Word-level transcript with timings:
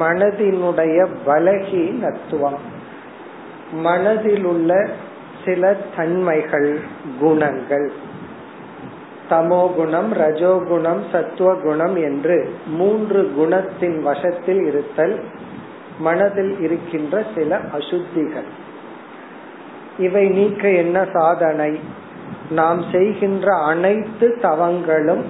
மனதினுடைய 0.00 1.08
பலகீனத்துவம். 1.26 2.58
மனதில் 3.72 4.44
உள்ள 4.44 4.88
சில 5.44 5.76
தன்மைகள் 5.96 6.78
குணங்கள். 7.20 7.92
தமோகுணம் 9.30 10.12
ரஜோகுணம் 10.12 11.02
சத்துவகுணம் 11.12 11.96
என்று 11.96 12.54
மூன்று 12.66 13.32
குணத்தின் 13.38 14.00
வசத்தில் 14.00 14.62
இருத்தல் 14.66 15.24
மனதில் 15.98 16.60
இருக்கின்ற 16.60 17.22
சில 17.34 17.58
அசுத்திகள். 17.58 18.48
இவை 19.98 20.28
நீக்க 20.28 20.68
என்ன 20.68 21.06
சாதனை? 21.12 21.80
நாம் 22.50 22.84
செய்கின்ற 22.92 23.56
அனைத்து 23.56 24.38
தவங்களும் 24.42 25.24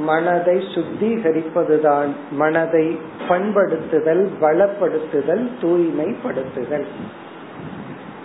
மனதை 0.00 0.62
சுத்திகரிப்பதுதான். 0.74 2.08
மனதை 2.30 2.98
பண்படுத்துதல் 3.28 4.28
பலப்படுத்துதல் 4.40 5.48
தூய்மைப்படுத்துதல். 5.60 6.84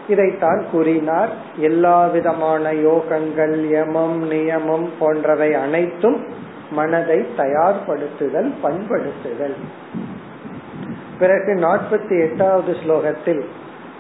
இதைத்தான் 0.08 0.66
கூறினார். 0.72 1.30
எல்லா 1.58 2.08
விதமான 2.08 2.74
யோகங்கள் 2.74 3.68
யமம் 3.70 4.32
நியமம் 4.32 4.90
போன்றவை 5.00 5.54
அனைத்தும் 5.54 6.26
மனதை 6.72 7.20
தயார்படுத்துதல் 7.38 8.52
பண்படுத்துதல். 8.64 9.56
பிறகு 11.20 11.54
நாற்பத்தி 11.54 12.30
எட்டாவது 12.30 12.76
ஸ்லோகத்தில் 12.84 13.42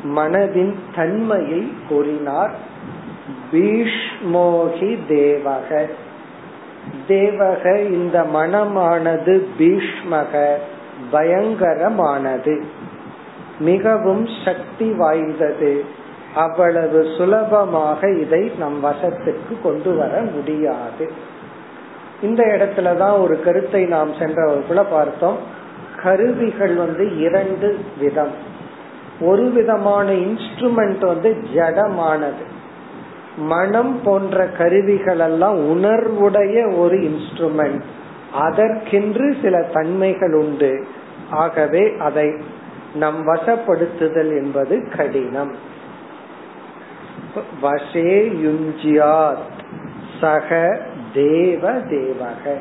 மனதின் 0.04 0.74
தன்மையை 0.96 1.72
கூறினார். 1.90 2.56
பீஷ்மோகி 3.52 4.98
தேவக. 5.10 5.90
தேவக 7.08 7.92
இந்த 7.92 8.24
மனமானது 8.24 9.46
பீஷ்மக 9.60 10.54
பயங்கரமானது. 11.12 12.64
மிகவும் 13.60 14.28
சக்தி 14.46 14.94
வாய்ந்தது. 14.98 15.86
அவ்வளவு 16.36 17.08
சுலபமாக 17.18 18.12
இதை 18.12 18.52
நம் 18.60 18.84
வசத்துக்கு 18.84 19.62
கொண்டு 19.64 19.96
வர 19.96 20.22
முடியாது. 20.22 21.12
இந்த 22.22 22.44
இடத்துலதான் 22.44 23.22
ஒரு 23.22 23.44
கருத்தை 23.44 23.86
நாம் 23.86 24.14
சென்ற 24.14 24.52
வகுப்புல 24.52 24.86
பார்த்தோம். 24.92 25.38
கருவிகள் 26.04 26.76
வந்து 26.76 27.18
இரண்டு 27.18 27.80
விதம். 28.00 28.32
ஒரு 29.22 29.50
விதமான 29.50 30.12
இன்ஸ்ட்ருமெண்ட் 30.12 31.06
வந்து 31.06 31.38
ஜடமானது. 31.56 32.54
மனம் 33.38 34.02
போன்ற 34.04 34.48
கருவிகள் 34.48 35.20
எல்லாம் 35.20 35.58
உணர்வுடைய 35.58 36.78
ஒரு 36.78 36.98
இன்ஸ்ட்ருமெண்ட் 36.98 37.82
அதற்கென்று 38.34 39.36
சில 39.42 39.62
தன்மைகள் 39.62 40.34
உண்டு. 40.34 40.86
ஆகவே 41.30 41.94
அதை 42.00 42.34
நம் 42.96 43.28
வசப்படுத்துதல் 43.28 44.44
என்பது 44.44 44.90
கடினம். 44.98 45.56
வசே 47.62 48.32
யுஞ்சியாத் 48.44 49.74
சக 50.22 50.80
தேவ 51.14 51.74
தேவக. 51.74 52.58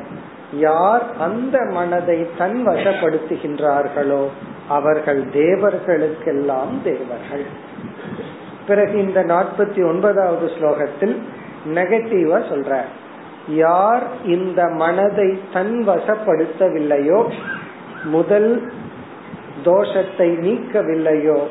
யார் 0.53 1.05
அந்த 1.19 1.59
மனதை 1.71 2.27
தன் 2.37 2.67
வசப்படுத்துகின்றார்களோ 2.67 4.27
அவர்கள் 4.67 5.23
தேவர்களுக்கெல்லாம் 5.23 6.81
தேவர்கள். 6.83 7.73
பிறகு 8.67 9.03
இந்த 9.03 9.23
நாற்பத்தி 9.23 9.87
ஒன்பதாவது 9.87 10.51
ஸ்லோகத்தில் 10.59 11.17
நெகட்டிவா 11.73 12.37
சொல்ற 12.51 12.81
யார் 13.49 14.03
இந்த 14.25 14.67
மனதை 14.67 15.39
தன் 15.53 15.83
வசப்படுத்தவில்லையோ 15.87 17.31
முதல் 18.03 18.71
தோஷத்தை 19.65 20.27
நீக்கவில்லையோ 20.47 21.43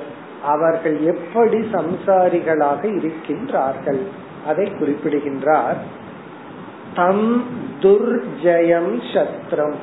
அவர்கள் 0.42 1.00
எப்படி 1.00 1.58
சம்சாரிகளாக 1.72 2.82
இருக்கின்றார்கள்? 2.82 4.00
அதை 4.46 4.70
குறிப்பிடுகின்றார். 4.70 5.76
தம் 6.94 7.44
துர்ஜயம் 7.80 9.02
சத்ரம். 9.12 9.74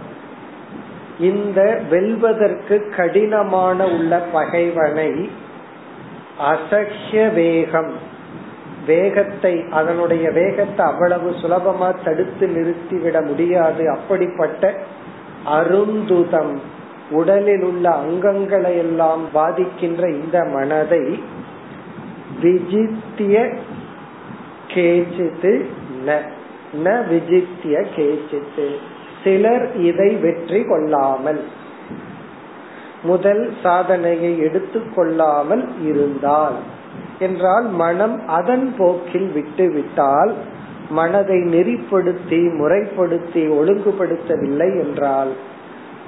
இந்த 1.20 1.82
வெல்வதற்கு 1.90 2.94
கடினமான 2.96 3.88
உள்ள 3.88 4.20
பகைவனை 4.32 5.30
அசஹ்ய 6.50 7.34
வேகம். 7.34 7.92
வேகத்தை 8.86 9.64
அதனுடைய 9.72 10.32
வேகத்தை 10.32 10.86
அவ்வளவு 10.86 11.30
சுலபமா 11.42 11.90
தடுத்து 12.04 12.46
நிறுத்திவிட 12.48 13.18
முடியாது. 13.26 13.84
அப்படிப்பட்ட 13.90 14.74
அருந்துதம் 15.46 16.54
உடலில் 17.10 17.64
உள்ள 17.64 17.90
அங்கங்களை 17.90 18.74
எல்லாம் 18.78 19.24
பாதிக்கின்ற 19.34 20.04
இந்த 20.10 20.38
மனதை 20.54 21.04
விஜித்திய 22.42 23.36
கேச்சித்து 24.74 25.52
ந 26.86 26.90
விஜித்திய 27.12 27.76
கேச்சித்து. 27.96 28.68
சிலர் 29.24 29.66
இதை 29.80 30.10
வெற்றி 30.16 30.62
கொள்ளாமல். 30.64 31.42
முதல் 33.04 33.54
சாதனையை 33.64 34.42
எடுத்துக்கொள்ளாமல் 34.42 35.68
இருந்தால். 35.84 36.54
என்றால் 37.20 37.66
மனம் 37.66 38.28
அதன் 38.28 38.76
போக்கில் 38.78 39.32
விட்டுவிட்டால் 39.32 40.34
மனதை 40.90 41.38
நெறிப்படுத்தி 41.38 42.40
முறைப்படுத்தி 42.58 43.48
ஒழுங்குபடுத்தவில்லை 43.50 44.84
என்றால். 44.84 45.32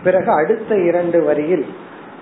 பிறகு 0.04 0.32
அடுத்த 0.32 0.78
இரண்டு 0.78 1.24
வரியில் 1.24 1.66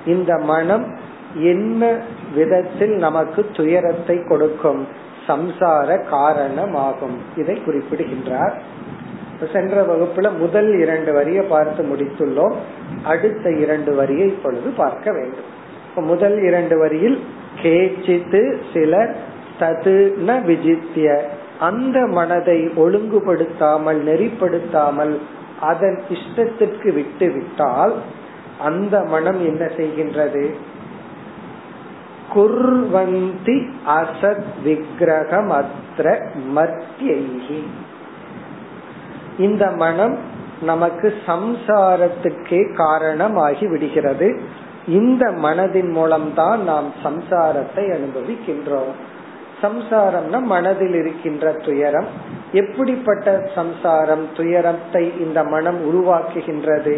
இந்த 0.05 0.37
மனம் 0.37 0.97
என்ன 1.35 1.99
விதத்தில் 2.35 2.95
நமக்கு 2.95 3.49
துயரத்தை 3.53 4.23
கொடுக்கும்? 4.23 4.87
சம்சார 5.27 6.09
காரணமாகும். 6.09 7.17
இதை 7.37 7.63
குறிப்பிடுகின்றார். 7.63 8.61
சென்ற 9.53 9.85
வகுப்புல 9.85 10.37
முதல் 10.37 10.79
இரண்டு 10.79 11.13
வரியை 11.13 11.45
பார்த்து 11.45 11.83
முடித்துள்ளோம். 11.83 12.53
அடுத்த 13.03 13.51
இரண்டு 13.51 13.95
வரியை 13.95 14.27
இப்பொழுது 14.27 14.69
பார்க்க 14.69 15.11
வேண்டும். 15.11 15.59
முதல் 15.95 16.41
இரண்டு 16.41 16.77
வரியில் 16.77 17.23
கேச்சித்து 17.61 18.57
சிலர் 18.73 19.15
தது 19.59 20.13
ந 20.27 20.41
விஜித்திய. 20.41 21.21
அந்த 21.59 22.07
மனதை 22.07 22.69
ஒழுங்குபடுத்தாமல் 22.75 24.03
நெறிப்படுத்தாமல் 24.03 25.17
அதன் 25.59 25.99
இஷ்டத்திற்கு 26.09 26.93
விட்டு 26.93 27.31
விட்டால் 27.31 27.93
அந்த 28.59 29.03
மனம் 29.03 29.39
என்ன 29.45 29.65
செய்கின்றது? 29.77 30.49
குர்வந்தி 32.33 33.69
அசத் 33.87 34.43
விக்கிரகம் 34.63 35.51
அத்திர 35.51 36.19
மத்தியைகி 36.47 37.67
இந்த 39.41 39.71
மனம் 39.71 40.17
நமக்கு 40.61 41.13
சம்சாரத்துக்கே 41.27 42.75
காரணமாகி 42.75 43.67
விடுகிறது. 43.67 44.41
இந்த 44.87 45.31
மனதின் 45.31 45.91
மூலம்தான் 45.91 46.63
நாம் 46.63 46.93
சம்சாரத்தை 47.03 47.83
அனுபவிக்கின்றோம். 47.91 48.93
சம்சாரம்னா 49.61 50.41
மனதில் 50.41 50.93
இருக்கின்ற 50.93 51.51
துயரம். 51.51 52.07
எப்படிப்பட்ட 52.51 53.49
சம்சாரம் 53.55 54.25
துயரத்தை 54.35 55.13
இந்த 55.19 55.43
மனம் 55.43 55.79
உருவாக்குகின்றது? 55.89 56.95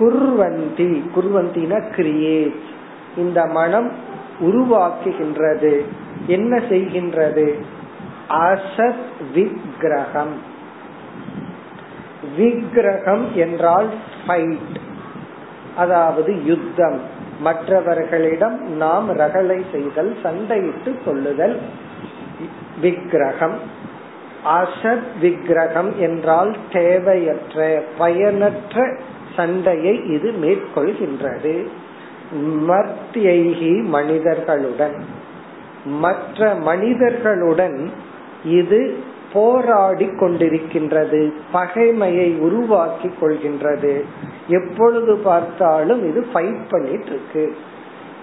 குர்வந்தி 0.00 0.92
குர்வந்தின 1.16 1.82
கிரியேட் 1.96 2.62
இந்த 3.16 3.46
மனம் 3.46 3.92
உருவாக்குகின்றது. 4.40 5.80
என்ன 6.26 6.62
செய்கின்றது? 6.70 7.48
அசத் 8.28 9.06
விக்கிரகம் 9.34 10.52
விக்கிரகம் 12.36 13.34
என்றால் 13.34 13.86
ஃபைட் 14.26 14.76
அதாவது 15.76 16.44
யுத்தம். 16.44 17.00
மற்றவர்களிடம் 17.40 18.76
நாம் 18.76 19.08
ரகளை 19.08 19.64
செய்தல் 19.72 20.16
சண்டையிட்டு 20.22 20.94
கொள்ளுதல். 21.04 21.58
விக்கிரகம். 22.80 23.58
அசத் 24.44 25.18
விக்கிரகம் 25.20 25.98
என்றால் 25.98 26.56
தேவையற்ற 26.72 27.82
பயனற்ற 27.98 28.96
சண்டையை 29.36 30.06
இது 30.06 30.30
மேற்கொள்கின்றது. 30.30 31.66
மர்த்தியைகி 32.68 33.82
மனிதர்களுடன். 33.82 35.04
மற்ற 35.84 36.54
மனிதர்களுடன் 36.54 37.90
இது 38.44 38.96
போராடி 39.34 40.06
கொண்டிருக்கின்றது 40.20 41.20
பகைமையை 41.52 42.28
உருவாக்கி 42.38 43.08
கொள்கின்றது. 43.20 43.94
எப்பொழுது 44.48 45.14
பார்த்தாலும் 45.28 46.02
இது 46.10 46.20
ஃபைட் 46.32 46.64
பண்ணிட்டு 46.70 47.12
இருக்கு 47.12 47.44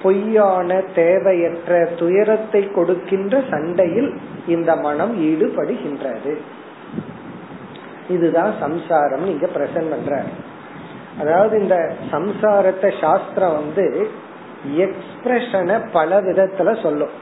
பொய்யான 0.04 0.70
தேவையற்ற 0.96 1.72
துயரத்தை 1.98 2.62
கொடுக்கின்ற 2.78 3.44
சண்டையில் 3.50 4.10
இந்த 4.48 4.72
மனம் 4.86 5.14
ஈடுபடுகின்றது. 5.30 6.34
இதுதான் 8.10 8.54
சம்சாரம் 8.60 9.24
நீங்க 9.24 9.48
பிரசன்ட் 9.58 9.92
பண்ற 9.94 10.24
அதாவது 11.22 11.54
இந்த 11.62 11.78
சம்சாரத்தை 12.12 12.90
சாஸ்திரம் 13.02 13.58
வந்து 13.60 13.86
எக்ஸ்பிரஷனை 14.86 15.78
பல 15.92 16.22
விதத்துல 16.22 16.82
சொல்லும். 16.82 17.14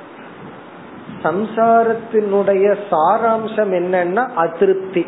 சம்சாரத்தினுடைய 1.24 2.78
சாராம்சம் 2.92 3.72
என்னன்னா 3.72 4.28
அதிருப்தி. 4.36 5.06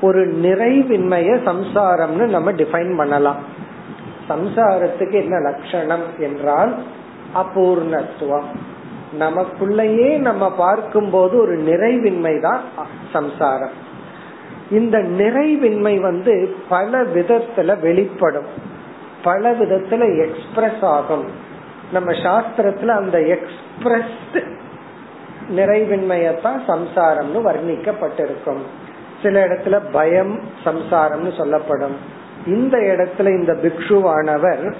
ஒரு 0.00 0.28
நிறைவின்மைய 0.28 1.30
சம்சாரம்னு 1.44 2.28
நம்ம 2.28 2.52
டிஃபைன் 2.52 2.96
பண்ணலாம். 2.96 3.36
சம்சாரத்துக்கு 4.28 5.12
என்ன 5.12 5.38
லட்சணம் 5.38 6.02
என்றால் 6.18 6.74
அபூர்ணத்துவம். 7.34 8.48
நமக்குள்ளேயே 9.18 10.18
நம்ம 10.18 10.52
பார்க்கும்போது 10.52 11.36
ஒரு 11.36 11.56
நிறைவின்மை 11.56 12.40
தான் 12.40 12.60
சம்சாரம். 13.12 13.84
இந்த 14.70 14.98
நிறைவின்மை 14.98 16.00
வந்து 16.00 16.54
பல 16.68 17.02
விதத்துல 17.02 17.80
வெளிப்படும். 17.80 18.46
பல 19.22 19.52
விதத்துல 19.52 20.28
எக்ஸ்பிரஸ் 20.28 20.82
ஆகும். 20.82 21.24
நம்ம 21.92 22.12
சாஸ்திரத்துல 22.12 22.86
அந்த 22.86 23.20
எக்ஸ்பிரஸ் 23.20 24.54
நிறைவின்மையத்தான் 25.50 26.60
சம்சாரம்னு 26.68 27.40
வர்ணிக்கப்பட்டிருக்கும். 27.44 28.62
சில 29.22 29.46
இடத்துல 29.46 29.80
பயம் 29.92 30.40
சம்சாரம்னு 30.64 31.36
சொல்லப்படும். 31.36 31.96
இந்த 32.46 32.78
இடத்துல 32.78 33.28
இந்த 33.28 33.52
பிக்ஷுவானவர் 33.52 34.74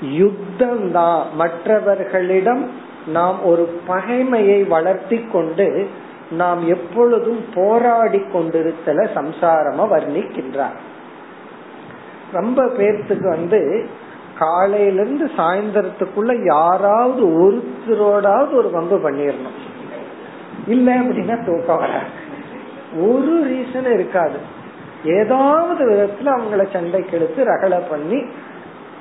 யுத்தம் 0.00 0.92
தான் 0.92 1.26
மற்றவர்களிடம் 1.34 2.70
நாம் 3.06 3.44
ஒரு 3.44 3.80
பகைமையை 3.88 4.68
வளர்த்தி 4.68 5.26
கொண்டு 5.32 5.88
நாம் 6.30 6.68
எப்பொழுதும் 6.68 7.44
போராடி 7.54 8.18
கொண்டிருத்தல 8.18 9.08
சம்சாரமா 9.14 9.84
வர்ணிக்கின்றார். 9.94 10.78
ரொம்ப 12.32 12.64
பேர்த்துக்கு 12.64 13.28
வந்து 13.28 13.88
காலையிலிருந்து 14.38 15.30
சாயந்தரத்துக்குள்ள 15.36 16.44
யாராவது 16.44 17.26
ஒருத்தரோடாவது 17.26 18.52
ஒரு 18.52 18.70
வம்பு 18.70 19.10
பண்ணிடணும் 19.10 19.68
இல்ல 20.66 20.94
அப்படின்னா 20.94 21.44
தூக்கம் 21.46 21.76
வராது. 21.76 22.28
ஒரு 22.98 23.46
ரீசன் 23.50 23.92
இருக்காது. 23.92 24.58
ஏதாவது 25.04 25.90
விதத்துல 25.90 26.26
அவங்கள 26.26 26.72
சண்டைக்கு 26.72 27.16
எடுத்து 27.16 27.44
ரகலை 27.44 27.82
பண்ணி 27.90 28.24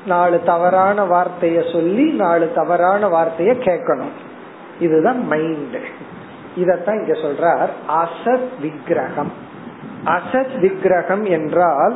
நாலு 0.05 0.41
தவறான 0.45 1.05
வார்த்தைய 1.05 1.71
சொல்லி 1.71 2.11
நாலு 2.11 2.51
தவறான 2.55 3.07
வார்த்தைய 3.07 3.41
கேட்கணும். 3.41 4.11
இதுதான் 4.79 5.27
மைண்ட் 5.27 5.75
இதத்தான் 6.57 6.99
இங்க 6.99 7.13
சொல்றார் 7.13 7.69
அசத் 7.89 8.61
விக்கிரகம். 8.61 9.31
அசத் 10.05 10.59
விக்கிரகம் 10.59 11.25
என்றால் 11.25 11.95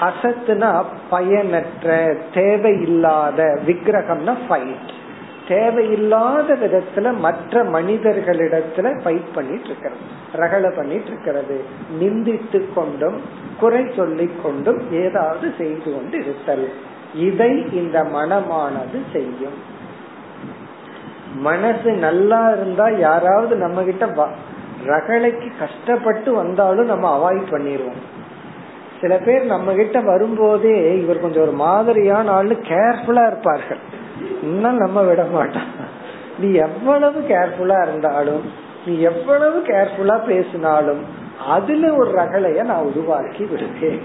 அசத்துனா 0.00 0.84
பயனற்ற 1.10 2.16
தேவையில்லாத 2.34 3.58
விக்கிரகம்னா 3.66 4.36
ஃபைட் 4.48 4.92
தேவையில்லாத 5.48 6.54
விதத்துல 6.54 7.18
மற்ற 7.18 7.64
மனிதர்களிடத்துல 7.64 8.86
ஃபைட் 9.02 9.34
பண்ணிட்டு 9.34 9.64
இருக்கிறது 9.64 10.02
ரகல 10.34 10.76
பண்ணிட்டு 10.76 11.06
இருக்கிறது 11.06 11.64
நிந்தித்து 12.00 12.74
கொண்டும் 12.74 13.20
குறை 13.60 13.84
சொல்லி 13.96 14.30
கொண்டும் 14.42 14.80
ஏதாவது 14.92 15.52
செய்து 15.58 15.94
கொண்டு 15.94 16.18
இருத்தல் 16.18 16.72
இதை 17.14 17.72
இந்த 17.72 18.02
மனமானது 18.02 18.98
செய்யும். 19.12 19.58
மனசு 21.36 21.92
நல்லா 21.92 22.52
இருந்தா 22.52 22.88
யாராவது 22.88 23.56
நம்ம 23.56 23.82
கிட்ட 23.82 24.28
ரகலைக்கு 24.86 25.48
கஷ்டப்பட்டு 25.58 26.34
வந்தாலும் 26.34 26.86
நம்ம 26.86 27.06
அவாய்ட் 27.16 27.50
பண்ணிடுவோம் 27.50 28.00
சில 29.00 29.16
பேர் 29.16 29.44
நம்ம 29.44 29.72
கிட்ட 29.72 30.00
வரும்போதே 30.00 31.00
இவர் 31.00 31.20
கொஞ்சம் 31.20 31.42
ஒரு 31.42 31.52
மாதிரியான 31.52 32.42
ஆள்னு 32.42 32.56
கேர்ஃபுல்லா 32.68 33.26
இருப்பார்கள். 33.26 34.00
இன்னும் 34.42 34.76
நம்ம 34.76 35.02
விட 35.02 35.24
மாட்டான் 35.24 36.00
நீ 36.38 36.52
எவ்வளவு 36.52 37.20
கேர்ஃபுல்லா 37.20 37.88
இருந்தாலும் 37.88 38.44
நீ 38.86 38.98
எவ்வளவு 38.98 39.58
கேர்ஃபுல்லா 39.66 40.24
பேசினாலும் 40.24 41.02
அதுல 41.48 41.94
ஒரு 41.94 42.10
ரகலைய 42.10 42.64
நான் 42.64 42.84
உருவாக்கி 42.84 43.44
விடுவேன். 43.44 44.00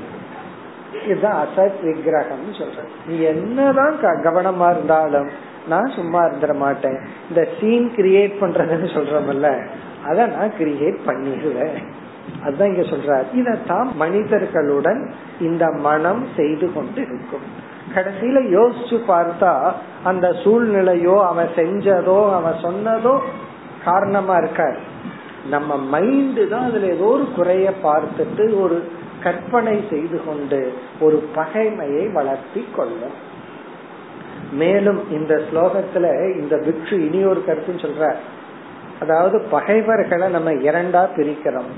இதுதான் 1.04 1.46
அசத் 1.46 1.84
விக்கிரகம் 1.84 2.54
சொல்றேன் 2.58 2.92
நீ 3.08 3.20
என்னதான் 3.20 3.96
கவனமா 4.02 4.72
இருந்தாலும் 4.72 5.30
நான் 5.68 5.92
சும்மா 5.96 6.24
இருந்துட 6.24 6.56
மாட்டேன். 6.56 7.00
இந்த 7.30 7.48
சீன் 7.60 7.92
கிரியேட் 7.96 8.34
பண்றதுன்னு 8.42 8.90
சொல்றோம்ல 8.98 9.68
அத 10.06 10.26
நான் 10.26 10.52
கிரியேட் 10.60 10.98
பண்ணிடுவேன். 11.06 11.78
அதுதான் 12.44 12.68
இங்க 12.68 12.82
சொல்றார். 12.82 13.26
இதத்தான் 13.34 13.88
மனிதர்களுடன் 13.94 15.12
இந்த 15.40 15.72
மனம் 15.72 16.28
செய்து 16.36 16.74
கொண்டு 16.74 17.02
இருக்கும் 17.02 17.66
கடைசியில 17.96 18.40
யோசிச்சு 18.58 18.98
பார்த்தா 19.08 19.72
அந்த 20.04 20.28
சூழ்நிலையோ 20.44 21.16
அவன் 21.26 21.50
செஞ்சதோ 21.56 22.20
அவன் 22.34 22.62
சொன்னதோ 22.64 23.16
காரணமா 23.86 24.36
இருக்காரு 24.38 24.80
நம்ம 25.50 26.00
மைண்டு 26.00 26.48
தான் 26.48 26.66
அதுல 26.66 26.86
ஏதோ 26.86 27.04
ஒரு 27.04 27.28
குறைய 27.36 27.68
பார்த்துட்டு 27.84 28.62
ஒரு 28.62 28.78
கற்பனை 29.24 29.84
செய்து 29.90 30.18
கொண்டு 30.26 30.74
ஒரு 31.00 31.18
பகைமையை 31.36 32.14
வளர்த்தி 32.14 32.66
கொள்ளும். 32.76 33.16
மேலும் 34.52 35.00
இந்த 35.12 35.34
ஸ்லோகத்துல 35.48 36.06
இந்த 36.40 36.56
பிக்ஷு 36.56 36.98
இனி 37.06 37.26
ஒரு 37.26 37.44
கருத்துன்னு 37.48 37.86
சொல்ற 37.86 38.14
அதாவது 39.00 39.38
பகைவர்களை 39.52 40.28
நம்ம 40.30 40.52
இரண்டா 40.52 41.02
பிரிக்கிறோம். 41.16 41.72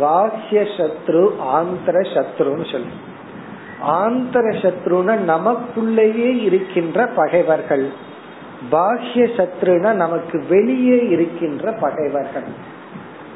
பாஹ்ய 0.00 0.62
சத்ரு 0.76 1.24
ஆந்திர 1.38 1.98
சத்ருன்னு 2.14 2.66
சொல்லி. 2.72 2.94
ஆந்தர 3.84 4.52
சத்ருன 4.56 5.16
நமக்குள்ளேயே 5.16 6.42
இருக்கின்ற 6.42 7.06
பகைவர்கள். 7.06 7.92
பாஹ்ய 8.72 9.28
சத்ருனா 9.36 9.92
நமக்கு 9.92 10.44
வெளியே 10.48 11.08
இருக்கின்ற 11.08 11.72
பகைவர்கள். 11.72 12.74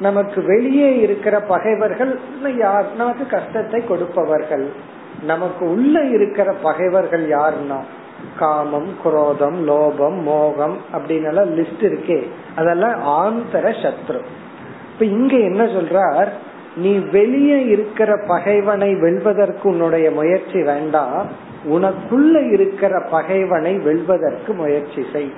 நமக்கு 0.01 0.43
வெளியே 0.43 0.99
இருக்கிற 0.99 1.41
பகைவர்கள் 1.41 2.19
யார் 2.57 2.97
நமக்கு 2.97 3.27
கஷ்டத்தை 3.27 3.87
கொடுப்பவர்கள். 3.87 4.73
நமக்கு 5.23 5.71
உள்ள 5.71 6.05
இருக்கிற 6.05 6.53
பகைவர்கள் 6.53 7.29
யாருன்னா? 7.29 7.81
காமம் 8.39 8.97
குரோதம் 9.05 9.69
லோபம் 9.69 10.23
மோகம் 10.23 10.77
அப்படின்னு 10.93 11.29
லிஸ்ட் 11.33 11.81
இருக்கே. 11.81 12.29
அதெல்லாம் 12.57 13.03
ஆந்தர 13.05 13.53
சத்ரு. 13.53 14.21
இப்ப 14.93 15.05
இங்க 15.05 15.37
என்ன 15.37 15.65
சொல்றார்? 15.65 16.29
நீ 16.77 16.99
வெளியே 16.99 17.67
இருக்கிற 17.67 18.25
பகைவனை 18.27 18.95
வெல்வதற்கு 18.95 19.69
உன்னுடைய 19.69 20.11
முயற்சி 20.11 20.63
வேண்டாம் 20.63 21.27
உனக்குள்ள 21.71 22.53
இருக்கிற 22.53 23.03
பகைவனை 23.11 23.79
வெல்வதற்கு 23.79 24.53
முயற்சி 24.53 25.07
செய். 25.13 25.33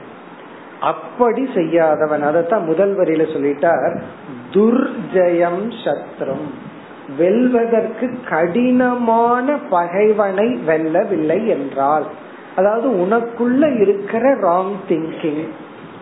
அப்படி 0.80 1.48
செய்யாதவன் 1.54 2.22
அதைத்தான் 2.22 2.64
முதல் 2.64 2.96
வரியில 2.96 3.26
சொல்லிட்டார் 3.34 4.00
துர்ஜயம் 4.52 5.72
சத்ரும். 5.84 6.70
வெல்வதற்கு 7.18 8.18
கடினமான 8.28 9.56
பகைவனை 9.70 10.58
வெல்லவில்லை 10.66 11.46
என்றால் 11.46 12.06
அதாவது 12.56 12.88
உனக்குள்ள 12.88 13.80
இருக்கிற 13.80 14.34
ராங் 14.34 14.74
திங்கிங் 14.88 15.48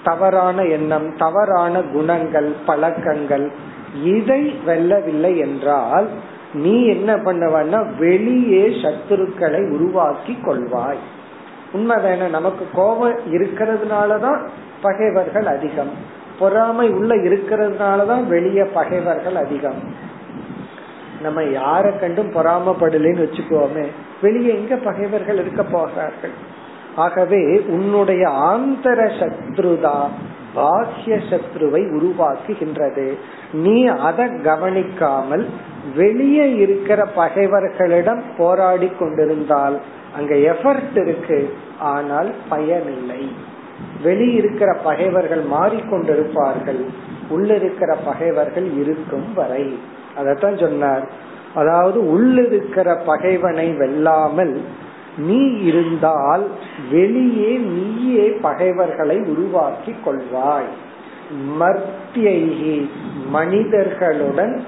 தவறான 0.04 0.64
எண்ணம் 0.64 1.16
தவறான 1.16 1.82
குணங்கள் 1.82 2.54
பழக்கங்கள் 2.66 3.50
இதை 4.04 4.54
வெல்லவில்லை 4.66 5.38
என்றால் 5.38 6.08
நீ 6.52 6.86
என்ன 6.86 7.16
பண்ணுவன்னா 7.16 7.96
வெளியே 7.98 8.66
சத்துருக்களை 8.66 9.70
உருவாக்கி 9.70 10.38
கொள்வாய். 10.42 11.02
உண்மைதான? 11.72 12.28
நமக்கு 12.28 12.66
கோபம் 12.74 13.18
இருக்கிறதுனாலதான் 13.32 14.48
பகைவர்கள் 14.82 15.46
அதிகம். 15.46 15.90
பொறாமை 16.38 16.88
உள்ள 16.88 17.14
இருக்கிறதுனாலதான் 17.16 18.26
வெளியே 18.26 18.64
பகைவர்கள் 18.64 19.34
அதிகம். 19.34 20.08
நம்ம 21.22 21.42
யார 21.42 21.98
கண்டும் 21.98 22.32
பொறாமப்படலன்னு 22.32 23.28
வச்சுக்கோமே. 23.28 23.86
வெளியே 24.22 24.54
எங்க 24.54 24.76
பகைவர்கள் 24.76 25.40
இருக்க 25.40 25.62
போகிறார்கள்? 25.62 26.30
ஆகவே 26.96 27.60
உன்னுடைய 27.60 28.28
ஆந்தர 28.28 29.10
சத்ருதா 29.20 30.08
பாக்கிய 30.54 31.16
சத்ருவை 31.16 31.82
உருவாக்குகின்றது. 31.96 33.14
நீ 33.52 33.86
அதை 33.86 34.26
கவனிக்காமல் 34.44 35.46
வெளியே 35.96 36.56
இருக்கிற 36.56 37.08
பகைவர்களிடம் 37.16 38.22
போராடி 38.38 38.90
கொண்டிருந்தால் 38.98 39.78
அங்க 40.16 40.34
எஃபர்ட் 40.34 40.96
இருக்கு 40.96 41.54
ஆனால் 41.78 42.30
பயனில்லை. 42.48 43.32
வெளியிருக்கிற 44.04 44.76
பகைவர்கள் 44.84 45.44
மாறிக்கொண்டிருப்பார்கள் 45.52 46.82
உள்ளிருக்கிற 47.30 47.96
பகைவர்கள் 48.04 48.76
இருக்கும் 48.76 49.34
வரை. 49.34 49.78
அதத்தான் 50.18 50.60
சொன்னார். 50.60 51.04
அதாவது 51.54 51.98
உள்ளிருக்கிற 52.18 52.98
பகைவனை 53.06 53.68
வெல்லாமல் 53.72 54.60
நீ 55.16 55.58
இருந்தால் 55.58 56.46
வெளியே 56.90 57.56
நீயே 57.56 58.28
பகைவர்களை 58.28 59.18
உருவாக்கி 59.18 59.94
கொள்வாய். 60.06 60.70
மர்த்தியகி 61.60 62.88
மனிதர்களுடன் 63.32 64.64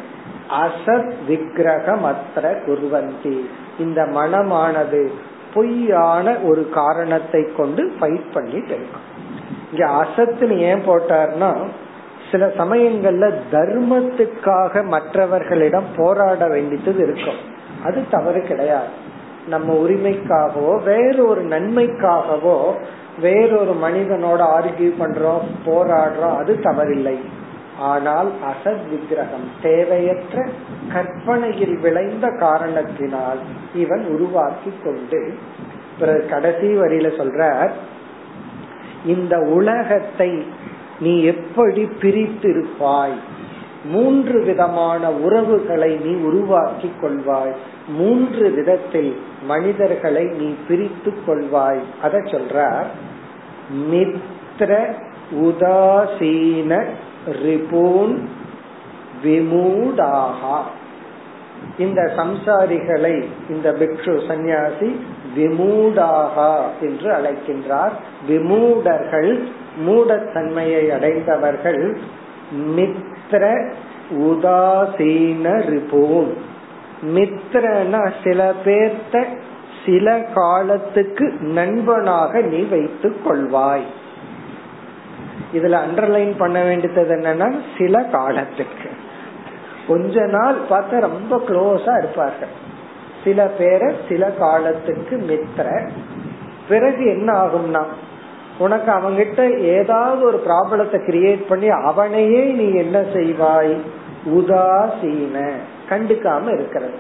அசத் 0.64 1.12
விக்கிரகமற்ற 1.28 2.42
குருவந்தி. 2.66 3.40
இந்த 3.78 4.02
மனமானது 4.02 5.10
பொய்யான 5.54 6.36
ஒரு 6.38 6.70
காரணத்தை 6.70 7.48
கொண்டு 7.56 7.92
ஃபைட் 8.00 8.32
பண்ணிட்டு 8.32 8.74
இருக்கும் 8.74 9.10
இங்க 9.72 9.86
அசத்துன்னு 9.86 10.56
ஏன் 10.56 10.82
போட்டார்னா 10.86 11.66
சில 12.30 12.46
சமயங்கள்ல 12.46 13.34
தர்மத்துக்காக 13.52 14.84
மற்றவர்களிடம் 14.84 15.84
போராட 15.96 16.48
வேண்டியது 16.48 17.02
இருக்கும். 17.02 17.40
அது 17.84 18.04
தவறு 18.10 18.40
கிடையாது. 18.40 19.00
நம்ம 19.46 19.88
உரிமைக்காகவோ 19.88 20.82
வேறொரு 20.82 21.42
நன்மைக்காகவோ 21.44 22.74
வேறொரு 23.20 23.74
மனிதனோட 23.82 24.40
ஆர்கியூ 24.56 24.90
பண்றோம் 25.00 25.46
போராடுறோம் 25.66 26.36
அது 26.36 26.58
தவறில்லை. 26.62 27.16
ஆனால் 27.78 28.28
அசத் 28.50 28.88
விக்கிரகம் 28.90 29.46
தேவையற்ற 29.62 30.48
கற்பனையில் 30.92 31.78
விளைந்த 31.78 32.28
காரணத்தினால் 32.38 33.38
இவன் 33.74 34.04
உருவாக்கி 34.06 34.72
கொண்டு 34.84 35.32
பிறகு 35.98 36.26
கடைசி 36.28 36.66
வரியில 36.66 37.08
சொல்ற 37.20 37.70
இந்த 39.06 39.38
உலகத்தை 39.38 40.46
நீ 41.00 41.22
எப்படி 41.22 41.88
பிரித்திருப்பாய்? 42.00 43.16
மூன்று 43.84 44.40
விதமான 44.40 45.10
உறவுகளை 45.10 45.96
நீ 45.96 46.14
உருவாக்கி 46.14 46.92
கொள்வாய். 47.00 47.54
மூன்று 47.88 48.50
விதத்தில் 48.50 49.16
மனிதர்களை 49.42 50.24
நீ 50.24 50.54
பிரித்து 50.68 51.12
கொள்வாய். 51.26 51.80
அத 52.02 52.18
சொல்ற 52.18 52.84
மித்ர 53.92 54.94
உதாசீன 55.42 56.84
ரிபூன் 57.44 58.18
விமூடாகா 59.24 60.60
இந்த 61.78 62.12
சம்சாரிகளை 62.16 63.24
இந்த 63.48 63.72
பிக்ஷு 63.72 64.26
சந்நியாசி 64.26 65.00
விமூடாகா 65.36 66.60
என்று 66.80 67.12
அழைக்கின்றார். 67.12 67.92
விமூடர்கள் 68.28 69.42
மூடத்தன்மையை 69.86 70.88
அடைந்தவர்கள் 70.88 71.98
மித்ர 73.32 73.72
உதாசீன 74.10 75.44
ரிபூன் 75.70 76.32
மித்ரனா 77.14 78.12
சில 78.24 78.52
பேர்த்த 78.64 79.24
சில 79.86 80.18
காலத்துக்கு 80.34 81.32
நண்பனாக 81.40 82.40
நீ 82.40 82.60
வைத்துக் 82.62 83.20
கொள்வாய். 83.26 83.86
இதுல 85.52 85.78
அண்டர்லைன் 85.84 86.38
பண்ண 86.38 86.62
வேண்டியது 86.62 87.14
என்னன்னா 87.14 87.56
சில 87.78 88.02
காலத்துக்கு. 88.02 88.90
கொஞ்ச 89.88 90.26
நாள் 90.26 90.58
பார்த்தா 90.70 91.00
ரொம்ப 91.00 91.42
க்ளோஸா 91.48 91.98
இருப்பார்கள். 91.98 92.52
சில 93.24 93.46
பேரை 93.46 93.94
சில 94.08 94.30
காலத்துக்கு 94.30 95.16
மித்திர 95.16 95.88
பிறகு 96.68 97.06
என்ன 97.06 97.32
ஆகும்னா 97.32 97.84
உனக்கு 98.58 98.92
அவங்கிட்ட 98.92 99.58
ஏதாவது 99.60 100.22
ஒரு 100.22 100.42
ப்ராப்ளத்தை 100.46 100.94
கிரியேட் 100.94 101.46
பண்ணி 101.48 101.68
அவனையே 101.68 102.44
நீ 102.44 102.72
என்ன 102.72 103.00
செய்வாய்? 103.00 103.76
உதாசீன. 104.36 105.50
கண்டுக்காம 105.88 106.54
இருக்கிறது. 106.54 106.94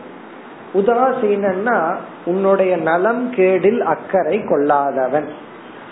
உதாசீனா 0.74 1.94
உன்னுடைய 2.24 2.76
நலம் 2.76 3.32
கேடில் 3.34 3.78
அக்கறை 3.78 4.42
கொள்ளாதவன். 4.44 5.24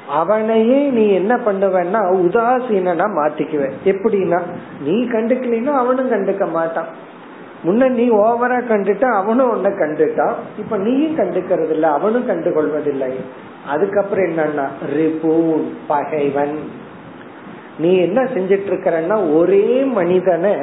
அவனையே 0.08 0.88
நீ 0.88 1.08
என்ன 1.08 1.36
பண்ணுவன்னா 1.36 2.00
உதாசீனா 2.14 3.08
மாத்திக்குவ. 3.16 3.70
எப்படின்னா 3.84 4.40
நீ 4.84 4.92
கண்டுக்கலன்னா 4.92 5.72
அவனும் 5.72 6.10
கண்டுக்க 6.10 6.50
மாட்டான். 6.50 6.86
முன்ன 7.64 7.88
நீ 7.88 8.10
ஓவரா 8.10 8.60
கண்டுட்டா 8.60 9.12
அவனும் 9.12 9.50
உன்னை 9.50 9.70
கண்டுட்டான். 9.70 10.34
இப்ப 10.58 10.76
நீயும் 10.76 11.16
கண்டுக்கிறது 11.16 11.70
இல்ல 11.70 11.90
அவனும் 11.90 12.28
கண்டுகொள்வதில்லை. 12.28 13.12
அதுக்கப்புறம் 13.66 14.24
என்னன்னா 14.24 14.68
ரிபூன் 14.96 15.64
பகைவன். 15.86 16.58
நீ 17.78 17.98
என்ன 17.98 18.22
செஞ்சிட்டு 18.22 18.68
இருக்கிறன்னா 18.70 19.34
ஒரே 19.34 19.84
மனிதனை 19.84 20.54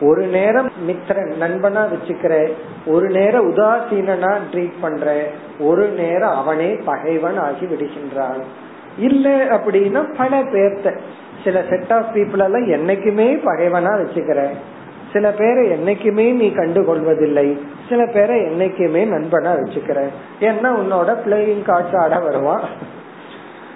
ஒரு 0.00 0.26
நேரம் 0.26 0.72
மித்திரன் 0.86 1.32
நண்பனா 1.40 1.86
வச்சுக்கிற 1.92 2.52
ஒரு 2.86 3.08
நேரம் 3.08 3.54
உதாசீனா 3.54 4.38
ட்ரீட் 4.52 4.72
பண்ற 4.80 5.22
ஒரு 5.58 5.88
நேரம் 5.88 6.36
அவனே 6.36 6.76
பகைவன் 6.84 7.36
ஆகி 7.36 7.66
விடுகின்றான். 7.66 8.40
இல்ல 8.98 9.44
அப்படின்னா 9.44 10.14
பல 10.16 10.42
பேர்த்த 10.42 10.98
சில 11.44 11.64
செட் 11.70 11.92
ஆஃப் 11.92 12.06
பீப்புள் 12.14 12.44
எல்லாம் 12.44 12.66
என்னைக்குமே 12.66 13.40
பகைவனா 13.44 13.92
வச்சுக்கிறேன் 14.00 14.54
சில 15.12 15.30
பேரை 15.30 15.68
என்னைக்குமே 15.68 16.32
நீ 16.32 16.48
கண்டுகொள்வதில்லை. 16.48 17.58
சில 17.88 18.06
பேரை 18.06 18.40
என்னைக்குமே 18.40 19.02
நண்பனா 19.14 19.52
வச்சுக்கிற. 19.60 20.00
ஏன்னா 20.40 20.70
உன்னோட 20.80 21.16
பிளேயிங் 21.26 21.66
கார்ட்ஸ் 21.66 21.98
ஆட 21.98 22.18
வருவான். 22.18 22.64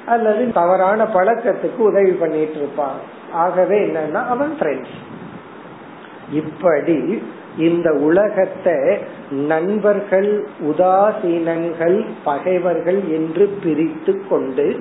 அல்லது 0.07 0.53
தவறான 0.53 1.05
பழக்கத்துக்கு 1.05 1.79
உதவி 1.79 2.11
பண்ணிட்டு 2.11 2.55
இருப்பான் 2.55 2.99
ஆகவே 3.33 3.79
என்னன்னா 3.87 4.27
அவன் 4.27 4.57
ஃப்ரெண்ட்ஸ் 4.61 4.97
இப்படி 6.33 7.23
இந்த 7.59 7.93
உலகத்தை 7.93 8.99
நண்பர்கள் 9.31 10.47
உதாசீனங்கள் 10.61 12.05
பகைவர்கள் 12.25 13.01
என்று 13.09 13.59
பிரித்து 13.63 14.27
கொண்டு 14.29 14.81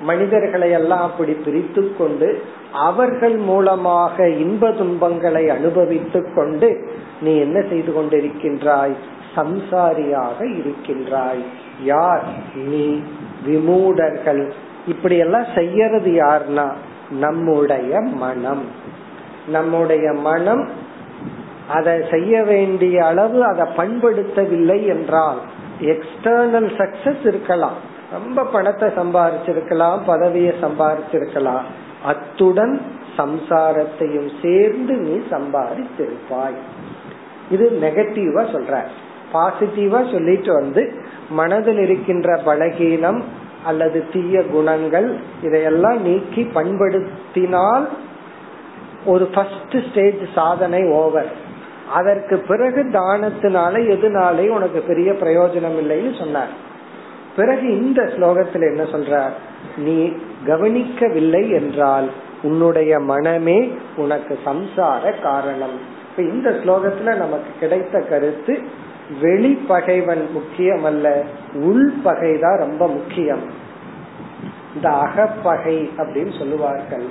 மனிதர்களை 0.00 0.70
எல்லாம் 0.70 1.02
அப்படி 1.02 1.32
பிரித்து 1.32 1.96
கொண்டு 1.96 2.42
அவர்கள் 2.72 3.36
மூலமாக 3.36 4.28
இன்ப 4.28 4.70
துன்பங்களை 4.70 5.50
அனுபவித்துக் 5.50 6.32
கொண்டு 6.34 6.90
நீ 7.20 7.38
என்ன 7.38 7.64
செய்து 7.68 7.92
கொண்டிருக்கின்றாய்? 7.92 8.92
சம்சாரியாக 9.36 10.58
இருக்கின்றாய். 10.58 11.42
யார் 11.82 12.22
நீ? 12.54 13.02
விமூடர்கள். 13.46 14.50
இப்படி 14.86 15.16
எல்லாம் 15.16 15.44
செய்யறது 15.54 16.10
யார்னா? 16.10 16.72
நம்முடைய 17.10 18.00
மனம். 18.00 18.64
நம்முடைய 19.48 20.12
மனம் 20.12 20.68
அதை 21.68 22.00
செய்ய 22.10 22.42
வேண்டிய 22.42 23.04
அளவு 23.04 23.44
அதை 23.44 23.66
பண்படுத்தவில்லை 23.76 24.86
என்றால் 24.86 25.38
எக்ஸ்டர்னல் 25.80 26.70
சக்சஸ் 26.78 27.26
இருக்கலாம். 27.26 27.96
ரொம்ப 28.12 28.44
பணத்தை 28.44 28.88
சம்பாரிச்சிருக்கலாம் 28.88 29.98
பதவியை 30.06 30.54
சம்பாரிச்சிருக்கலாம். 30.60 31.66
அத்துடன் 32.04 32.80
சம்சாரத்தையும் 33.16 34.30
சேர்ந்து 34.42 34.94
நீ 34.96 35.14
சம்பாதித்திருப்பாய். 35.30 36.58
இது 37.50 37.78
நெகட்டிவா 37.80 38.42
சொல்ற. 38.54 38.80
பாசிட்டிவா 39.32 40.00
சொல்லிட்டு 40.12 40.52
வந்து 40.52 40.82
மனதில் 41.30 41.78
இருக்கின்ற 41.78 42.36
பலகீனம் 42.44 43.20
அல்லது 43.64 44.04
தீய 44.12 44.42
குணங்கள் 44.42 45.08
இதையெல்லாம் 45.42 45.98
நீக்கி 46.02 46.42
பண்படுத்தினால் 46.54 47.86
ஒரு 49.04 49.28
ஃபர்ஸ்ட் 49.34 49.76
ஸ்டேஜ் 49.88 50.22
சாதனை 50.34 50.82
ஓவர் 50.90 51.30
அதற்கு 51.92 52.38
பிறகு 52.38 52.82
தானத்தினால 52.92 53.74
எதுனாலே 53.94 54.48
உனக்கு 54.48 54.80
பெரிய 54.80 55.12
பிரயோஜனம் 55.12 55.78
இல்லைன்னு 55.82 56.18
சொன்னார். 56.18 56.66
பிறகு 57.36 57.86
இந்த 57.86 58.02
ஸ்லோகத்தில் 58.02 58.76
என்ன 58.76 58.82
சொல்றார்? 58.82 59.32
நீ 59.76 60.12
கவனிக்கவில்லை 60.46 61.50
என்றால் 61.50 62.10
உன்னுடைய 62.42 62.98
மனமே 62.98 63.72
உனக்கு 63.96 64.38
சம்சார 64.44 65.20
காரணம். 65.22 65.96
இப்ப 66.10 66.22
இந்த 66.22 66.50
ஸ்லோகத்துல 66.50 67.16
நமக்கு 67.16 67.50
கிடைத்த 67.60 68.00
கருத்து 68.00 68.58
வெளி 69.20 69.52
பகைவன் 69.54 70.28
முக்கியம் 70.32 70.84
அல்ல 70.84 71.22
உள் 71.54 71.92
பகைதான் 72.04 72.58
ரொம்ப 72.58 72.88
முக்கியம். 72.88 73.40
இந்த 74.74 74.88
அகப்பகை 74.88 75.90
அப்படின்னு 75.96 76.38
சொல்லுவார்கள். 76.38 77.04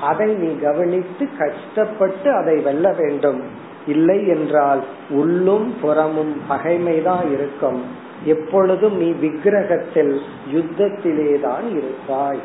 அதை 0.00 0.34
நீ 0.34 0.58
கவனித்து 0.58 1.28
கஷ்டப்பட்டு 1.38 2.32
அதை 2.34 2.58
வெல்ல 2.58 2.94
வேண்டும். 2.98 3.42
இல்லை 3.86 4.28
என்றால் 4.28 4.84
உள்ளும் 5.10 5.74
புறமும் 5.80 6.40
பகைமைதான் 6.50 7.32
இருக்கும். 7.32 7.82
எப்பொழுதும் 8.24 8.96
நீ 8.96 9.10
விக்கிரகத்தில் 9.10 10.20
யுத்தத்திலேதான் 10.54 11.70
இருப்பாய் 11.70 12.40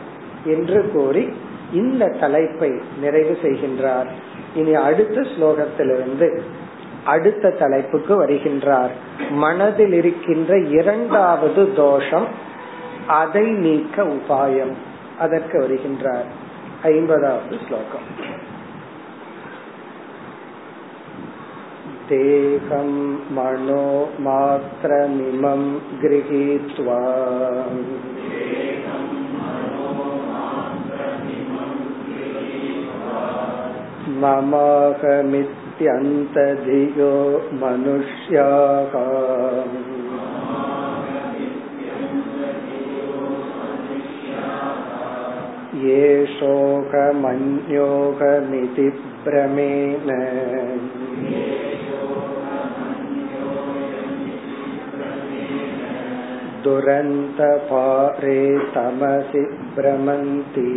என்று 0.45 0.89
கூறி 0.93 1.29
இந்த 1.73 2.07
தலைப்பை 2.19 2.71
நிறைவு 3.01 3.37
செய்கின்றார். 3.41 4.07
இனி 4.55 4.73
அடுத்த 4.73 5.21
ஸ்லோகத்திலிருந்து 5.21 6.39
அடுத்த 7.05 7.49
தலைப்புக்கு 7.49 8.25
வருகின்றார். 8.25 8.89
மனதில் 9.29 9.93
இருக்கின்ற 9.93 10.59
இரண்டாவது 10.59 11.73
தோஷம் 11.73 12.27
அதை 13.07 13.51
நீக்க 13.51 14.03
உபாயம். 14.03 14.73
அதற்கு 15.19 15.59
வருகின்றார். 15.59 16.27
ஐம்பதாவது 16.83 17.57
ஸ்லோகம். 17.67 18.36
देहं 22.10 22.90
मनो 23.36 23.84
मात्रमिमं 24.24 25.62
गृहीत्वा 26.02 26.98
ममाहमित्यन्तधियो 34.22 37.12
मनुष्याः 37.62 38.94
ये 45.84 46.02
शोकमन्योगमिति 46.34 46.84
भ्रमेण 49.24 50.12
दुरन्तपारे 56.66 58.40
तमसि 58.74 59.42
भ्रमन्ति 59.76 60.68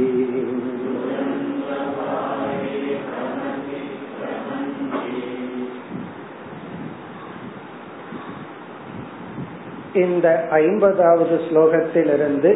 இந்த 9.96 10.28
ஐம்பதாவது 10.62 11.36
ஸ்லோகத்திலிருந்து 11.48 12.52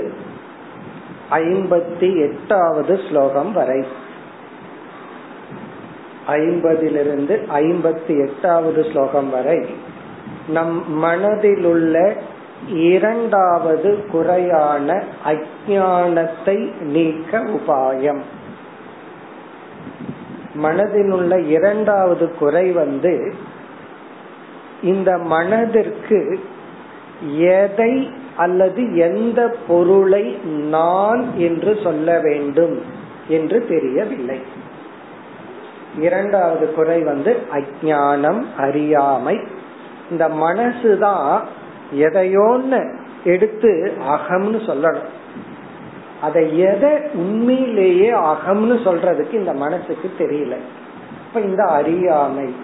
ஐம்பத்தி 1.42 2.10
எட்டாவது 2.28 2.94
ஸ்லோகம் 3.10 3.52
வரை 3.54 3.82
ஐம்பதிலிருந்து 6.40 7.36
ஐம்பத்தி 7.60 8.16
எட்டாவது 8.28 8.82
ஸ்லோகம் 8.92 9.30
வரை 9.30 9.60
நம் 10.48 10.76
மனதிலுள்ள 11.04 11.96
இரண்டாவது 12.69 14.05
குறையான 14.13 15.03
அஜானத்தை 15.25 16.81
நீக்க 16.81 17.39
உபாயம். 17.39 18.21
மனதினுள்ள 20.63 21.47
இரண்டாவது 21.47 22.35
குறை 22.35 22.73
வந்து 22.73 23.35
இந்த 24.83 25.19
மனதிற்கு 25.19 26.41
எதை 27.39 28.13
அல்லது 28.37 28.97
எந்த 28.97 29.57
பொருளை 29.69 30.39
நான் 30.45 31.37
என்று 31.37 31.79
சொல்ல 31.83 32.21
வேண்டும் 32.21 32.83
என்று 33.29 33.67
தெரியவில்லை. 33.67 34.41
இரண்டாவது 35.99 36.75
குறை 36.75 37.03
வந்து 37.03 37.37
அஜானம் 37.53 38.45
அறியாமை. 38.57 39.41
இந்த 40.11 40.29
மனசுதான் 40.29 41.41
எதையோன்னு 41.95 42.97
எடுத்து 43.25 43.93
அகம்னு 44.09 44.59
சொல்லணும். 44.67 45.07
அதை 46.21 46.59
எதை 46.59 46.91
உண்மையிலேயே 47.15 48.13
அகம்னு 48.13 48.77
சொல்றதுக்கு 48.85 49.33
இந்த 49.33 49.53
மனசுக்கு 49.53 50.13
தெரியல. 50.19 50.57
இப்ப 51.27 51.41
இந்த 51.41 51.65
அறியாமை. 51.65 52.55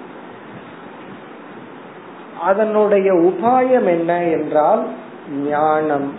அதனுடைய 2.40 3.12
உபாயம் 3.14 3.86
என்ன 3.86 4.24
என்றால் 4.24 4.86
ஞானம். 5.30 6.14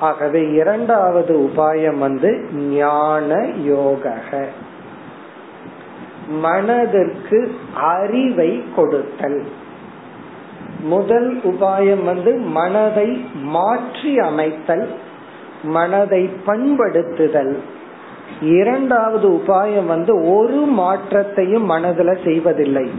ஆகவே 0.00 0.50
இரண்டாவது 0.50 1.38
உபாயம் 1.38 1.98
வந்து 1.98 2.48
ஞான 2.52 3.46
யோக 3.46 4.16
மனதிற்கு 6.28 7.54
அறிவை 7.74 8.64
கொடுத்தல். 8.76 9.44
முதல் 10.82 11.38
உபாயம் 11.38 12.04
வந்து 12.04 12.36
மனதை 12.36 13.24
மாற்றி 13.42 14.18
அமைத்தல் 14.18 14.94
மனதை 15.62 16.30
பண்படுத்துதல். 16.46 17.56
இரண்டாவது 18.40 19.28
உபாயம் 19.28 19.86
வந்து 19.86 20.30
ஒரு 20.30 20.54
மாற்றத்தையும் 20.54 21.70
மனதுல 21.70 22.24
செய்வதில்லை. 22.24 22.90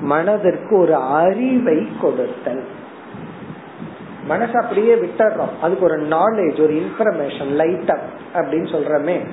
மனதிற்கு 0.00 0.78
ஒரு 0.78 0.94
அறிவை 0.94 1.88
கொடுத்தல். 2.00 2.64
மனசு 4.26 4.58
அப்படியே 4.60 4.94
விட்டுறோம். 4.94 5.48
அதுக்கு 5.62 5.84
ஒரு 5.84 5.96
நாலேஜ் 5.96 6.62
ஒரு 6.62 6.82
இன்ஃபர்மேஷன் 6.82 7.50
லைட் 7.50 7.90
அப் 7.90 8.00
அப்படின்னு 8.34 8.72
சொல்றமே. 8.72 9.26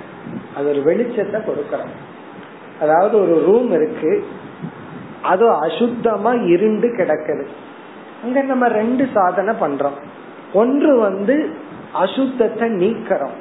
அது 0.55 0.69
ஒரு 0.69 0.79
வெளிச்சத்தை 0.79 1.41
கொடுக்கறோம். 1.43 2.13
அதாவது 2.81 3.21
ஒரு 3.21 3.43
ரூம் 3.45 3.71
இருக்கு. 3.71 4.25
அது 5.21 5.51
அசுத்தமா 5.51 6.47
இருண்டு 6.47 6.87
கிடக்குது. 6.87 7.45
அங்க 8.25 8.41
நம்ம 8.41 8.67
ரெண்டு 8.67 9.07
சாதனை 9.13 9.53
பண்றோம். 9.61 9.97
ஒன்று 10.53 10.97
வந்து 10.97 11.49
அசுத்தத்தை 12.03 12.67
நீக்கிறோம். 12.81 13.35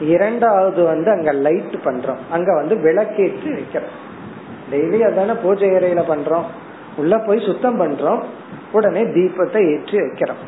இரண்டாவது 0.00 0.84
வந்து 0.84 1.10
அங்க 1.10 1.32
லைட் 1.32 1.76
பண்றோம். 1.84 2.20
அங்க 2.30 2.54
வந்து 2.54 2.74
விளக்கேற்றி 2.74 3.50
வைக்கிறோம். 3.52 3.94
டெய்லி 4.70 4.98
அதான 5.02 5.36
பூஜை 5.42 5.70
அறையில 5.70 6.02
பண்றோம். 6.08 6.44
உள்ள 6.96 7.18
போய் 7.18 7.44
சுத்தம் 7.46 7.80
பண்றோம். 7.80 8.22
உடனே 8.72 9.02
தீபத்தை 9.02 9.60
ஏற்றி 9.72 9.98
வைக்கிறோம். 9.98 10.42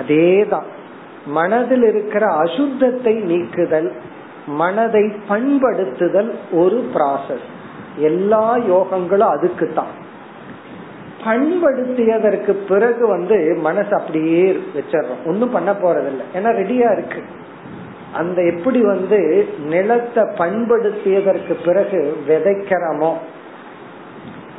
அதேதான். 0.00 0.66
மனதில் 1.26 1.82
இருக்கிற 1.82 2.26
அசுத்தத்தை 2.26 3.14
நீக்குதல் 3.22 3.92
மனதை 4.46 5.12
பண்படுத்துதல் 5.28 6.34
ஒரு 6.52 6.90
ப்ராசஸ் 6.94 7.46
எல்லா 7.96 8.56
யோகங்களும் 8.56 9.32
அதுக்கு 9.36 9.72
தான் 9.72 10.04
பண்படுத்தியதற்கு 11.26 12.50
பிறகு 12.68 13.06
வந்து 13.06 13.56
மனசு 13.60 13.92
அப்படியே 13.96 14.60
வச்சிடறோம். 14.74 15.26
ஒன்னும் 15.26 15.50
பண்ண 15.50 15.72
போறதில்லை. 15.72 16.24
ஏன்னா 16.34 16.50
ரெடியா 16.60 16.92
இருக்கு. 16.92 17.22
அந்த 18.12 18.42
எப்படி 18.42 18.80
வந்து 18.80 19.48
நிலத்தை 19.64 20.22
பண்படுத்தியதற்கு 20.22 21.54
பிறகு 21.64 22.16
விதைக்கிறோமோ 22.28 23.12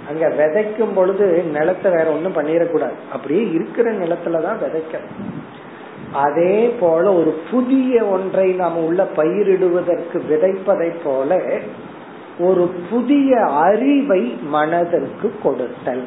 அங்க 0.09 0.27
விதைக்கும் 0.29 0.93
பொழுது 0.95 1.43
நிலத்தை 1.43 1.91
வேற 1.91 2.11
ஒண்ணும் 2.11 2.35
பண்ணிடக்கூடாது. 2.35 2.97
அப்படியே 3.11 3.51
இருக்கிற 3.51 3.91
நிலத்துலதான் 3.91 4.61
விதைக்கணும் 4.65 5.25
அதே 6.13 6.75
போல 6.79 7.13
ஒரு 7.13 7.39
புதிய 7.51 8.05
ஒன்றை 8.05 8.51
நாம் 8.51 8.77
உள்ள 8.77 9.07
பயிரிடுவதற்கு 9.15 10.21
விதைப்பதை 10.29 10.91
போல 11.03 11.41
ஒரு 12.39 12.71
புதிய 12.89 13.39
அறிவை 13.45 14.37
மனதிற்கு 14.43 15.31
கொடுத்தல். 15.43 16.03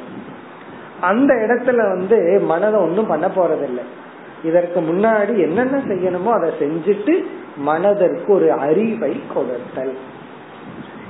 அந்த 1.00 1.34
இடத்துல 1.34 1.88
வந்து 1.88 2.40
மனதை 2.40 2.80
ஒன்றும் 2.80 3.06
பண்ண 3.06 3.26
போறதில்லை. 3.26 3.84
இதற்கு 4.44 4.80
முன்னாடி 4.80 5.34
என்னென்ன 5.38 5.78
செய்யணுமோ 5.78 6.30
அதை 6.38 6.50
செஞ்சுட்டு 6.58 7.14
மனதிற்கு 7.56 8.32
ஒரு 8.32 8.52
அறிவை 8.52 9.12
கொடுத்தல். 9.34 9.94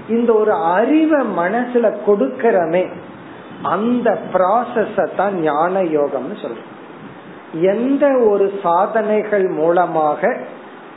இந்த 0.09 0.33
ஒரு 0.33 0.53
அறிவை 0.53 1.21
மனசுல 1.39 1.87
கொடுக்கிறமே 2.07 2.85
அந்த 3.63 4.19
ப்ராசஸ 4.33 5.17
தான் 5.17 5.35
ஞான 5.41 5.83
யோகம்னு 5.83 6.37
சொல்றோம். 6.43 6.71
எந்த 7.75 8.05
ஒரு 8.31 8.53
சாதனைகள் 8.63 9.47
மூலமாக 9.49 10.37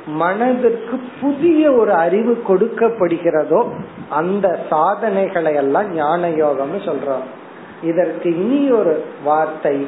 மனதிற்கு 0.06 1.00
புதிய 1.22 1.72
ஒரு 1.74 1.94
அறிவு 1.94 2.34
கொடுக்கப்படுகிறதோ 2.48 3.62
அந்த 4.10 4.60
சாதனைகளை 4.70 5.54
எல்லாம் 5.54 5.94
ஞான 5.94 6.30
யோகம்னு 6.30 6.82
சொல்றோம். 6.90 7.26
இதற்கு 7.84 8.30
இனி 8.38 8.72
ஒரு 8.72 9.06
வார்த்தை 9.24 9.88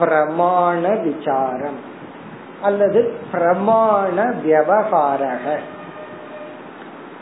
பிரமாண 0.00 0.82
விசாரம் 1.02 1.80
அல்லது 2.62 3.00
பிரமாண 3.32 4.16
விவகாரக 4.46 5.46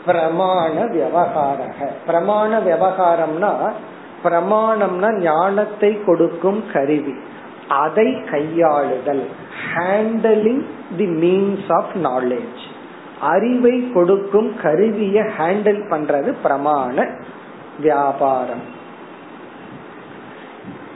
பிரமாண 0.05 0.75
விவகாரக 0.95 1.79
பிரமாண 2.07 2.59
விவகாரம்னா 2.59 3.71
பிரமாணம்னா 4.23 5.09
ஞானத்தை 5.19 6.03
கொடுக்கும் 6.05 6.63
கருவி. 6.73 7.13
அதை 7.67 8.07
கையாளுதல். 8.31 9.23
Handling 9.75 10.65
the 10.97 11.07
means 11.23 11.69
of 11.69 11.93
knowledge 12.03 12.61
அறிவை 13.21 13.91
கொடுக்கும் 13.93 14.51
கருவியை 14.61 15.23
ஹேண்டில் 15.37 15.83
பண்றது 15.89 16.29
பிரமாண 16.43 17.09
வியாபாரம். 17.79 18.79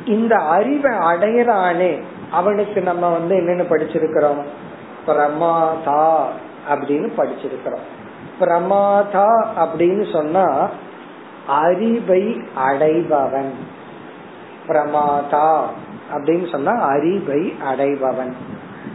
இந்த 0.05 0.35
அறிவை 0.35 0.91
அடையறானே 0.91 2.01
அவனுக்கு 2.31 2.81
நம்ம 2.81 3.09
வந்து 3.09 3.35
என்னன்னு 3.35 3.73
படிச்சிருக்கிறோம்? 3.73 4.43
பிரமாதா 5.07 6.23
அப்படின்னு 6.69 7.09
படிச்சிருக்கிறோம். 7.17 7.85
பிரமாதா 8.39 9.45
அப்படின்னு 9.57 10.11
சொன்னா 10.11 10.69
அறிவை 11.47 12.41
அடைபவன். 12.69 13.51
பிரமாதா 14.67 15.61
அப்படின்னு 16.13 16.51
சொன்னா 16.51 16.71
அறிவை 16.71 17.53
அடைபவன். 17.71 18.33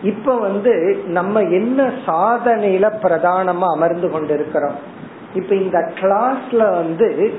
இப்ப 0.03 0.39
வந்து 0.39 1.03
நம்ம 1.07 1.41
என்ன 1.41 1.93
சாதனையில 2.07 2.93
பிரதானமா 3.03 3.73
அமர்ந்து 3.75 4.11
கொண்டிருக்கிறோம்? 4.11 4.75
இப்ப 5.35 5.55
இந்த 5.55 5.93
கிளாஸ்ல 5.95 6.71
வந்து 6.71 7.35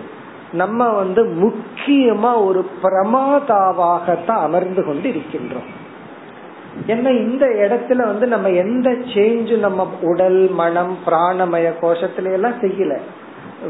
நம்ம 0.53 0.89
வந்து 0.89 1.25
முக்கியமா 1.25 2.43
ஒரு 2.45 2.65
பிரமாதாவாகத்தான் 2.83 4.41
அமர்ந்து 4.41 4.85
கொண்டு 4.85 5.09
இருக்கின்றோம் 5.09 5.69
என்ன 6.87 7.11
இந்த 7.11 7.45
இடத்துல 7.45 7.95
வந்து 7.95 8.27
நம்ம 8.27 8.49
எந்த 8.49 8.89
சேஞ்சும் 8.89 9.57
நம்ம 9.57 9.89
உடல் 10.01 10.49
மனம் 10.49 10.97
பிராணமய 11.05 11.73
கோஷத்துல 11.81 12.31
எல்லாம் 12.31 12.61
செய்யல. 12.61 12.97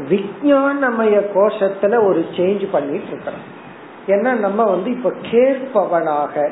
விஞ்ஞானமய 0.08 1.22
கோஷத்துல 1.34 2.04
ஒரு 2.06 2.26
சேஞ்ச் 2.36 2.66
பண்ணிட்டு 2.72 3.06
இருக்கிறோம். 3.06 3.60
ஏன்னா 4.06 4.38
நம்ம 4.38 4.64
வந்து 4.64 4.90
இப்ப 4.90 5.12
கேட்பவனாக 5.30 6.50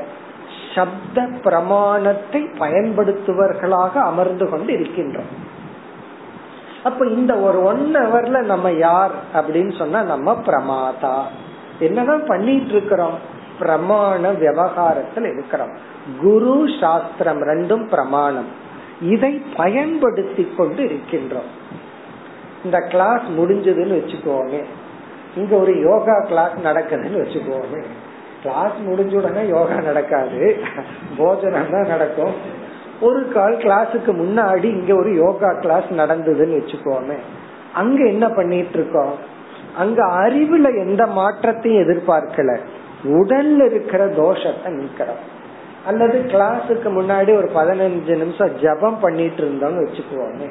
சப்த 0.74 1.28
பிரமாணத்தை 1.42 2.42
பயன்படுத்துவர்களாக 2.58 3.92
அமர்ந்து 3.92 4.48
கொண்டு 4.48 4.72
இருக்கின்றோம் 4.72 5.48
அப்ப 6.84 7.06
இந்த 7.06 7.34
ஒரு 7.36 7.62
ஒன் 7.62 7.96
ஹவர்ல 7.96 8.42
நம்ம 8.42 8.70
யார் 8.70 9.10
அப்படின்னு 9.34 9.78
சொன்னா 9.78 10.02
நம்ம 10.02 10.42
பிரமாதா. 10.46 11.22
என்னதான் 11.78 12.26
பண்ணிட்டு 12.26 12.70
இருக்கிறோம்? 12.70 13.38
பிரமாண 13.60 14.38
விவகாரத்தில் 14.38 15.24
இருக்கிறோம். 15.24 15.70
குரு 16.20 16.64
சாஸ்திரம் 16.80 17.42
ரெண்டும் 17.42 17.88
பிரமாணம். 17.88 18.46
இதை 19.02 19.42
பயன்படுத்தி 19.56 20.52
கொண்டு 20.56 20.82
இருக்கின்றோம். 20.82 21.50
இந்த 22.64 22.80
கிளாஸ் 22.80 23.22
முடிஞ்சதுன்னு 23.38 24.00
வச்சுக்கோங்க 24.00 24.64
இங்க 25.36 25.56
ஒரு 25.56 25.80
யோகா 25.80 26.20
கிளாஸ் 26.20 26.52
நடக்குதுன்னு 26.64 27.20
வச்சுக்கோங்க 27.24 27.84
கிளாஸ் 28.42 28.72
முடிஞ்ச 28.86 29.14
உடனே 29.14 29.48
யோகா 29.48 29.74
நடக்காது. 29.74 30.60
போஜனம் 31.16 31.70
தான் 31.70 31.86
நடக்கும். 31.86 32.58
ஒரு 33.00 33.32
கால் 33.32 33.56
கிளாஸுக்கு 33.56 34.10
முன்னாடி 34.10 34.64
இங்க 34.64 34.94
ஒரு 34.94 35.14
யோகா 35.14 35.52
கிளாஸ் 35.52 35.84
நடந்ததுன்னு 35.84 36.60
வச்சுக்கோமே. 36.60 37.16
அங்க 37.74 38.04
என்ன 38.04 38.28
பண்ணிட்டு 38.28 38.78
இருக்கோம் 38.78 39.12
அங்க 39.76 40.04
அறிவுல 40.04 40.78
எந்த 40.78 41.06
மாற்றத்தையும் 41.06 41.82
எதிர்பார்க்கல. 41.82 42.58
உடல்ல 43.04 43.64
இருக்கிற 43.64 44.06
தோஷத்தை 44.06 44.66
நீக்கிறோம். 44.66 45.20
அல்லது 45.86 46.24
கிளாஸுக்கு 46.26 46.84
முன்னாடி 46.84 47.36
ஒரு 47.36 47.50
பதினஞ்சு 47.54 48.16
நிமிஷம் 48.16 48.58
ஜபம் 48.62 49.00
பண்ணிட்டு 49.00 49.42
இருந்தோம்னு 49.42 49.86
வச்சுக்குவோமே 49.86 50.50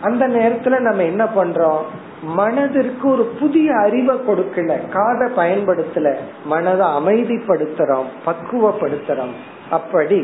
அந்த 0.00 0.28
நேரத்துல 0.28 0.78
நம்ம 0.78 1.02
என்ன 1.02 1.24
பண்றோம்? 1.24 1.82
மனதிற்கு 2.22 3.08
ஒரு 3.08 3.32
புதிய 3.40 3.76
அறிவை 3.76 4.16
கொடுக்கல. 4.16 4.78
காதை 4.88 5.30
பயன்படுத்தல. 5.36 6.14
மனதை 6.44 6.86
அமைதிப்படுத்துறோம். 6.86 8.04
பக்குவப்படுத்துறோம். 8.26 9.30
அப்படி 9.78 10.20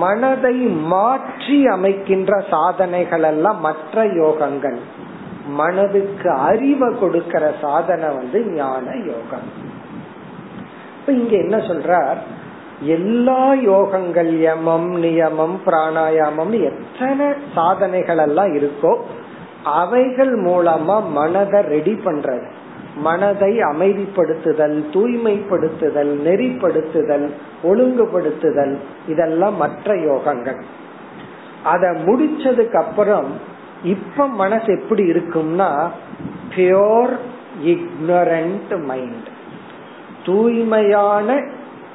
மனதை 0.00 0.56
மாற்றி 0.92 1.58
அமைக்கின்ற 1.74 2.32
சாதனைகள் 2.50 3.26
எல்லாம் 3.32 3.60
மற்ற 3.60 4.04
யோகங்கள். 4.22 4.78
மனதுக்கு 5.60 6.28
அறிவை 6.48 6.88
கொடுக்கிற 6.94 7.44
சாதனை 7.60 8.08
வந்து 8.16 8.40
ஞான 8.54 8.86
யோகம். 9.10 9.48
இப்ப 10.98 11.12
இங்க 11.12 11.34
என்ன 11.44 11.56
சொல்றார்? 11.70 12.20
எல்லா 12.96 13.44
யோகங்கள் 13.68 14.32
யமம் 14.38 14.90
நியமம் 15.04 15.56
பிராணாயாமம் 15.66 16.52
எத்தனை 16.70 17.28
சாதனைகள் 17.54 18.22
எல்லாம் 18.26 18.52
இருக்கோ 18.58 18.92
அவைகள் 19.78 20.34
மூலமா 20.44 20.96
மனதை 21.18 21.60
ரெடி 21.74 21.94
பண்றது. 22.04 22.48
மனதை 22.96 23.58
அமைதிப்படுத்துதல் 23.58 24.76
தூய்மைப்படுத்துதல் 24.92 26.12
நெறிப்படுத்துதல் 26.24 27.30
ஒழுங்குபடுத்துதல் 27.62 28.76
இதெல்லாம் 29.08 29.56
மற்ற 29.56 29.94
யோகங்கள். 29.94 30.60
அத 31.64 31.96
முடிச்சதுக்கு 32.06 32.76
அப்புறம் 32.76 33.26
இப்ப 33.82 34.28
மனசு 34.28 34.80
எப்படி 34.80 35.10
இருக்கும்னா 35.10 35.88
பியோர் 36.56 37.16
இக்னரண்ட் 37.64 38.84
மைண்ட் 38.84 39.28
தூய்மையான 40.24 41.44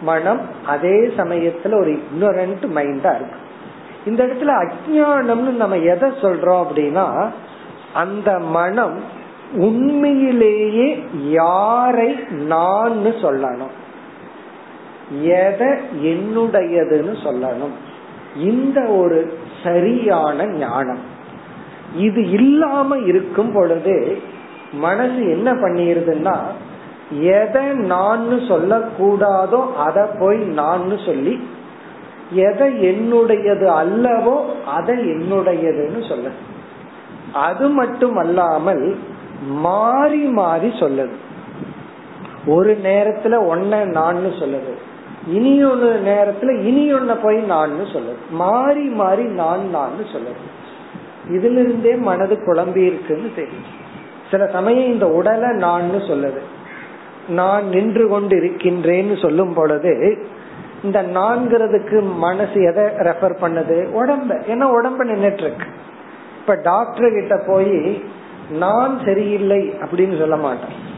மனம் 0.01 0.41
அதே 0.65 1.13
சமயத்துல 1.17 1.79
ஒரு 1.79 1.91
இக்னரண்ட் 1.91 2.65
மைண்டா 2.75 3.15
இருக்கு. 3.15 3.41
இந்த 4.05 4.25
இடத்துல 4.25 4.63
அஜானம்னு 4.63 5.51
நம்ம 5.51 5.77
எதை 5.77 6.09
சொல்றோம் 6.09 6.65
அப்படின்னா 6.65 7.31
அந்த 7.93 8.39
மனம் 8.39 9.21
உண்மையிலேயே 9.55 11.03
யாரை 11.29 12.15
நான் 12.29 13.05
சொல்லணும். 13.05 13.73
எதை 15.21 15.67
என்னுடையதுன்னு 16.03 17.15
சொல்லணும். 17.23 17.75
இந்த 18.37 18.81
ஒரு 18.81 19.37
சரியான 19.63 20.45
ஞானம். 20.45 21.11
இது 21.95 22.29
இல்லாம 22.29 22.97
இருக்கும் 22.97 23.51
பொழுது 23.53 24.21
மனசு 24.73 25.29
என்ன 25.29 25.53
பண்ணிருதுன்னா 25.53 26.37
எதை 27.19 27.65
நான் 27.65 28.29
சொல்லக்கூடாதோ 28.29 29.73
அதை 29.73 30.03
போய் 30.19 30.37
நான் 30.37 30.97
சொல்லி 31.05 31.47
எதை 32.31 32.85
என்னுடையது 32.85 33.67
அல்லவோ 33.67 34.41
அதை 34.65 34.97
என்னுடையதுன்னு 34.97 36.07
சொல்ல. 36.09 36.29
அது 37.33 37.69
மட்டும் 37.69 38.15
அல்லாமல் 38.15 38.97
மாறி 39.41 40.17
மாறி 40.17 40.67
சொல்லுது. 40.67 41.11
ஒரு 42.47 42.79
நேரத்துல 42.83 43.37
ஒன்ன 43.51 43.85
நான் 43.85 44.15
சொல்லுது. 44.15 44.73
இனி 45.27 45.63
ஒரு 45.63 46.01
நேரத்துல 46.05 46.63
இனி 46.63 46.93
ஒன்ன 46.93 47.17
போய் 47.21 47.37
நான் 47.37 47.71
சொல்லுது. 47.71 48.31
மாறி 48.31 48.81
மாறி 48.81 49.23
நான் 49.23 49.69
நான் 49.69 49.91
சொல்லுது. 50.13 50.51
இதுல 51.29 51.59
இருந்தே 51.59 51.95
மனது 51.95 52.35
குழம்பி 52.35 52.85
இருக்குன்னு 52.85 53.29
தெரியும் 53.35 53.81
சில 54.31 54.47
சமயம் 54.47 54.91
இந்த 54.91 55.07
உடலை 55.07 55.51
நான் 55.51 55.91
சொல்லுது. 55.91 56.39
நான் 57.27 57.67
நின்று 57.67 58.07
கொண்டு 58.07 58.35
இருக்கின்றேன்னு 58.35 59.21
சொல்லும் 59.21 59.53
பொழுது 59.53 60.17
இந்த 60.83 61.03
நான்கிறதுக்கு 61.03 62.15
மனசு 62.15 62.61
எதை 62.61 62.83
ரெஃபர் 62.83 63.35
பண்ணுது? 63.41 63.87
உடம்ப. 64.03 64.41
ஏன்னா 64.51 64.65
உடம்ப 64.65 64.99
நின்றுட்டு 64.99 65.41
இருக்கு. 65.41 65.65
இப்ப 66.39 66.55
டாக்டர் 66.63 67.11
கிட்ட 67.11 67.43
போய் 67.47 68.03
நான் 68.51 68.99
சரியில்லை 69.05 69.73
அப்படின்னு 69.81 70.19
சொல்ல 70.19 70.35
மாட்டேன். 70.35 70.91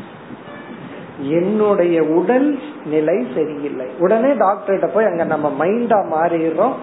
என்னுடைய 1.30 2.04
உடல் 2.04 2.60
நிலை 2.86 3.28
சரியில்லை. 3.36 3.86
உடனே 4.00 4.30
டாக்டர்கிட்ட 4.30 4.88
போய் 4.94 5.06
அங்க 5.06 5.24
நம்ம 5.24 5.66
மைண்டா 5.66 6.06
மாறிடுறோம். 6.16 6.74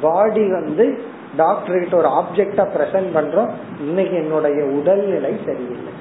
பாடி 0.00 0.50
வந்து 0.50 1.02
டாக்டர் 1.36 1.78
கிட்ட 1.78 1.96
ஒரு 1.96 2.08
ஆப்ஜெக்டா 2.08 2.66
பிரசன்ட் 2.76 3.08
பண்றோம். 3.14 3.50
இன்னைக்கு 3.78 4.16
என்னுடைய 4.16 4.64
உடல்நிலை 4.64 5.36
சரியில்லை. 5.46 5.92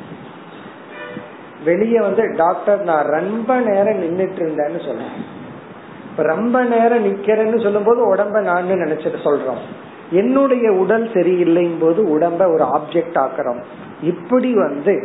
வெளியே 1.66 2.00
வந்து 2.00 2.34
டாக்டர் 2.36 2.84
நான் 2.84 3.06
ரொம்ப 3.06 3.60
நேரம் 3.60 4.02
நின்றுட்டு 4.02 4.40
இருந்தேன்னு 4.40 4.86
சொல்றேன். 4.86 5.44
ரொம்ப 6.18 6.64
நேரம் 6.64 7.06
நிக்கிறேன்னு 7.06 7.64
சொல்லும் 7.64 7.84
போது 7.84 8.16
உடம்ப 8.16 8.42
நான் 8.42 8.66
நினைச்சிட்டு 8.66 9.16
சொல்றோம். 9.24 9.58
என்னுடைய 10.12 10.72
உடல் 10.72 11.10
சரியில்லைங்கும் 11.10 11.80
போது 11.80 12.20
உடம்ப 12.20 12.54
ஒரு 12.54 12.64
ஆப்ஜெக்ட் 12.64 13.26
ஆக்குறோம். 13.26 13.64
இப்படி 14.06 14.52
வந்து 14.54 14.96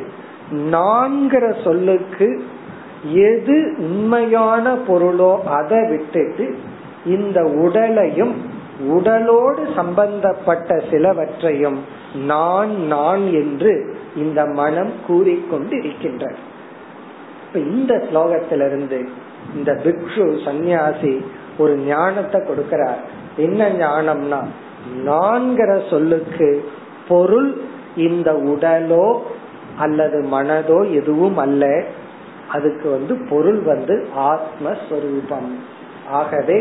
நான்கிற 0.71 1.45
சொல்லுக்கு 1.65 2.29
எது 3.27 3.57
உண்மையான 3.79 4.75
பொருளோ 4.89 5.33
அதை 5.59 5.81
விட்டுட்டு 5.89 6.47
இந்த 7.07 7.39
உடலையும் 7.65 8.35
உடலோடு 8.89 9.63
சம்பந்தப்பட்ட 9.77 10.77
சிலவற்றையும் 10.91 11.79
நான் 12.27 12.73
நான் 12.87 13.25
என்று 13.33 13.73
இந்த 14.17 14.41
மனம் 14.61 14.93
கூறிக்கொண்டு 15.07 15.75
இருக்கின்ற 15.79 16.25
இப்ப 17.47 17.59
இந்த 17.59 17.93
ஸ்லோகத்திலிருந்து 18.13 18.99
இந்த 19.57 19.71
பிக்ஷு 19.85 20.25
சந்நியாசி 20.45 21.15
ஒரு 21.59 21.75
ஞானத்தை 21.87 22.39
கொடுக்கிறார். 22.41 23.01
என்ன 23.37 23.69
ஞானம்னா 23.73 24.41
நான்கிற 25.05 25.71
சொல்லுக்கு 25.91 26.49
பொருள் 27.09 27.51
இந்த 28.09 28.31
உடலோ 28.53 29.07
அல்லது 29.79 30.19
மனதோ 30.33 30.79
எதுவும் 30.93 31.37
அல்ல. 31.37 31.65
அதுக்கு 32.49 32.87
வந்து 32.91 33.15
பொருள் 33.31 33.61
வந்து 33.63 33.95
ஆத்மஸ்வரூபம். 34.31 35.51
ஆகவே 36.11 36.59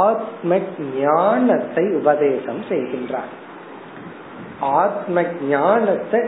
ஆத்ம 0.00 0.58
ஞானத்தை 1.00 1.84
உபதேசம் 2.00 2.62
செய்கின்றார். 2.68 3.30
ஆத்ம 4.60 5.22
ஞானத்தை 5.48 6.20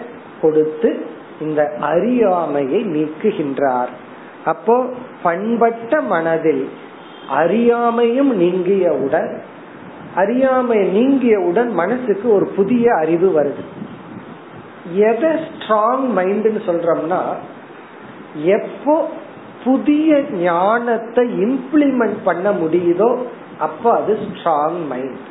கொடுத்து 0.42 0.90
இந்த 1.40 1.60
அறியாமையை 1.80 2.80
நீக்குகின்றார். 2.86 3.92
அப்போ 4.44 4.76
பண்பட்ட 5.22 6.00
மனதில் 6.12 6.64
அறியாமையும் 7.32 8.32
நீங்கியவுடன் 8.42 9.30
அறியாமை 10.14 10.78
நீங்கியவுடன் 10.96 11.70
மனசுக்கு 11.72 12.26
ஒரு 12.34 12.46
புதிய 12.56 12.86
அறிவு 12.94 13.28
வருது. 13.36 13.62
எதை 14.94 15.30
ஸ்ட்ராங் 15.30 16.06
மைண்ட்னு 16.16 16.60
சொல்றோம்னா 16.66 17.20
எப்போ 18.44 19.08
புதிய 19.64 20.20
ஞானத்தை 20.30 21.44
இம்ப்ளிமெண்ட் 21.44 22.16
பண்ண 22.24 22.50
முடியுதோ 22.50 23.16
அப்ப 23.58 23.92
அது 23.92 24.18
ஸ்ட்ராங் 24.22 24.86
மைண்ட் 24.88 25.30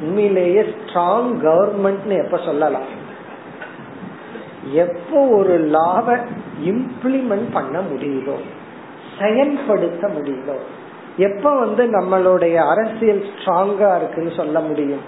உண்மையிலேயே 0.00 0.62
ஸ்ட்ராங் 0.62 1.32
கவர்மெண்ட்னு 1.42 2.24
எப்ப 2.24 2.36
சொல்லலாம்? 2.36 2.88
எப்போ 4.72 5.26
ஒரு 5.26 5.70
லாவ 5.72 6.18
இம்ப்ளிமெண்ட் 6.64 7.52
பண்ண 7.52 7.80
முடியுதோ 7.80 8.34
செயல்படுத்த 9.18 10.08
முடியுதோ 10.08 10.56
எப்ப 11.16 11.58
வந்து 11.58 11.86
நம்மளுடைய 11.86 12.54
அரசியல் 12.54 13.24
ஸ்ட்ராங்கா 13.34 13.96
இருக்குன்னு 13.96 14.30
சொல்ல 14.36 14.60
முடியும்? 14.60 15.00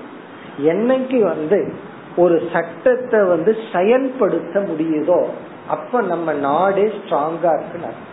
என்னைக்கு 0.63 1.19
வந்து 1.21 1.73
ஒரு 2.17 2.43
சட்டத்தை 2.53 3.21
வந்து 3.21 3.57
செயல்படுத்த 3.73 4.61
முடியுதோ 4.61 5.27
அப்ப 5.69 6.01
நம்ம 6.01 6.33
நாடே 6.33 6.83
ஸ்ட்ராங்கா 6.83 7.59
இருக்கு 7.59 8.13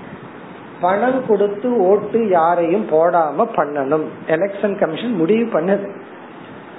பணம் 0.81 1.25
கொடுத்து 1.27 1.77
ஓட்டு 1.77 2.29
யாரையும் 2.29 2.89
போடாம 2.89 3.45
பண்ணணும். 3.55 4.03
எலெக்ஷன் 4.27 4.79
கமிஷன் 4.79 5.13
முடிவு 5.13 5.59
பண்ணது. 5.59 6.01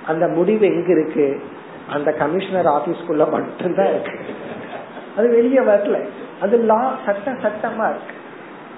அந்த 0.06 0.28
முடிவு 0.28 0.66
எங்க 0.66 0.92
இருக்கு? 0.92 1.40
அந்த 1.90 2.12
கமிஷனர் 2.12 2.66
ஆபீஸ்க்குள்ள 2.66 3.30
மட்டும்தான் 3.30 3.88
இருக்கு. 3.88 4.18
அது 5.16 5.28
வெளியே 5.28 5.58
வரல. 5.58 6.04
அது 6.40 6.56
லா 6.58 6.94
சட்ட 7.06 7.32
சட்டமா 7.32 7.88
இருக்கு. 7.88 8.14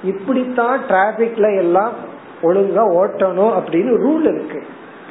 இப்படித்தான் 0.04 0.80
டிராபிக்ல 0.88 1.56
எல்லாம் 1.56 1.92
ஒழுங்கா 2.42 2.84
ஓட்டணும் 3.00 3.52
அப்படின்னு 3.58 3.96
ரூல் 4.06 4.34
இருக்கு. 4.34 4.66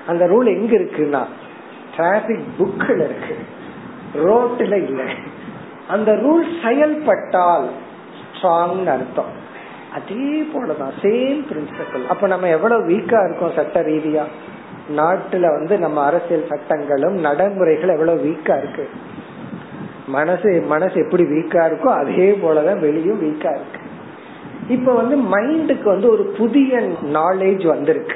அந்த 0.07 0.25
ரூல் 0.25 0.45
எங்க 0.45 0.75
இருக்குன்னா 0.75 1.25
டிராபிக் 1.97 2.45
புக்ல 2.59 2.95
இருக்கு. 2.95 3.35
ரோட்ல 4.13 4.83
இல்ல. 4.83 5.03
அந்த 5.87 6.11
ரூல் 6.11 6.65
செயல்பட்டால் 6.65 7.69
ஸ்ட்ராங் 8.31 8.85
அர்த்தம். 8.85 9.41
அதே 9.93 10.47
போலதான் 10.53 10.91
சேம் 11.01 11.45
பிரின்சிபல் 11.49 12.07
அப்ப 12.07 12.27
நம்ம 12.27 12.47
எவ்வளவு 12.47 12.87
வீக்கா 12.87 13.29
இருக்கோம் 13.29 13.51
சட்ட 13.55 13.81
ரீதியா? 13.81 14.23
நாட்டுல 14.97 15.39
வந்து 15.39 15.77
நம்ம 15.77 16.05
அரசியல் 16.05 16.47
சட்டங்களும் 16.47 17.13
நடைமுறைகள் 17.13 17.89
எவ்வளவு 17.89 18.23
வீக்கா 18.23 18.57
இருக்கு? 18.57 18.89
மனசு 20.07 20.63
மனசு 20.67 20.93
எப்படி 20.93 21.23
வீக்கா 21.23 21.65
இருக்கோ 21.65 21.99
அதே 21.99 22.31
போலதான் 22.31 22.79
வெளியும் 22.79 23.21
வீக்கா 23.21 23.49
இருக்கு. 23.49 23.79
இப்ப 24.67 24.93
வந்து 24.93 25.17
மைண்டுக்கு 25.17 25.83
வந்து 25.83 26.11
ஒரு 26.11 26.23
புதிய 26.37 26.79
நாலேஜ் 27.03 27.67
வந்திருக்கு. 27.67 28.15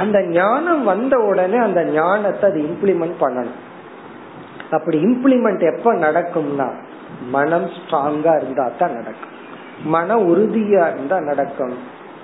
அந்த 0.00 0.18
ஞானம் 0.22 0.84
வந்த 0.84 1.14
உடனே 1.18 1.58
அந்த 1.58 1.80
ஞானத்தை 1.84 2.50
அது 2.50 2.60
இம்ப்ளிமெண்ட் 2.60 3.18
பண்ணணும். 3.20 3.58
அப்படி 4.70 4.98
இம்ப்ளிமெண்ட் 5.04 5.62
எப்ப 5.74 5.94
நடக்கும்னா 5.94 6.68
மனம் 7.30 7.68
ஸ்ட்ராங்கா 7.76 8.32
இருந்தா 8.36 8.64
தான் 8.78 8.92
நடக்கும். 8.92 9.34
மன 9.84 10.16
உறுதியா 10.16 10.82
இருந்தா 10.94 11.20
நடக்கும். 11.20 11.76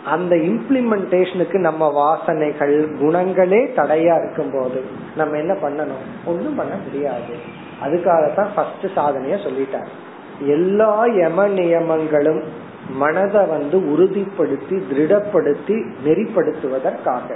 அந்த 0.04 0.36
இம்ப்ளிமெண்டேஷனுக்கு 0.36 1.58
நம்ம 1.58 1.90
வாசனைகள் 2.00 2.74
குணங்களே 3.02 3.60
தடையா 3.78 4.14
இருக்கும் 4.22 4.52
போது 4.52 4.80
நம்ம 5.16 5.36
என்ன 5.36 5.52
பண்ணணும்? 5.62 6.04
ஒன்றும் 6.24 6.54
பண்ண 6.54 6.74
முடியாது. 6.84 7.34
அதுக்காகத்தான் 7.84 8.52
ஃபர்ஸ்ட் 8.54 8.86
சாதனைய 8.96 9.36
சொல்லிட்டார். 9.46 9.90
எல்லா 10.46 10.92
யம 11.06 11.48
நியமங்களும் 11.58 12.42
மனதை 12.92 13.42
வந்து 13.46 13.76
உறுதிப்படுத்தி 13.92 14.76
திருடப்படுத்தி 14.88 15.76
நெறிப்படுத்துவதற்காக. 16.04 17.28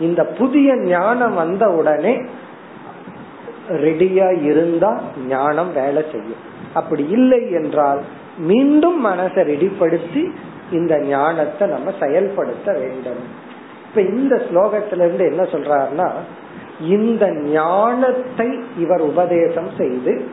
இந்த 0.00 0.24
புதிய 0.24 0.76
ஞானம் 0.76 1.34
வந்த 1.34 1.66
உடனே 1.68 2.22
ரெடியா 3.68 4.42
இருந்தா 4.42 5.00
ஞானம் 5.26 5.72
வேலை 5.72 6.04
செய்யும். 6.12 6.42
அப்படி 6.74 7.08
இல்லை 7.08 7.52
என்றால் 7.52 8.00
மீண்டும் 8.38 9.06
மனசை 9.06 9.42
ரெடிப்படுத்தி 9.52 10.30
இந்த 10.70 10.98
ஞானத்தை 10.98 11.68
நம்ம 11.68 11.92
செயல்படுத்த 12.00 12.72
வேண்டும். 12.72 13.22
இப்ப 13.88 14.00
இந்த 14.00 14.34
ஸ்லோகத்துல 14.36 15.04
இருந்து 15.06 15.24
என்ன 15.24 15.42
சொல்றாருன்னா 15.42 16.08
இந்த 16.80 17.30
ஞானத்தை 17.30 18.58
இவர் 18.78 19.00
உபதேசம் 19.00 19.70
செய்து 19.76 20.28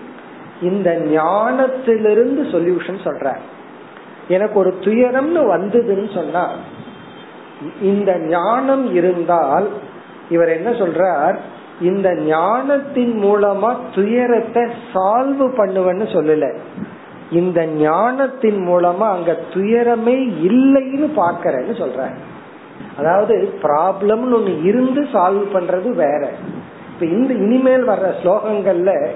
இந்த 0.62 0.90
ஞானத்திலிருந்து 0.96 2.42
சொல்யூஷன் 2.44 3.00
சொல்றார். 3.04 3.44
எனக்கு 4.28 4.60
ஒரு 4.60 4.78
துயரம்னு 4.82 5.42
வந்ததுன்னு 5.56 6.14
சொன்னா 6.14 6.50
இந்த 7.82 8.18
ஞானம் 8.18 8.94
இருந்தால் 8.94 9.68
இவர் 10.30 10.50
என்ன 10.50 10.70
சொல்றார்? 10.70 11.36
இந்த 11.82 12.16
ஞானத்தின் 12.16 13.24
மூலமா 13.24 13.76
துயரத்தை 13.96 14.64
சால்வ் 14.94 15.44
பண்ணுவேன்னு 15.58 16.08
சொல்லல. 16.16 16.56
இந்த 17.32 17.66
ஞானத்தின் 17.66 18.68
மூலமா 18.68 19.10
அங்க 19.10 19.38
துயரமே 19.54 20.18
இல்லைன்னு 20.50 21.08
பாக்கிறேன்னு 21.16 21.76
சொல்ற 21.78 22.10
அதாவது 22.98 23.54
ப்ராப்ளம்னு 23.62 24.38
ஒண்ணு 24.38 24.64
இருந்து 24.64 25.02
சால்வ் 25.02 25.46
பண்றது 25.54 25.90
வேற. 25.94 26.32
இப்ப 26.94 27.06
இந்த 27.06 27.34
இனிமேல் 27.34 27.88
வர்ற 27.88 28.14
ஸ்லோகங்கள்ல 28.24 29.10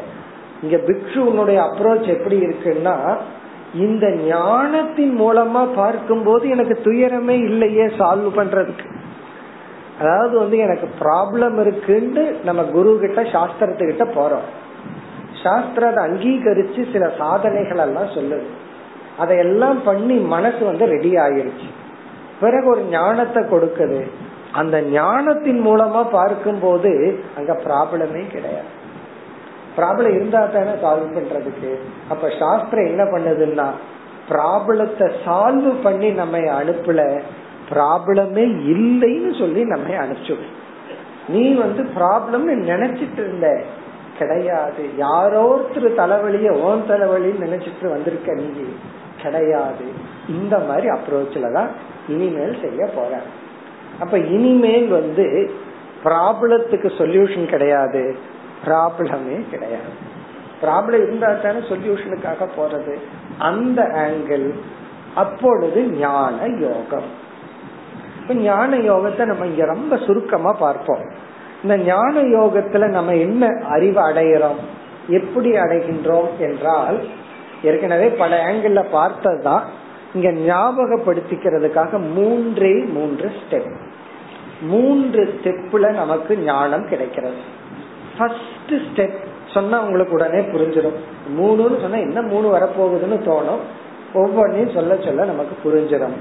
இங்க 0.62 0.78
பிக்ஷுனுடைய 0.88 1.60
அப்ரோச் 1.70 2.08
எப்படி 2.08 2.40
இருக்குன்னா 2.40 3.18
இந்த 3.78 4.10
ஞானத்தின் 4.10 5.22
மூலமா 5.22 5.68
பார்க்கும்போது 5.76 6.50
எனக்கு 6.50 6.80
துயரமே 6.84 7.36
இல்லையே 7.44 7.86
சால்வ் 7.86 8.30
பண்றதுக்கு. 8.36 8.88
அதாவது 10.00 10.40
வந்து 10.40 10.58
எனக்கு 10.58 10.88
ப்ராப்ளம் 11.00 11.60
இருக்குன்னு 11.60 12.36
நம்ம 12.44 12.64
குரு 12.64 12.98
கிட்ட 13.02 13.22
சாஸ்திரத்துக்கிட்ட 13.22 14.06
போறோம். 14.16 14.48
சாஸ்திரத்தை 15.44 16.02
அங்கீகரிச்சு 16.08 16.92
சில 16.92 17.14
சாதனைகள் 17.18 17.78
எல்லாம் 17.78 18.14
சொல்லுது. 18.16 18.48
அதையெல்லாம் 19.18 19.84
பண்ணி 19.84 20.16
மனசு 20.16 20.66
வந்து 20.66 20.86
ரெடி 20.86 21.14
ஆயிருச்சு. 21.16 21.70
பிறகு 22.40 22.68
ஒரு 22.70 22.82
ஞானத்தை 22.82 23.44
கொடுக்குது. 23.44 24.02
அந்த 24.52 24.82
ஞானத்தின் 24.82 25.66
மூலமா 25.66 26.10
பார்க்கும்போது 26.12 27.20
அங்க 27.38 27.54
ப்ராப்ளமே 27.66 28.28
கிடையாது. 28.28 28.76
ப்ராப்ளம் 29.78 30.10
இருந்தா 30.10 30.46
தானே 30.46 30.70
சால்வ் 30.70 31.16
பண்றதுக்கு. 31.16 31.80
அப்ப 32.10 32.32
சாஸ்திரம் 32.40 32.86
என்ன 32.86 33.04
பண்ணுதுன்னா 33.04 33.68
ப்ராப்ளத்தை 34.30 35.12
சால்வ் 35.26 35.76
பண்ணி 35.84 36.10
நம்ம 36.10 36.38
அனுப்பல. 36.38 37.22
ப்ராப்ளமே 37.74 38.44
இல்லைன்னு 38.74 39.40
சொல்லி 39.40 39.64
நம்ம 39.64 39.88
அனுப்பிச்சுடும் 39.90 40.56
நீ 41.28 41.54
வந்து 41.54 41.84
ப்ராப்ளம்னு 41.84 42.58
நினைச்சிட்டு 42.72 43.18
இருந்த. 43.18 43.62
கிடையாது. 44.18 44.90
யாரோ 44.98 45.42
ஒருத்தர் 45.42 46.00
தலைவலிய 46.00 46.50
ஓன் 46.50 46.84
தலைவலின்னு 46.88 47.46
நினைச்சிட்டு 47.46 47.90
வந்திருக்க 47.90 48.34
நீ. 48.34 48.46
கிடையாது. 49.22 49.86
இந்த 50.30 50.60
மாதிரி 50.60 50.88
அப்ரோச்ல 50.90 51.52
தான் 51.52 51.68
இனிமேல் 52.10 52.58
செய்ய 52.62 52.86
போற. 52.86 53.20
அப்ப 54.00 54.18
இனிமேல் 54.18 54.88
வந்து 54.88 55.52
ப்ராப்ளத்துக்கு 56.04 56.90
சொல்யூஷன் 56.98 57.46
கிடையாது. 57.46 58.16
ப்ராப்ளமே 58.66 59.50
கிடையாது. 59.50 59.92
ப்ராப்ளம் 60.62 61.04
இருந்தா 61.04 61.34
தானே 61.34 61.58
சொல்யூஷனுக்காக 61.58 62.48
போறது. 62.58 62.98
அந்த 63.38 63.82
ஆங்கிள் 63.84 64.54
அப்பொழுது 65.16 65.84
ஞான 65.84 66.46
யோகம். 66.46 67.26
இப்ப 68.22 68.34
ஞான 68.34 68.78
யோகத்தை 68.78 69.26
நம்ம 69.26 69.46
இங்க 69.46 69.66
ரொம்ப 69.66 69.98
சுருக்கமா 69.98 70.54
பார்ப்போம். 70.54 71.26
இந்த 71.64 71.78
ஞான 71.78 72.22
யோகத்துல 72.22 72.88
நம்ம 72.88 73.16
என்ன 73.16 73.48
அறிவு 73.70 74.10
அடைகிறோம் 74.10 74.60
எப்படி 75.08 75.52
அடைகின்றோம் 75.52 76.38
என்றால் 76.40 77.08
ஏற்கனவே 77.64 78.08
பல 78.08 78.52
ஆங்கிள் 78.52 78.86
பார்த்ததுதான் 78.92 79.64
இங்க 80.14 80.32
ஞாபகப்படுத்திக்கிறதுக்காக 80.32 82.14
மூன்றே 82.14 82.84
மூன்று 82.84 83.32
ஸ்டெப் 83.40 83.76
மூன்று 84.62 85.40
ஸ்டெப்ல 85.44 85.92
நமக்கு 85.92 86.38
ஞானம் 86.38 86.88
கிடைக்கிறது. 86.88 87.36
ஃபர்ஸ்ட் 88.18 88.72
ஸ்டெப் 88.72 89.18
சொன்னா 89.54 89.82
உங்களுக்கு 89.82 90.14
உடனே 90.14 90.38
புரிஞ்சிடும். 90.38 90.98
மூணுன்னு 91.40 91.82
சொன்னா 91.82 91.98
என்ன 91.98 92.22
மூணு 92.22 92.58
வரப்போகுதுன்னு 92.58 93.18
தோணும். 93.26 93.64
ஒவ்வொன்றையும் 94.14 94.74
சொல்ல 94.74 94.96
சொல்ல 94.96 95.26
நமக்கு 95.26 95.56
புரிஞ்சிடும். 95.64 96.18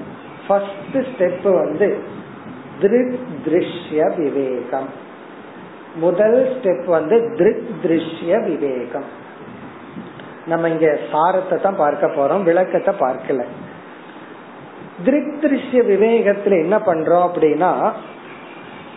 ஃபர்ஸ்ட் 0.49 0.97
ஸ்டெப் 0.97 1.43
வந்து 1.43 1.99
திருக் 2.81 3.19
திருஷ்ய 3.45 4.17
விவேகம். 4.17 4.89
முதல் 5.95 6.57
ஸ்டெப் 6.57 6.85
வந்து 6.85 7.35
திருக் 7.37 7.69
திருஷ்ய 7.83 8.45
விவேகம். 8.45 9.25
நம்ம 10.47 10.69
இங்க 10.69 10.99
சாரத்தை 11.13 11.61
தான் 11.61 11.77
பார்க்க 11.77 12.07
போறோம் 12.07 12.43
விளக்கத்தை 12.43 12.95
பார்க்கல. 12.95 13.45
திருக் 15.05 15.39
திருஷ்ய 15.41 15.81
விவேகத்துல 15.93 16.59
என்ன 16.59 16.79
பண்றோம் 16.79 17.29
அப்படின்னா 17.29 17.93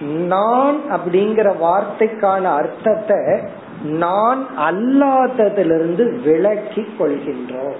நான் 0.01 0.79
அப்படிங்கிற 0.91 1.53
வார்த்தைக்கான 1.61 2.41
அர்த்தத்தை 2.41 3.39
நான் 3.83 4.47
அல்லாததிலிருந்து 4.57 6.21
விளக்கி 6.21 6.87
கொள்கின்றோம். 6.99 7.75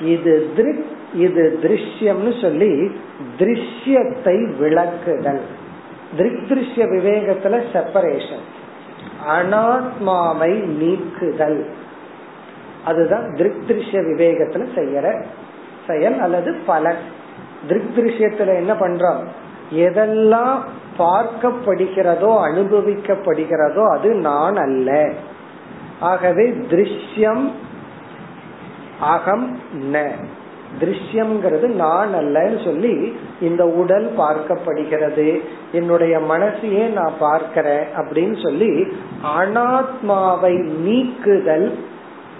இது 0.00 0.50
திருக் 0.56 0.86
இது 1.14 1.58
திருஷ்யம்னு 1.62 2.40
சொல்லி 2.40 2.90
திருஷ்யத்தை 3.38 4.54
விளக்குதல். 4.60 5.40
திருக் 6.16 6.44
திருஷ்ய 6.48 6.84
விவேகத்துல 6.84 7.62
செப்பரேஷன் 7.72 8.44
அனாத்மாவை 9.28 10.64
நீக்குதல். 10.64 11.70
அதுதான் 12.84 13.34
திருக் 13.34 13.62
திருஷ்ய 13.68 13.98
விவேகத்துல 14.00 14.66
செய்யற 14.74 15.24
செயல் 15.86 16.18
அல்லது 16.18 16.58
பலன். 16.66 17.02
திருக் 17.68 17.92
திருஷ்யத்துல 17.96 18.54
என்ன 18.54 18.72
பண்றோம்? 18.72 19.24
எதெல்லாம் 19.74 20.58
பார்க்கப்படுகிறதோ 20.98 22.32
அனுபவிக்கப்படுகிறதோ 22.48 23.90
அது 23.90 24.14
நான் 24.14 24.56
அல்ல. 24.56 25.12
ஆகவே 26.00 26.50
திருஷ்யம் 26.50 27.50
அகம் 29.00 29.58
ந. 29.92 30.10
திருஷ்யம்ங்கிறது 30.80 31.66
நான் 31.66 32.14
அல்லன்னு 32.14 32.64
சொல்லி 32.64 33.16
இந்த 33.40 33.66
உடல் 33.66 34.14
பார்க்கப்படுகிறது. 34.18 35.40
என்னுடைய 35.72 36.18
மனசையே 36.18 36.92
நான் 36.92 37.12
பார்க்கிறேன் 37.18 37.84
அப்படின்னு 37.96 38.42
சொல்லி 38.42 38.86
அனாத்மாவை 39.38 40.64
நீக்குதல் 40.64 41.78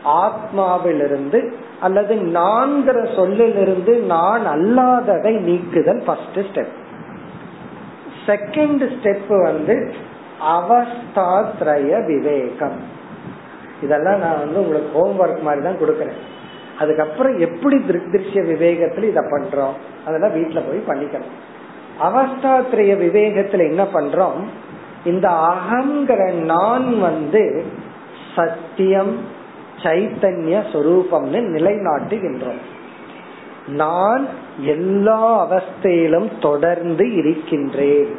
ஆத்மாவிலிருந்து 0.04 1.52
அல்லது 1.80 2.14
நான்கிற 2.14 3.14
சொல்லிலிருந்து 3.16 3.96
நான் 3.98 4.46
அல்லாததை 4.46 5.38
நீக்குதல் 5.38 6.02
ஃபர்ஸ்ட் 6.06 6.38
ஸ்டெப் 6.38 6.80
செகண்ட் 8.26 8.90
ஸ்டெப் 8.94 9.42
வந்து 9.42 9.94
அவஸ்தாத்ரய 10.40 12.06
விவேகம். 12.06 12.80
இதெல்லாம் 13.82 14.18
நான் 14.18 14.38
வந்து 14.38 14.60
உங்களுக்கு 14.60 14.92
ஹோம்ஒர்க் 14.98 15.42
மாதிரி 15.42 15.64
தான் 15.64 15.80
கொடுக்கறேன். 15.80 16.20
அதுக்கப்புறம் 16.78 17.38
எப்படி 17.38 17.76
திருஷ்ய 17.76 18.34
விவேகத்துல 18.34 19.02
இத 19.02 19.20
பண்றோம்? 19.20 19.72
அதெல்லாம் 20.06 20.34
வீட்டுல 20.34 20.62
போய் 20.68 20.98
பண்ணிக்கணும். 20.98 21.32
அவஸ்தாத்திரைய 22.02 22.94
விவேகத்துல 23.04 23.58
என்ன 23.58 23.82
பண்றோம்? 23.82 24.44
இந்த 25.04 25.28
அகங்கிற 25.30 26.32
நான் 26.32 27.00
வந்து 27.00 27.64
சத்தியம் 28.36 29.20
சைத்தன்ய 29.82 30.62
சொரூபம்னு 30.72 31.40
நிலைநாட்டுகின்றோம். 31.54 32.60
நான் 33.66 34.28
எல்லா 34.58 35.50
அவஸ்தையிலும் 35.50 36.38
தொடர்ந்து 36.40 37.14
இருக்கின்றேன். 37.14 38.16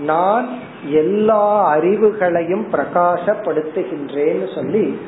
நான் 0.00 0.48
எல்லா 0.84 1.76
அறிவுகளையும் 1.76 2.68
பிரகாசப்படுத்துகின்றேன்னு 2.72 4.54
சொல்லி 4.54 4.98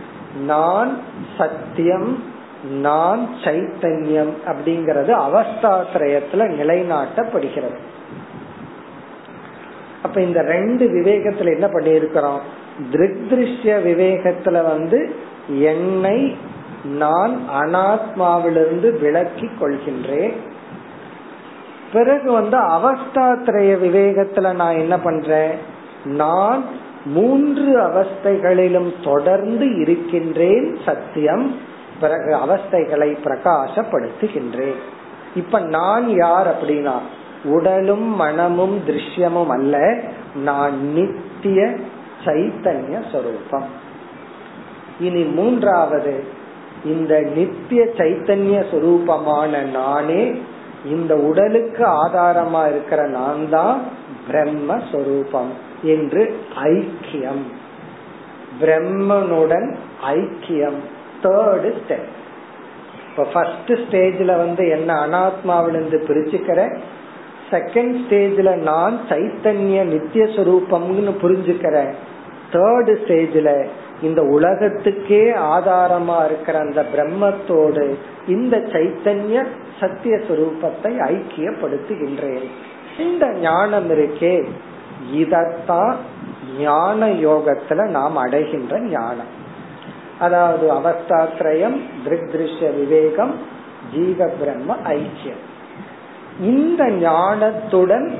நான் 0.44 0.98
சத்தியம் 1.38 2.24
நான் 2.80 3.28
சைத்தன்யம் 3.44 4.32
அப்படிங்கறது 4.46 5.14
அவஸ்தாத்திரயத்துல 5.14 6.20
நிலைநாட்டப்படுகிறது. 6.32 7.78
அப்ப 10.02 10.20
இந்த 10.20 10.42
ரெண்டு 10.42 10.86
விவேகத்துல 10.86 11.52
என்ன 11.52 11.66
பண்ணியிருக்கிறோம்? 11.66 12.40
திருஷ்ய 12.92 13.64
விவேகத்துல 13.64 14.52
வந்து 14.52 15.14
என்னை 15.48 16.36
நான் 16.84 17.40
அனாத்மாவிலிருந்து 17.60 19.00
விளக்கி 19.00 19.46
கொள்கின்றேன். 19.46 20.36
பிறகு 21.92 22.32
வந்து 22.32 22.58
அவஸ்தாத்திரைய 22.58 23.78
விவேகத்துல 23.84 24.54
நான் 24.54 24.78
என்ன 24.78 24.98
பண்றேன்? 24.98 25.54
நான் 26.04 26.64
மூன்று 27.04 27.78
அவஸ்தைகளிலும் 27.78 28.92
தொடர்ந்து 29.04 29.80
இருக்கின்றேன் 29.80 30.76
சத்தியம். 30.84 31.56
பிறகு 32.00 32.36
அவஸ்தைகளை 32.36 33.16
பிரகாசப்படுத்துகின்றேன். 33.24 34.74
இப்ப 35.34 35.60
நான் 35.60 36.08
யார் 36.08 36.46
அப்படின்னா 36.46 36.98
உடலும் 37.44 38.16
மனமும் 38.16 38.82
திருஷ்யமும் 38.86 39.46
அல்ல 39.46 40.00
நான் 40.34 40.92
நித்திய 40.92 41.76
சைத்தன்ய 42.24 43.02
சொரூபம். 43.12 43.88
இனி 45.00 45.22
மூன்றாவது 45.22 46.38
இந்த 46.84 47.20
நித்திய 47.20 47.84
சைத்தன்ய 47.96 48.64
சொரூபமான 48.70 49.70
நானே 49.70 50.34
இந்த 50.84 51.16
உடலுக்கு 51.16 51.84
ஆதாரமா 51.84 52.68
இருக்கிற 52.68 53.06
நான் 53.06 53.48
தான் 53.50 53.80
பிரம்மஸ்வரூபம் 54.30 55.50
என்று 55.82 56.36
ஐக்கியம். 56.62 57.42
பிரம்மனுடன் 58.60 59.76
ஐக்கியம். 60.08 60.78
தேர்டு 61.22 61.72
ஸ்டெப் 61.80 62.08
இப்ப 63.10 63.24
ஃபர்ஸ்ட் 63.32 63.72
ஸ்டேஜ்ல 63.72 64.36
வந்து 64.36 64.68
என்ன 64.68 65.06
அனாத்மாவிலிருந்து 65.06 65.98
பிரிச்சுக்கிற? 66.08 66.78
செகண்ட் 67.50 67.96
ஸ்டேஜ்ல 68.08 68.54
நான் 68.54 68.98
சைத்தன்ய 69.08 69.82
நித்திய 69.84 70.24
சுரூபம்னு 70.24 71.12
புரிஞ்சுக்கிறேன் 71.22 71.92
தேர்டு 72.52 72.96
ஸ்டேஜ்ல 73.06 73.66
இந்த 74.02 74.22
உலகத்துக்கே 74.22 75.32
ஆதாரமா 75.32 76.24
இருக்கிற 76.24 76.58
அந்த 76.58 76.86
பிரம்மத்தோடு 76.96 77.94
இந்த 78.26 78.56
சைத்தன்ய 78.56 79.46
சத்திய 79.80 80.16
சுரூபத்தை 80.16 81.22
ஐக்கியப்படுத்துகின்றேன். 81.22 82.46
இந்த 82.98 83.30
ஞானம் 83.30 83.90
இருக்கே. 83.90 84.48
இதத்தான் 85.14 85.94
ஞான 86.58 87.08
யோகத்துல 87.08 87.88
நாம் 87.88 88.16
அடைகின்ற 88.16 88.80
ஞானம். 88.80 89.38
அதாவது 90.18 90.74
அவஸ்தாத்ரயம் 90.74 91.80
திருஷ்ய 92.06 92.74
விவேகம் 92.74 93.34
ஜீவ 93.94 94.26
பிரம்ம 94.26 94.76
ஐக்கியம். 94.84 95.42
இந்த 96.40 96.84
ஞானத்துடன் 96.86 98.14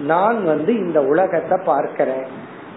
நான் 0.00 0.44
வந்து 0.44 0.74
இந்த 0.74 1.02
உலகத்தை 1.02 1.58
பார்க்கிறேன். 1.64 2.26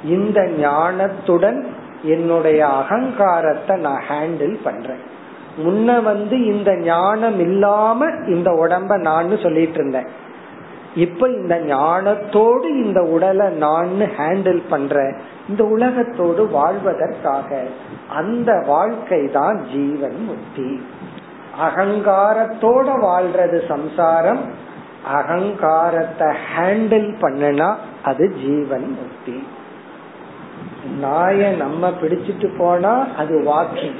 இந்த 0.03 0.49
ஞானத்துடன் 0.59 1.65
என்னுடைய 2.05 2.67
அகங்காரத்தை 2.67 3.75
நான் 3.79 4.03
ஹேண்டில் 4.09 4.57
பண்றேன். 4.63 5.03
முன்ன 5.57 6.03
வந்து 6.03 6.45
இந்த 6.45 6.75
ஞானம் 6.75 7.39
இல்லாம 7.39 8.07
இந்த 8.27 8.49
உடம்ப 8.51 8.97
நான் 8.99 9.37
சொல்லிட்டு 9.37 9.73
இருந்தேன். 9.73 10.09
இப்ப 10.95 11.27
இந்த 11.29 11.55
ஞானத்தோடு 11.59 12.67
இந்த 12.83 13.01
உடலை 13.01 13.47
நான் 13.55 13.93
ஹேண்டில் 14.17 14.61
பண்ற 14.69 15.13
இந்த 15.49 15.63
உலகத்தோடு 15.63 16.43
வாழ்வதற்காக 16.49 17.49
அந்த 18.09 18.51
வாழ்க்கை 18.67 19.21
தான் 19.27 19.57
ஜீவன் 19.73 20.19
முக்தி. 20.25 20.69
அகங்காரத்தோட 21.65 22.87
வாழ்றது 23.09 23.59
சம்சாரம் 23.67 24.43
அகங்காரத்தை 25.13 26.29
ஹேண்டில் 26.53 27.11
பண்ணனா 27.21 27.69
அது 28.03 28.25
ஜீவன் 28.45 28.87
முக்தி. 28.99 29.37
நாய 31.01 31.55
நம்ம 31.55 31.89
பிடிச்சிட்டு 31.89 32.57
போனா 32.57 33.07
அது 33.17 33.39
வாக்கிங் 33.39 33.95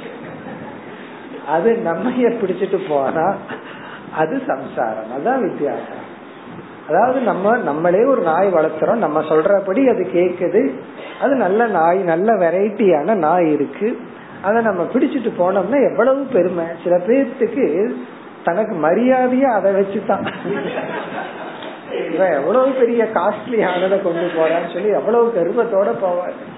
அது 1.46 1.76
நம்ம 1.76 2.10
பிடிச்சிட்டு 2.10 2.88
போனா 2.88 3.34
அது 4.16 4.42
சம்சாரம். 4.46 5.10
அதான் 5.16 5.40
வித்தியாசம். 5.40 6.04
அதாவது 6.88 7.20
நம்ம 7.20 7.56
நம்மளே 7.56 8.04
ஒரு 8.04 8.22
நாய் 8.22 8.52
வளர்த்துறோம். 8.52 8.94
நம்ம 8.94 9.20
சொல்றபடி 9.20 9.88
அது 9.88 10.08
கேக்குது. 10.12 10.70
அது 11.22 11.34
நல்ல 11.34 11.66
நாய் 11.66 11.98
நல்ல 11.98 12.32
வெரைட்டியான 12.32 13.14
நாய் 13.14 13.52
இருக்கு. 13.52 13.98
அதை 14.42 14.62
நம்ம 14.62 14.82
பிடிச்சிட்டு 14.82 15.32
போனோம்னா 15.38 15.90
எவ்வளவு 15.90 16.24
பெருமை. 16.24 16.64
சில 16.84 16.96
பேர்த்துக்கு 16.96 17.94
தனக்கு 18.44 18.76
மரியாதையா 18.76 19.44
அதை 19.44 19.72
வச்சுதான். 19.72 20.32
இவன் 22.12 22.32
எவ்வளவு 22.32 22.70
பெரிய 22.70 23.08
காஸ்ட்லியானதை 23.14 24.02
கொண்டு 24.02 24.30
போறான்னு 24.36 24.72
சொல்லி 24.72 24.88
எவ்வளவு 24.88 25.32
கர்வத்தோட 25.36 26.04
போவார். 26.04 26.54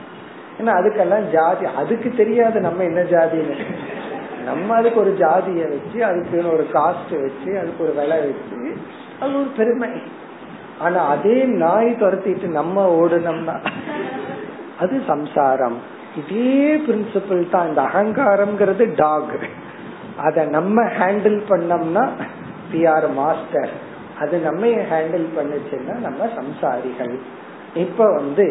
ஏன்னா 0.59 0.73
அதுக்கெல்லாம் 0.79 1.27
ஜாதி 1.35 1.65
அதுக்கு 1.81 2.09
தெரியாது 2.21 2.59
நம்ம 2.67 2.83
என்ன 2.91 3.01
ஜாதின்னு. 3.15 3.57
நம்ம 4.45 4.75
அதுக்கு 4.75 4.99
ஒரு 5.01 5.13
ஜாதிய 5.21 5.65
வச்சு 5.75 5.99
அதுக்கு 6.11 6.39
ஒரு 6.55 6.65
காஸ்ட் 6.77 7.13
வச்சு 7.25 7.51
அதுக்கு 7.61 7.85
ஒரு 7.87 7.95
விலை 7.99 8.19
வச்சு 8.27 8.61
அது 9.21 9.33
ஒரு 9.41 9.51
பெருமை. 9.59 9.91
ஆனா 10.85 11.01
அதே 11.15 11.37
நாய் 11.63 11.91
துரத்திட்டு 12.01 12.49
நம்ம 12.59 12.85
ஓடுனோம்னா 13.01 13.57
அது 14.83 14.95
சம்சாரம். 15.07 15.79
இதே 16.21 16.53
பிரின்சிபிள் 16.87 17.41
தான் 17.55 17.69
இந்த 17.69 17.81
அகங்காரம்ங்கிறது 17.89 18.85
டாக் 19.03 19.35
அத 20.27 20.45
நம்ம 20.57 20.85
ஹேண்டில் 20.99 21.41
பண்ணோம்னா 21.51 22.05
பி 22.71 22.81
ஆர் 22.95 23.09
மாஸ்டர் 23.19 23.73
அது 24.23 24.37
நம்ம 24.47 24.67
ஹேண்டில் 24.93 25.27
பண்ணுச்சுன்னா 25.37 25.95
நம்ம 26.07 26.31
சம்சாரிகள். 26.39 27.15
இப்ப 27.85 28.07
வந்து 28.19 28.47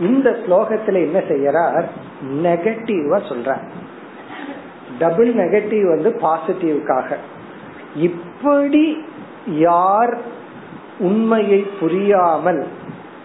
இந்த 0.00 0.30
ஸ்லோகத்துல 0.30 1.00
என்ன 1.02 1.18
செய்யறார்? 1.18 1.86
நெகட்டிவா 2.22 3.18
சொல்றார். 3.28 3.64
டபுள் 4.98 5.34
நெகட்டிவ் 5.34 5.88
வந்து 5.88 6.10
பாசிட்டிவ்காக 6.20 7.16
இப்படி 7.96 9.04
யார் 9.46 10.16
உண்மையை 10.98 11.60
புரியாமல் 11.80 12.66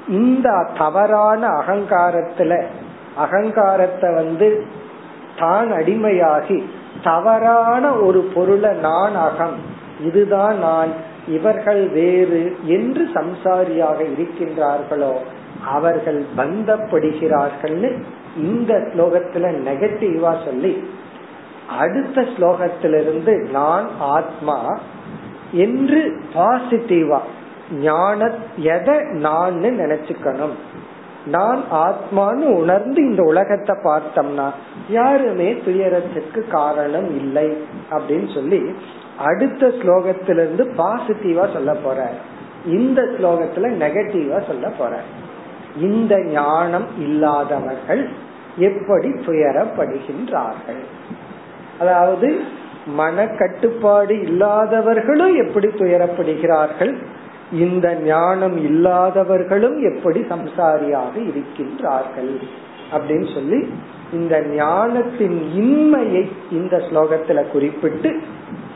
இந்த 0.07 0.67
தவறான 0.77 1.47
அகங்காரத்துல 1.47 2.63
அகங்காரத்தை 3.15 4.13
வந்து 4.13 4.65
தான் 5.39 5.71
அடிமையாகி 5.71 6.63
தவறான 7.03 7.91
ஒரு 7.91 8.19
பொருளை 8.33 8.69
நான் 8.69 9.15
அகம் 9.15 9.55
இதுதான் 10.01 10.57
நான் 10.57 10.91
இவர்கள் 11.27 11.87
வேறு 11.89 12.57
என்று 12.65 13.09
சம்சாரியாக 13.13 13.99
இருக்கின்றார்களோ 14.17 15.13
அவர்கள் 15.65 16.25
பந்தப்படுகிறார்கள்னு 16.37 18.03
இந்த 18.37 18.73
ஸ்லோகத்துல 18.73 19.51
நெகட்டிவா 19.67 20.45
சொல்லி 20.45 20.83
அடுத்த 21.69 22.21
ஸ்லோகத்திலிருந்து 22.21 23.49
நான் 23.49 23.89
ஆத்மா 23.99 24.79
என்று 25.51 26.19
பாசிட்டிவா 26.33 27.19
ஞான 27.81 28.31
எதை 28.57 28.95
நான் 29.11 29.53
நினைச்சுக்கணும். 29.53 30.51
நான் 31.25 31.63
ஆத்மான்னு 31.71 32.55
உணர்ந்து 32.55 33.01
இந்த 33.03 33.23
உலகத்தை 33.23 33.75
பார்த்தோம்னா 33.83 34.51
யாருமே 34.89 35.57
துயரத்துக்கு 35.65 36.47
காரணம் 36.47 37.15
இல்லை 37.15 37.57
அப்படின்னு 37.91 38.33
சொல்லி 38.33 38.71
அடுத்த 39.17 39.67
ஸ்லோகத்திலிருந்து 39.67 40.63
பாசிட்டிவா 40.77 41.53
சொல்ல 41.53 41.73
போற 41.73 42.09
இந்த 42.65 43.01
ஸ்லோகத்துல 43.01 43.69
நெகட்டிவா 43.79 44.47
சொல்ல 44.47 44.69
போற 44.69 44.99
இந்த 45.81 46.23
ஞானம் 46.23 46.87
இல்லாதவர்கள் 46.97 48.09
எப்படி 48.57 49.09
துயரப்படுகின்றார்கள்? 49.09 50.83
அதாவது 51.79 52.41
மன 52.85 53.27
கட்டுப்பாடு 53.27 54.19
இல்லாதவர்களும் 54.21 55.35
எப்படி 55.35 55.67
துயரப்படுகிறார்கள்? 55.67 56.97
இந்த 57.51 57.95
ஞானம் 57.95 58.57
இல்லாதவர்களும் 58.65 59.95
எப்படி 59.95 60.19
சம்சாரியாக 60.19 61.13
இருக்கின்றார்கள்? 61.15 62.39
அப்படின்னு 62.91 63.33
சொல்லி 63.33 63.73
இந்த 64.13 64.41
ஞானத்தின் 64.41 65.49
இன்மையை 65.55 66.31
இந்த 66.51 66.77
ஸ்லோகத்துல 66.77 67.47
குறிப்பிட்டு 67.47 68.19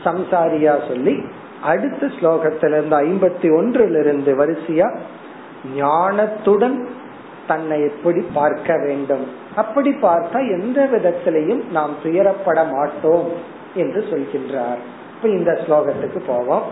சம்சாரியா 0.04 0.88
சொல்லி 0.88 1.22
அடுத்த 1.62 2.06
ஸ்லோகத்திலிருந்து 2.06 2.96
ஐம்பத்தி 3.02 3.56
ஒன்றிலிருந்து 3.56 4.36
வரிசையா 4.36 4.96
ஞானத்துடன் 5.76 6.88
தன்னை 7.46 7.80
எப்படி 7.80 8.20
பார்க்க 8.34 8.76
வேண்டும்? 8.76 9.26
அப்படி 9.56 9.90
பார்த்தா 9.90 10.60
எந்த 10.60 10.88
விதத்திலையும் 10.92 11.70
நாம் 11.70 11.90
துயரப்பட 12.04 12.70
மாட்டோம் 12.72 13.28
என்று 13.74 14.00
சொல்கின்றார். 14.10 14.80
இப்ப 15.14 15.28
இந்த 15.28 15.60
ஸ்லோகத்துக்கு 15.66 16.20
போவோம். 16.26 16.62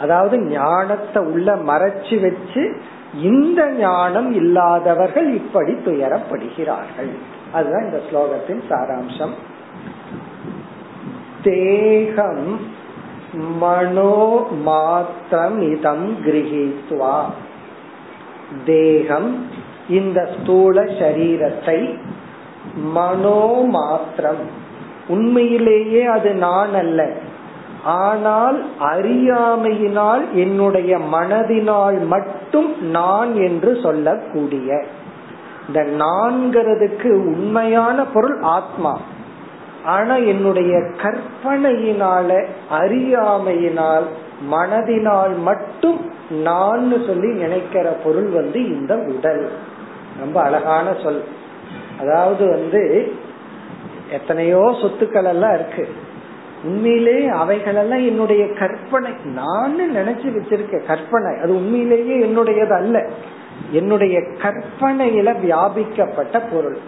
அதாவது 0.00 0.42
ஞானத்தை 0.42 1.22
உள்ள 1.22 1.54
மறைச்சு 1.54 2.20
வச்சு 2.20 2.80
இந்த 3.22 3.70
ஞானம் 3.70 4.34
இல்லாதவர்கள் 4.34 5.34
இப்படி 5.34 5.72
துயரப்படுகிறார்கள். 5.72 7.12
அதுதான் 7.52 7.84
இந்த 7.84 8.00
ஸ்லோகத்தின் 8.10 8.62
சாராம்சம். 8.68 9.34
தேகம் 11.42 12.60
மனோ 13.60 14.46
மாத்திரம் 14.62 15.60
இதம் 15.72 16.16
கிரகித்வா. 16.24 17.24
தேகம் 18.64 19.46
இந்த 19.88 20.28
ஸ்தூல 20.34 20.82
சரீரத்தை 20.82 21.98
மனோ 22.76 23.64
மாத்திரம் 23.68 24.64
உண்மையிலேயே 25.08 26.04
அது 26.04 26.34
நான் 26.34 26.74
அல்ல 26.74 27.12
ஆனால் 27.84 28.64
அறியாமையினால் 28.80 30.24
என்னுடைய 30.32 30.98
மனதினால் 30.98 32.06
மட்டும் 32.06 32.82
நான் 32.82 33.34
என்று 33.34 33.78
சொல்லக்கூடிய. 33.82 34.84
இந்த 35.66 35.86
நான்கிறதுக்கு 36.04 37.10
உண்மையான 37.10 38.04
பொருள் 38.04 38.40
ஆத்மா. 38.40 39.00
ஆனா 39.84 40.16
என்னுடைய 40.16 40.76
கற்பனையினால 40.76 42.46
அறியாமையினால் 42.70 44.04
மனதினால் 44.50 45.38
மட்டும் 45.42 46.10
நான் 46.30 47.06
சொல்லி 47.06 47.32
நினைக்கிற 47.32 47.90
பொருள் 47.90 48.28
வந்து 48.28 48.66
இந்த 48.66 48.96
உடல். 48.96 49.50
ரொம்ப 50.18 50.42
அழகான 50.42 50.94
சொல். 51.02 51.24
அதாவது 52.00 52.48
வந்து 52.48 53.12
எத்தனையோ 54.10 54.76
சொத்துக்கள் 54.82 55.24
எல்லாம் 55.24 55.54
இருக்கு. 55.54 55.88
உண்மையிலே 56.64 57.28
அவைகளெல்லாம் 57.28 58.06
என்னுடைய 58.06 58.52
கற்பனை. 58.52 59.12
நான் 59.24 59.80
நினைச்சு 59.80 60.34
வச்சிருக்கேன் 60.34 60.86
கற்பனை. 60.86 61.40
அது 61.40 61.54
உண்மையிலேயே 61.54 62.26
என்னுடையது 62.26 62.74
அல்ல. 62.74 63.06
என்னுடைய 63.70 64.18
கற்பனையில 64.18 65.40
வியாபிக்கப்பட்ட 65.40 66.42
பொருள். 66.52 66.78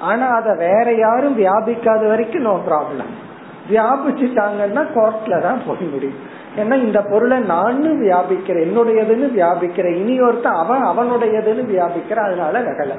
ஆனா 0.00 0.26
அத 0.26 0.54
வேற 0.54 0.92
யாரும் 0.92 1.38
வியாபிக்காத 1.38 2.08
வரைக்கும் 2.08 2.42
நோ 2.42 2.60
ப்ராப்ளம் 2.68 3.24
வியாபிச்சுட்டாங்கன்னா 3.70 4.86
கோர்ட்ல 4.94 5.42
தான் 5.42 5.62
போய் 5.66 5.88
முடியும். 5.92 6.35
ஏன்னா 6.56 6.84
இந்த 6.84 7.02
பொருளை 7.02 7.38
நான் 7.38 7.82
வியாபிக்கிறேன் 7.82 8.66
என்னுடையதுன்னு 8.66 9.28
வியாபிக்கிறேன் 9.36 9.94
இனி 9.94 10.20
ஒருத்தன் 10.20 10.54
அவன் 10.54 10.82
அவனுடையதுன்னு 10.82 11.64
வியாபிக்கிற 11.74 12.14
அதனால 12.14 12.60
நகல 12.60 12.90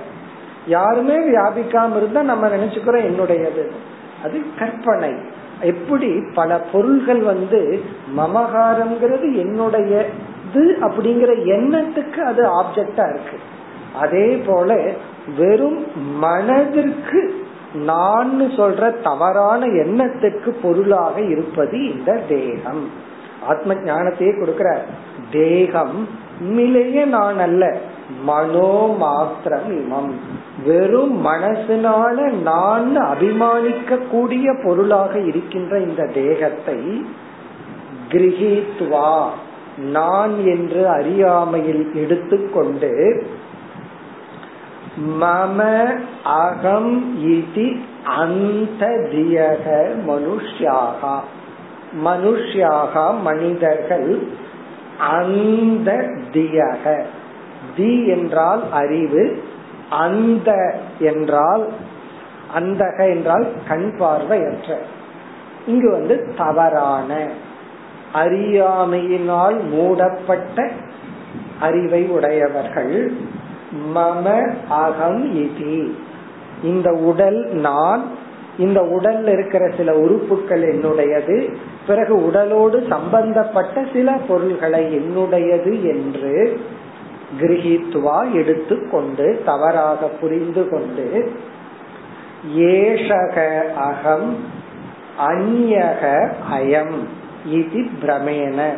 யாருமே 0.67 1.15
வியாபிக்காம 1.15 1.95
இருந்தா 1.95 2.21
நம்ம 2.21 2.47
நினைச்சுக்கிறோம் 2.47 3.05
என்னுடையது. 3.09 3.69
அது 4.23 4.41
கற்பனை. 4.59 5.13
எப்படி 5.61 6.23
பல 6.33 6.57
பொருள்கள் 6.71 7.19
வந்து 7.19 7.81
மமகாரம்ங்கிறது 8.17 9.27
என்னுடையது 9.35 10.05
அப்படிங்கிற 10.55 11.31
எண்ணத்துக்கு 11.45 12.17
அது 12.17 12.43
ஆப்ஜெக்டா 12.61 13.09
இருக்கு. 13.09 13.39
அதே 13.99 14.43
போல 14.45 14.91
வெறும் 15.37 15.85
மனதிற்கு 16.19 17.45
நான் 17.73 18.41
சொல்ற 18.41 19.01
தவறான 19.03 19.65
எண்ணத்துக்கு 19.65 20.55
பொருளாக 20.61 21.21
இருப்பது 21.21 21.93
இந்த 21.93 22.19
தேகம். 22.27 22.89
ஆத்ம 23.47 23.73
ஞானத்தையே 23.73 24.31
கொடுக்கிறார் 24.35 24.83
தேகம் 25.31 26.07
உண்மையிலேயே 26.39 27.03
நான் 27.05 27.39
அல்ல 27.39 27.77
மனோ 28.23 28.95
மாத்திரம் 28.97 29.69
இமம் 29.71 30.11
வெறும் 30.65 31.25
மனசினால 31.25 32.31
நான் 32.41 32.97
அபிமானிக்க 32.97 33.97
கூடிய 34.11 34.55
பொருளாக 34.63 35.19
இருக்கின்ற 35.19 35.79
இந்த 35.79 36.05
தேகத்தை 36.13 36.79
கிரகித்வா. 38.11 39.11
நான் 39.91 40.45
என்று 40.45 40.87
அறியாமையில் 40.89 41.85
எடுத்துக்கொண்டு 41.93 42.91
மம 45.21 45.59
அகம் 46.23 46.93
இதி 47.25 47.67
அந்த 48.17 48.85
தியக 49.11 49.65
மனுஷ்யாக 52.05 53.19
மனிதர்கள் 53.19 54.27
அந்த 54.99 56.07
தியக. 56.31 57.03
தி 57.75 58.07
என்றால் 58.07 58.71
அறிவு 58.71 59.43
அந்த 59.89 60.79
என்றால் 60.99 61.67
அந்தக 62.59 63.09
என்றால் 63.09 63.47
கண் 63.67 63.95
பார்வையற்ற. 63.97 64.77
இங்கு 65.67 65.91
வந்து 65.91 66.33
தவறான 66.37 67.27
அறியாமையினால் 68.13 69.63
மூடப்பட்ட 69.69 70.71
அறிவை 71.59 72.05
உடையவர்கள் 72.05 73.13
மம 73.95 74.53
அகம் 74.69 75.35
இதி. 75.35 75.91
இந்த 76.63 76.91
உடல் 76.91 77.45
நான் 77.45 78.03
இந்த 78.57 78.81
உடல்ல 78.81 79.27
இருக்கிற 79.27 79.69
சில 79.77 79.95
உறுப்புகள் 79.97 80.75
என்னுடையது 80.75 81.55
பிறகு 81.87 82.15
உடலோடு 82.15 82.87
சம்பந்தப்பட்ட 82.89 83.83
சில 83.93 84.17
பொருள்களை 84.27 84.97
என்னுடையது 84.97 85.81
என்று 85.81 86.59
கிரகித்துவா 87.41 88.33
எடுத்துக்கொண்டு 88.33 89.41
தவறாக 89.45 90.07
புரிந்து 90.07 90.69
கொண்டு 90.69 91.31
ஏஷக 92.57 93.63
அகம் 93.73 94.37
அந்யக 95.27 96.31
அயம் 96.53 96.97
இது 97.45 97.89
பிரமேன. 98.01 98.77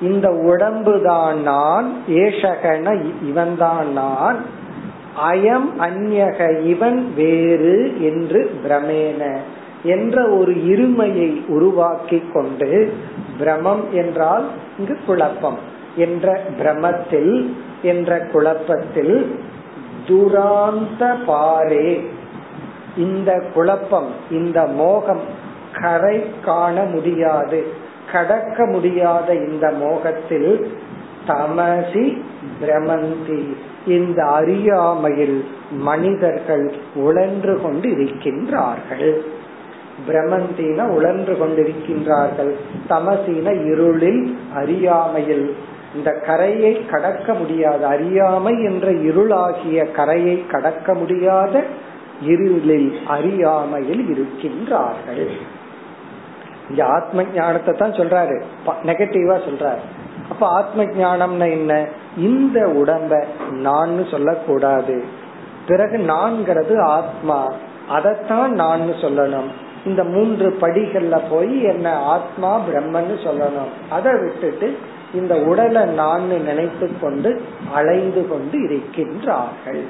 இந்த 0.00 0.28
உடம்புதான் 0.28 1.34
நான் 1.34 1.92
ஏஷகன 2.08 3.04
இவன்தான் 3.22 3.92
நான் 3.92 4.36
அயம் 5.22 5.68
அந்யக 5.78 6.62
இவன் 6.62 7.14
வேறு 7.14 7.94
என்று 8.00 8.60
பிரமேன 8.68 9.36
என்ற 9.82 10.28
ஒரு 10.28 10.52
இருமையை 10.52 11.46
உருவாக்கி 11.48 12.22
கொண்டு 12.32 12.92
பிரமம் 13.38 13.84
என்றால் 13.92 14.46
இங்கு 14.78 14.98
குழப்பம் 15.06 15.58
என்ற 15.96 16.40
பிரமத்தில் 16.58 17.52
என்ற 17.82 18.18
குழப்பத்தில் 18.18 19.38
துராந்த 20.08 21.14
பாரே. 21.26 22.00
இந்த 22.96 23.42
குழப்பம் 23.54 24.10
இந்த 24.30 24.66
மோகம் 24.66 25.20
கரை 25.80 26.24
காண 26.44 26.82
முடியாது. 26.82 27.66
கடக்க 28.12 28.66
முடியாத 28.66 29.34
இந்த 29.34 29.70
மோகத்தில் 29.70 30.70
தமசி 31.28 32.22
பிரமந்தி. 32.60 33.56
இந்த 33.86 34.24
அறியாமையில் 34.24 35.44
மனிதர்கள் 35.70 36.72
உழன்று 36.94 37.60
கொண்டு 37.60 37.88
இருக்கின்றார்கள் 37.88 39.22
பிரமந்தின 40.06 40.88
உழன்று 40.88 41.34
கொண்டிருக்கின்றார்கள். 41.34 42.52
தமசின 42.88 43.52
இருளில் 43.70 44.36
அறியாமையில் 44.54 45.54
இந்த 45.94 46.10
கரையை 46.26 46.86
கடக்க 46.86 47.34
முடியாத 47.34 47.86
அறியாமை 47.86 48.62
என்ற 48.62 48.90
இருளாகிய 48.90 49.92
கரையை 49.92 50.46
கடக்க 50.46 50.94
முடியாத 50.94 51.64
இருளில் 52.22 52.90
அறியாமையில் 53.06 54.02
இருக்கின்றார்கள். 54.14 55.26
இங்க 56.68 56.84
ஆத்ம 56.84 57.24
ஞானத்தை 57.34 57.74
தான் 57.74 57.90
சொல்றாரு 57.90 58.36
நெகட்டிவா 58.84 59.36
சொல்றாரு. 59.48 59.82
அப்ப 60.30 60.46
ஆத்ம 60.48 60.84
ஞானம்னா 60.84 61.50
என்ன? 61.50 61.86
இந்த 62.16 62.60
உடம்ப 62.60 63.24
நான் 63.50 64.04
சொல்லக்கூடாது. 64.10 65.04
பிறகு 65.66 65.98
நான்கிறது 65.98 66.80
ஆத்மா. 66.80 67.52
அதைத்தான் 67.88 68.52
நான் 68.52 68.80
சொல்லணும். 68.80 69.50
இந்த 69.84 70.04
மூன்று 70.04 70.56
படிகள்ல 70.60 71.20
போய் 71.30 71.62
என்ன 71.62 71.96
ஆத்மா 71.96 72.60
பிரம்மன்னு 72.60 73.16
சொல்லணும். 73.24 73.90
அதை 73.90 74.12
விட்டுட்டு 74.20 74.78
இந்த 75.14 75.34
உடலை 75.34 75.84
நான் 75.84 76.26
நினைத்து 76.26 76.90
கொண்டு 77.00 77.42
அலைந்து 77.74 78.28
கொண்டு 78.28 78.58
இருக்கின்றார்கள் 78.58 79.84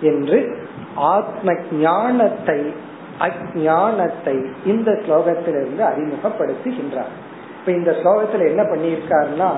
என்று 0.00 0.68
ஆத்ம 0.94 1.52
ஞானத்தை 1.72 2.74
அஜானத்தை 3.20 4.44
இந்த 4.64 4.90
ஸ்லோகத்திலிருந்து 4.90 5.78
அறிமுகப்படுத்துகின்றார். 5.78 7.12
இப்ப 7.60 7.72
இந்த 7.72 7.90
ஸ்லோகத்துல 7.90 8.48
என்ன 8.48 8.62
பண்ணியிருக்காருன்னா 8.62 9.50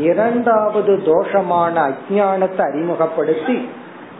இரண்டாவது 0.00 0.92
தோஷமான 0.92 1.74
அஜானத்தை 1.90 2.62
அறிமுகப்படுத்தி 2.70 3.68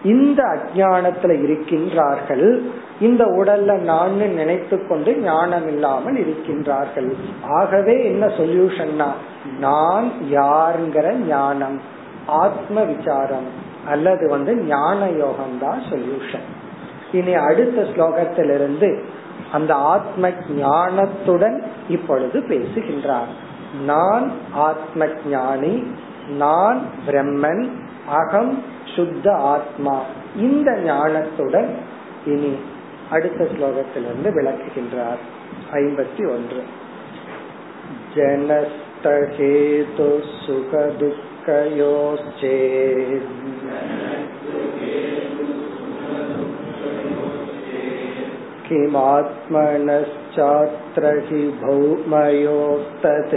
இந்த 0.02 0.42
அஜானத்துல 0.42 1.32
இருக்கின்றார்கள். 1.46 2.62
இந்த 3.00 3.24
உடல்ல 3.24 3.78
நான் 3.78 4.16
நினைத்து 4.16 4.86
கொண்டு 4.86 5.16
ஞானம் 5.20 5.66
இல்லாமல் 5.66 6.14
இருக்கின்றார்கள். 6.14 7.08
ஆகவே 7.50 8.04
என்ன 8.04 8.26
சொல்யூஷன்னா 8.26 9.08
நான் 9.60 10.12
யாருங்கிற 10.30 11.06
ஞானம் 11.26 11.80
ஆத்ம 12.26 12.82
விசாரம் 12.82 13.48
அல்லது 13.88 14.28
வந்து 14.28 14.54
ஞான 14.56 15.08
யோகம் 15.08 15.58
தான் 15.60 15.82
சொல்யூஷன். 15.90 16.46
இனி 17.12 17.34
அடுத்த 17.34 17.82
ஸ்லோகத்திலிருந்து 17.82 18.90
அந்த 19.52 19.74
ஆத்ம 19.74 20.30
ஞானத்துடன் 20.48 21.62
இப்பொழுது 21.88 22.42
பேசுகின்றார். 22.42 23.28
நான் 23.84 24.32
ஆத்ம 24.52 25.06
ஞானி 25.28 25.82
நான் 26.28 26.82
பிரம்மன் 27.06 27.68
அகம் 28.08 28.62
சுத்த 28.94 29.34
ஆத்மா. 29.34 30.02
இந்த 30.36 30.72
ஞானத்துடன் 30.72 31.74
இனி 32.26 32.56
அடுத்த 33.10 33.44
ஸ்லோகத்திலிருந்து 33.44 34.24
விளக்குகின்றார். 34.24 35.18
ஐம்பத்தி 35.72 36.30
ஒன்று. 36.30 36.62
जनस्तहेतु 38.14 40.20
सुखदुःखयोश्चेत् 40.46 43.44
किमात्मनश्चात्र 48.67 51.13
हि 51.29 51.41
भौमयोस्तत् 51.63 53.35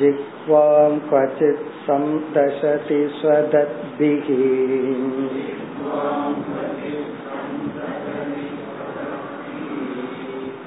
जिह्वां 0.00 0.90
क्वचित् 1.08 1.64
सन्दशति 1.86 3.00
स्वदद्भिः 3.18 4.28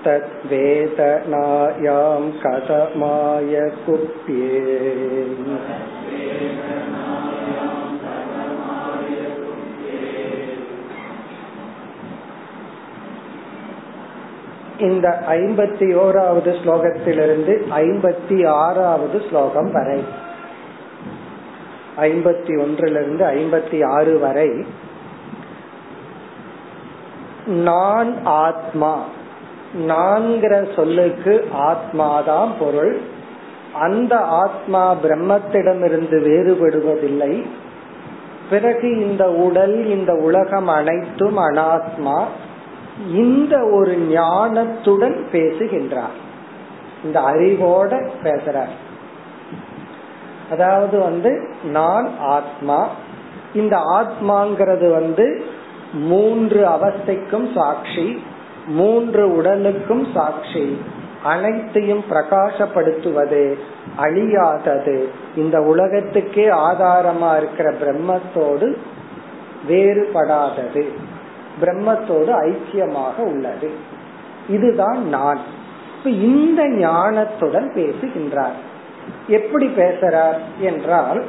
तद्वेदनायां 0.06 2.22
कथमाय 2.44 3.56
कुप्ये 3.86 4.62
இந்த 14.79 15.23
ஐம்பத்தி 15.29 15.95
ஓராவது 15.95 16.53
ஸ்லோகத்திலிருந்து 16.53 17.65
ஐம்பத்தி 17.77 18.49
ஆறாவது 18.49 19.23
ஸ்லோகம் 19.29 19.73
வரை. 19.73 20.05
ஐம்பத்தி 21.97 22.61
ஒன்றிலிருந்து 22.61 23.25
ஐம்பத்தி 23.25 23.87
ஆறு 23.87 24.19
வரை. 24.19 24.51
நான் 27.47 28.25
ஆத்மா. 28.25 29.05
நான்கிற 29.89 30.75
சொல்லுக்கு 30.75 31.49
ஆத்மாதான் 31.59 32.49
பொருள். 32.59 33.01
அந்த 33.73 34.17
ஆத்மா 34.17 34.95
பிரம்மத்திடமிருந்து 34.95 36.23
வேறுபடுவதில்லை. 36.23 37.47
பிறகு 38.51 39.09
இந்த 39.09 39.31
உடல் 39.31 39.87
இந்த 39.87 40.15
உலகம் 40.15 40.69
அனைத்தும் 40.69 41.39
அனாத்மா. 41.39 42.25
இந்த 43.13 43.65
ஒரு 43.67 44.09
ஞானத்துடன் 44.11 45.29
பேசுகின்றார். 45.31 46.25
இந்த 47.05 47.21
அறிவோட 47.21 48.09
பேசுறார். 48.23 48.75
அதாவது 50.51 50.99
வந்து 50.99 51.55
நான் 51.65 52.11
ஆத்மா. 52.21 52.89
இந்த 53.55 53.77
ஆத்மாங்கிறது 53.77 54.91
வந்து 54.91 55.45
மூன்று 55.93 56.67
அவஸ்தைக்கும் 56.69 57.55
சாட்சி 57.55 58.25
மூன்று 58.67 59.37
உடலுக்கும் 59.37 60.07
சாட்சி 60.15 60.81
அனைத்தையும் 61.23 62.05
பிரகாசப்படுத்துவது 62.11 63.55
அழியாதது. 63.99 65.05
இந்த 65.37 65.61
உலகத்துக்கே 65.61 66.49
ஆதாரமா 66.49 67.37
இருக்கிற 67.37 67.73
பிரம்மத்தோடு 67.73 68.77
வேறுபடாதது. 69.69 70.93
பிரம்மத்தோடு 71.61 72.33
ஐக்கியமாக 72.41 73.19
உள்ளது. 73.19 73.71
இதுதான் 74.49 75.09
நான் 75.09 75.39
இப்ப 75.99 76.11
இந்த 76.11 76.69
ஞானத்துடன் 76.69 77.75
பேசுகின்றார். 77.75 78.57
எப்படி 79.27 79.67
பேசுறார் 79.67 80.39
என்றால் 80.61 81.25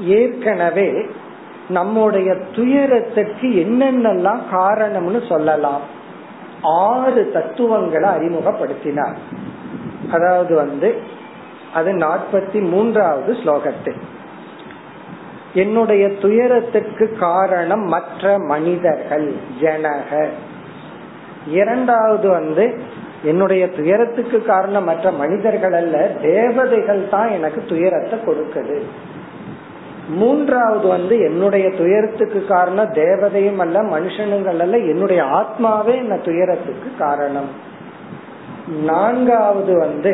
ஏற்கனவே 0.00 1.06
நம்முடைய 1.68 2.34
துயரத்துக்கு 2.54 3.48
என்னென்னலாம் 3.48 4.40
காரணம்னு 4.52 5.28
சொல்லலாம். 5.28 5.80
ஆறு 6.62 7.30
தத்துவங்களை 7.32 8.10
அறிமுகப்படுத்தினார். 8.10 9.16
அதாவது 10.12 10.54
வந்து 10.54 11.02
அது 11.74 11.92
நாற்பத்தி 11.92 12.68
மூன்றாவது 12.68 13.32
ஸ்லோகத்தில் 13.32 14.00
என்னுடைய 15.60 16.04
துயரத்துக்கு 16.22 17.06
காரணம் 17.20 17.84
மற்ற 17.94 18.38
மனிதர்கள் 18.52 19.28
ஜனக 19.60 20.10
இரண்டாவது 21.52 22.26
வந்து 22.28 22.64
என்னுடைய 23.22 23.64
துயரத்துக்கு 23.68 24.38
காரணம் 24.42 24.84
மற்ற 24.84 25.06
மனிதர்கள் 25.22 25.72
அல்ல 25.72 25.96
தேவதைகள் 26.22 27.02
தான் 27.08 27.30
எனக்கு 27.30 27.60
துயரத்தை 27.68 28.16
கொடுக்குது. 28.18 28.76
மூன்றாவது 30.20 30.86
வந்து 30.88 31.14
என்னுடைய 31.20 31.66
துயரத்துக்கு 31.70 32.40
காரணம் 32.46 32.92
தேவதையும் 32.92 33.58
அல்ல 33.58 33.78
மனுஷனுங்கள் 33.94 34.60
அல்ல 34.64 34.78
என்னுடைய 34.92 35.22
ஆத்மாவே 35.40 35.94
என்ன 36.02 36.16
துயரத்துக்கு 36.28 36.90
காரணம். 36.98 37.50
நான்காவது 38.84 39.72
வந்து 39.78 40.12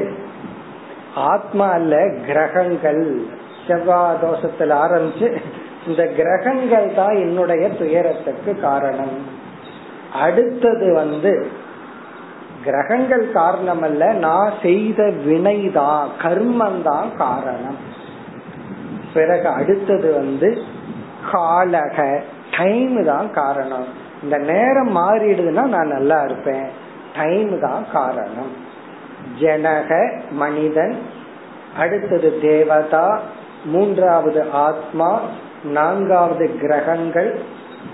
ஆத்மா 1.15 1.67
அல்ல 1.79 1.95
கிரகங்கள். 2.27 3.05
செவ்வாய் 3.67 4.21
தோஷத்தில் 4.21 4.75
ஆரம்பிச்சு 4.85 5.29
இந்த 5.87 6.03
கிரகங்கள் 6.07 6.95
தான் 6.95 7.15
என்னுடைய 7.15 7.69
துயரத்துக்கு 7.69 8.61
காரணம். 8.61 9.17
அடுத்தது 10.13 10.95
வந்து 10.95 11.47
கிரகங்கள் 12.65 13.31
காரணம் 13.33 13.83
அல்ல 13.83 14.13
நான் 14.13 14.53
செய்த 14.63 15.03
வினைதான் 15.03 16.07
கர்மம் 16.23 16.83
தான் 16.83 17.11
காரணம். 17.17 17.77
பிறகு 19.15 19.49
அடுத்தது 19.49 20.13
வந்து 20.13 20.63
காலக 21.33 22.21
டைம் 22.57 23.05
தான் 23.05 23.31
காரணம். 23.33 23.87
இந்த 24.23 24.39
நேரம் 24.39 24.97
மாறிடுதுன்னா 24.97 25.65
நான் 25.67 25.95
நல்லா 25.97 26.25
இருப்பேன். 26.25 26.67
டைம் 27.17 27.61
தான் 27.61 27.85
காரணம். 27.93 28.53
ஜனக 29.41 29.91
மனிதன் 30.31 30.97
அடுத்தது 31.79 32.39
தேவதா 32.43 33.21
மூன்றாவது 33.65 34.45
ஆத்மா 34.53 35.21
நான்காவது 35.65 36.59
கிரகங்கள் 36.61 37.39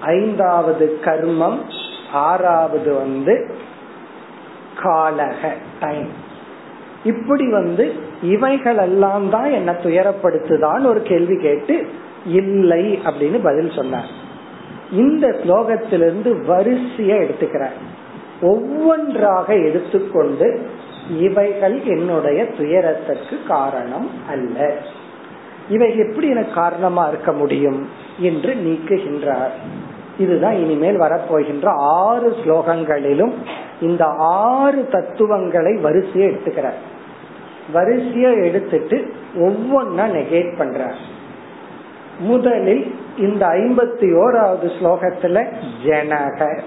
ஐந்தாவது 0.01 0.99
கர்மம் 1.05 1.59
ஆறாவது 2.13 2.95
வந்து 2.95 3.55
காலக 4.77 5.49
டைம் 5.81 6.29
இப்படி 7.05 7.51
வந்து 7.51 7.95
இவைகள் 8.23 8.77
எல்லாம் 8.77 9.31
தான் 9.31 9.45
என்ன 9.45 9.73
துயரப்படுத்துதான் 9.73 10.85
ஒரு 10.85 11.03
கேள்வி 11.03 11.37
கேட்டு 11.37 11.89
இல்லை 12.27 13.01
அப்படின்னு 13.05 13.41
பதில் 13.43 13.71
சொன்னார். 13.71 14.09
இந்த 14.93 15.27
ஸ்லோகத்திலிருந்து 15.27 16.45
வரிசைய 16.49 17.21
எடுத்துக்கிறார். 17.23 17.79
ஒவ்வொன்றாக 18.43 19.55
எடுத்துக்கொண்டு 19.55 20.67
இவைகள் 21.19 21.83
என்னுடைய 21.85 22.47
துயரத்திற்கு 22.47 23.39
காரணம் 23.49 24.11
அல்ல. 24.29 24.77
இவை 25.71 25.97
எப்படி 25.97 26.29
எனக்கு 26.29 26.53
காரணமா 26.53 27.07
இருக்க 27.07 27.33
முடியும் 27.33 27.89
என்று 28.19 28.55
நீக்குகின்றார். 28.55 29.51
இதுதான் 30.19 30.55
இனிமேல் 30.55 31.01
வரப்போகின்ற 31.01 31.69
ஆறு 31.77 32.37
ஸ்லோகங்களிலும் 32.45 33.33
இந்த 33.81 34.05
ஆறு 34.19 34.89
தத்துவங்களை 34.89 35.77
வரிசையை 35.77 36.31
எடுத்துக்கிறார். 36.31 36.79
வரிசையை 37.73 38.47
எடுத்துட்டு 38.47 39.15
ஒவ்வொன்னா 39.35 40.01
நெகேட் 40.01 40.53
பண்றார். 40.59 40.95
முதலில் 42.19 42.95
இந்த 43.19 43.47
ஐம்பத்தி 43.47 44.15
ஓராவது 44.15 44.73
ஸ்லோகத்துல 44.81 45.47
ஜனக. 45.85 46.61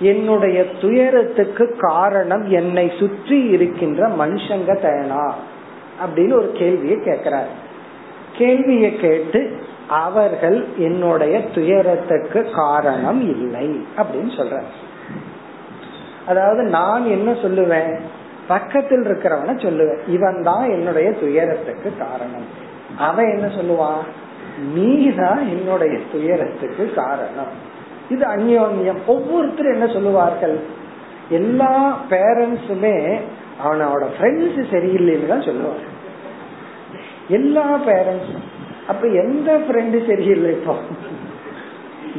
என்னுடைய 0.00 0.64
துயரத்துக்கு 0.80 1.76
காரணம் 1.78 2.48
என்னை 2.50 2.92
சுற்றி 2.98 3.40
இருக்கின்ற 3.40 4.08
மனுஷங்க 4.08 4.76
தேனா? 4.82 5.32
அப்படின்னு 6.04 6.32
ஒரு 6.32 6.52
கேள்வியை 6.52 6.96
கேட்கிறார். 6.96 7.68
கேள்வியை 8.36 8.96
கேட்டு 8.96 9.58
அவர்கள் 9.88 10.64
என்னுடைய 10.76 11.42
துயரத்துக்கு 11.42 12.50
காரணம் 12.54 13.20
இல்லை 13.20 13.86
அப்படின்னு 13.96 14.36
சொல்ற 14.36 14.60
அதாவது 16.26 16.62
நான் 16.62 17.06
என்ன 17.06 17.32
சொல்லுவேன்? 17.32 17.98
பக்கத்தில் 18.48 19.02
இருக்கிறவன 19.02 19.50
சொல்லுவேன். 19.50 20.08
இவன் 20.08 20.42
தான் 20.42 20.70
என்னுடைய 20.70 21.12
துயரத்துக்கு 21.12 21.92
காரணம். 21.98 22.44
அவன் 22.98 23.38
என்ன 23.38 23.46
சொல்லுவான்? 23.46 24.06
நீதான் 24.74 25.48
என்னுடைய 25.48 25.98
துயரத்துக்கு 26.12 26.92
காரணம். 26.94 27.68
இது 28.08 28.26
அந்யோன்யம். 28.26 28.98
ஒவ்வொருத்தரும் 29.06 29.72
என்ன 29.72 29.92
சொல்லுவார்கள்? 29.92 30.60
எல்லா 31.28 32.00
பேரண்ட்ஸுமே 32.10 33.20
அவனோட 33.66 34.06
ஃப்ரெண்ட்ஸ் 34.20 34.64
சரியில்லைன்னு 34.70 35.26
தான் 35.26 35.42
சொல்லுவாங்க. 35.42 35.82
எல்லா 37.30 37.80
பேரண்ட்ஸும் 37.86 38.46
அப்ப 38.86 39.06
எந்த 39.06 39.58
ஃப்ரெண்டு 39.58 40.06
சரியில்லை 40.06 40.50
இப்போ? 40.50 40.74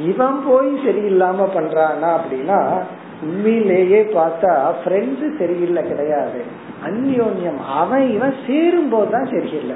இவன் 0.05 0.43
போய் 0.47 0.69
சரியில்லாம 0.85 1.47
பண்றானா 1.55 2.09
அப்படின்னா 2.17 2.59
உண்மையிலேயே 3.21 4.01
பார்த்தா 4.13 4.73
ஃப்ரெண்ட்ஸ் 4.83 5.37
சரியில்லை 5.37 5.87
கிடையாது. 5.87 6.41
அந்யோன்யம். 6.85 7.59
அவன் 7.75 8.11
இவன் 8.11 8.35
சேரும் 8.47 8.89
போதுதான் 8.89 9.25
சரியில்லை. 9.25 9.75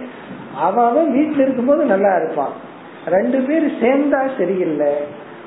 அவன் 0.55 0.85
அவன் 0.85 1.09
வீட்டுல 1.15 1.41
இருக்கும்போது 1.41 1.85
நல்லா 1.85 2.15
இருப்பான். 2.15 2.53
ரெண்டு 3.05 3.41
பேரும் 3.41 3.77
சேர்ந்தா 3.81 4.21
சரியில்லை. 4.37 4.93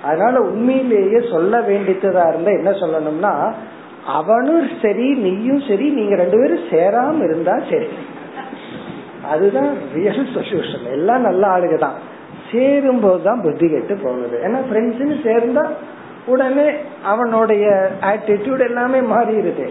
அதனால 0.02 0.40
உண்மையிலேயே 0.40 1.20
சொல்ல 1.30 1.60
வேண்டியதா 1.60 2.28
இருந்தா 2.28 2.50
என்ன 2.50 2.70
சொல்லணும்னா 2.70 3.52
அவனும் 4.06 4.68
சரி 4.82 5.14
நீயும் 5.14 5.62
சரி 5.68 5.90
நீங்க 5.90 6.14
ரெண்டு 6.14 6.38
பேரும் 6.38 6.68
சேராம 6.70 7.24
இருந்தா 7.24 7.58
சரி. 7.70 7.88
அதுதான் 9.28 9.76
ரியல் 9.94 10.26
சொல்யூஷன் 10.34 10.90
எல்லாம் 10.90 11.20
நல்ல 11.20 11.46
ஆளுக 11.46 11.78
தான் 11.78 11.94
சேரும் 12.52 13.00
போதுதான் 13.00 13.40
புத்தி 13.40 13.68
கெட்டு 13.68 13.96
போகுது. 13.96 14.40
ஏன்னா 14.44 14.58
ஃப்ரெண்ட்ஸ்னு 14.70 15.16
சேர்ந்தா 15.26 15.66
உடனே 16.26 16.70
அவனுடைய 17.04 17.90
ஆட்டிடியூட் 18.00 18.66
எல்லாமே 18.66 18.98
மாறிடுது. 18.98 19.68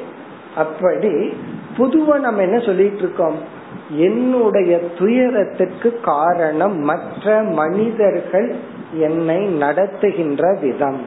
அப்படி 0.56 1.34
பொதுவா 1.78 2.20
நம்ம 2.20 2.42
என்ன 2.42 2.60
சொல்லிட்டு 2.60 2.98
இருக்கோம்? 2.98 3.36
என்னுடைய 3.90 4.80
துயரத்துக்கு 4.98 6.00
காரணம் 6.04 6.80
மற்ற 6.80 7.44
மனிதர்கள் 7.44 8.56
என்னை 8.94 9.38
நடத்துகின்ற 9.38 10.58
விதம். 10.62 11.02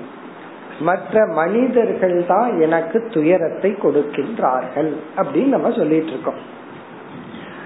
மற்ற 0.81 1.27
மனிதர்கள் 1.27 2.25
தான் 2.29 2.61
எனக்கு 2.61 3.09
துயரத்தை 3.11 3.77
கொடுக்கின்றார்கள். 3.83 4.93
அப்படின்னு 5.17 5.47
நம்ம 5.47 5.71
சொல்லிட்டு 5.71 6.09
இருக்கோம். 6.09 6.59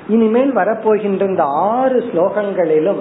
இனிமேல் 0.09 0.53
வரப்போகின்ற 0.53 1.27
இந்த 1.29 1.45
ஆறு 1.45 2.05
ஸ்லோகங்களிலும் 2.13 3.01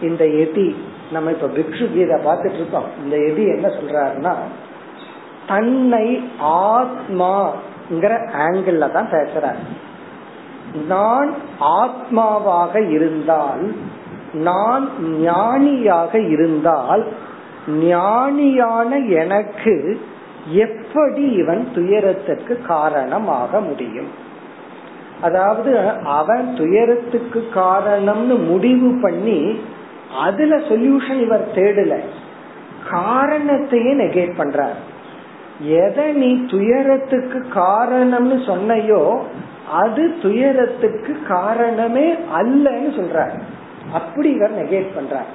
இந்த 0.00 0.24
எதி 0.24 0.74
நம்ம 1.12 1.30
இப்ப 1.30 1.46
பிக்ஷு 1.46 1.92
கீதை 1.92 2.16
பார்த்துட்டு 2.24 2.54
இருக்கோம். 2.54 2.84
இந்த 3.04 3.16
எதி 3.16 3.44
என்ன 3.54 3.68
சொல்றாருன்னா 3.68 4.34
தன்னை 5.46 6.22
ஆத்மாங்கிற 6.40 8.12
ஆங்கிள் 8.36 8.92
தான் 8.92 9.10
பேசுறார். 9.10 9.60
நான் 10.88 11.34
ஆத்மாவாக 11.60 12.90
இருந்தால் 12.90 13.74
நான் 14.32 14.88
ஞானியாக 15.20 16.18
இருந்தால் 16.18 17.12
ஞானியான 17.68 19.08
எனக்கு 19.08 20.00
எப்படி 20.46 21.30
இவன் 21.32 21.68
துயரத்திற்கு 21.74 22.62
காரணமாக 22.62 23.60
முடியும்? 23.60 24.22
அதாவது 25.24 25.70
அவன் 26.18 26.44
துயரத்துக்கு 26.56 27.40
காரணம்னு 27.54 28.36
முடிவு 28.46 28.90
பண்ணி 29.02 29.40
அதுல 30.24 30.56
சொல்யூஷன் 30.56 31.20
இவர் 31.20 31.46
தேடல. 31.54 31.94
காரணத்தையே 32.90 33.92
நெகேட் 34.00 34.34
பண்றார். 34.40 34.78
எதை 35.84 36.06
நீ 36.12 36.30
துயரத்துக்கு 36.50 37.38
காரணம்னு 37.54 38.38
சொன்னையோ 38.50 39.02
அது 39.72 40.02
துயரத்துக்கு 40.22 41.12
காரணமே 41.28 42.06
அல்லன்னு 42.12 42.90
சொல்றார். 42.98 43.34
அப்படி 43.92 44.28
இவர் 44.30 44.58
நெகேட் 44.62 44.90
பண்றார். 44.98 45.30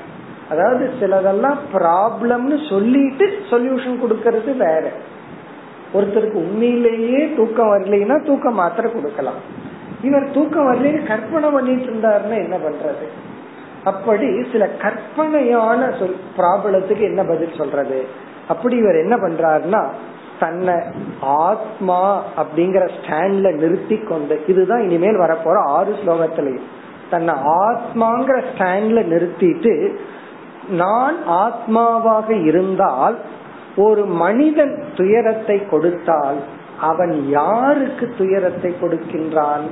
அதாவது 0.49 0.85
சிலதெல்லாம் 0.99 1.59
ப்ராப்ளம்னு 1.73 2.57
சொல்லிட்டு 2.69 3.25
சொல்யூஷன் 3.51 3.97
கொடுக்கறது 4.03 4.51
வேற. 4.57 4.83
ஒருத்தருக்கு 5.93 6.39
உண்மையிலேயே 6.45 7.21
தூக்கம் 7.37 7.71
வரலைன்னா 7.73 8.15
தூக்கம் 8.25 8.59
மாத்திரை 8.61 8.91
கொடுக்கலாம். 8.91 9.41
இவர் 10.03 10.31
தூக்கம் 10.31 10.67
வரலன்னு 10.67 11.07
கற்பனை 11.07 11.49
பண்ணிட்டு 11.51 11.83
இருந்தாருன்னா 11.83 12.37
என்ன 12.37 12.57
பண்றது? 12.57 13.05
அப்படி 13.83 14.27
சில 14.51 14.65
கற்பனையான 14.81 15.91
சொல் 15.99 16.15
ப்ராப்ளத்துக்கு 16.37 17.01
என்ன 17.01 17.23
பதில் 17.23 17.57
சொல்றது? 17.57 17.99
அப்படி 18.47 18.77
இவர் 18.77 18.95
என்ன 18.95 19.15
பண்றாருன்னா 19.15 19.81
தன்னை 20.39 20.75
ஆத்மா 21.21 22.01
அப்படிங்கிற 22.37 22.83
ஸ்டாண்ட்ல 22.97 23.51
நிறுத்தி 23.55 23.97
கொண்டு 24.03 24.35
இதுதான் 24.47 24.81
இனிமேல் 24.81 25.17
வரப்போற 25.17 25.57
ஆறு 25.69 25.91
ஸ்லோகத்திலையும் 26.03 26.67
தன்னை 27.09 27.33
ஆத்மாங்கிற 27.63 28.37
ஸ்டாண்ட்ல 28.51 29.01
நிறுத்திட்டு 29.03 29.73
நான் 30.69 31.15
ஆத்மாவாக 31.27 32.29
இருந்தால் 32.45 33.15
ஒரு 33.77 34.05
மனிதன் 34.05 34.73
துயரத்தை 34.95 35.57
கொடுத்தால் 35.65 36.39
அவன் 36.81 37.27
யாருக்கு 37.29 38.13
துயரத்தை 38.17 38.73
கொடுக்கின்றான்? 38.81 39.65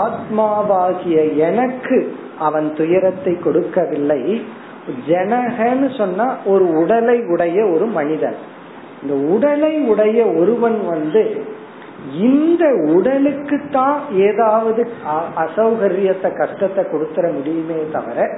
ஆத்மாவாகிய 0.00 1.36
எனக்கு 1.36 2.16
அவன் 2.38 2.74
துயரத்தை 2.74 3.38
கொடுக்கவில்லை. 3.38 4.44
ஜனகன்னு 5.08 5.96
சொன்னா 5.98 6.36
ஒரு 6.44 6.64
உடலை 6.72 7.20
உடைய 7.24 7.66
ஒரு 7.66 7.86
மனிதன். 7.86 8.38
இந்த 9.02 9.14
உடலை 9.34 9.78
உடைய 9.78 10.24
ஒருவன் 10.24 10.86
வந்து 10.86 11.52
இந்த 12.20 12.64
உடலுக்கு 12.94 13.60
தான் 13.70 14.00
ஏதாவது 14.10 14.82
அசௌகரியத்தை 15.36 16.30
கஷ்டத்தை 16.36 16.84
கொடுத்துட 16.84 17.32
முடியுமே 17.32 17.78
தவிர 17.92 18.28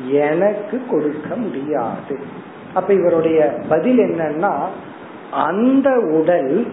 எனக்கு 0.00 0.80
கொடுக்க 0.90 1.28
முடியாது. 1.36 2.16
அப்ப 2.74 2.92
இவருடைய 2.92 3.40
பதில் 3.68 3.98
என்னன்னா 3.98 4.54
அந்த 5.30 5.90
உடல் 5.98 6.66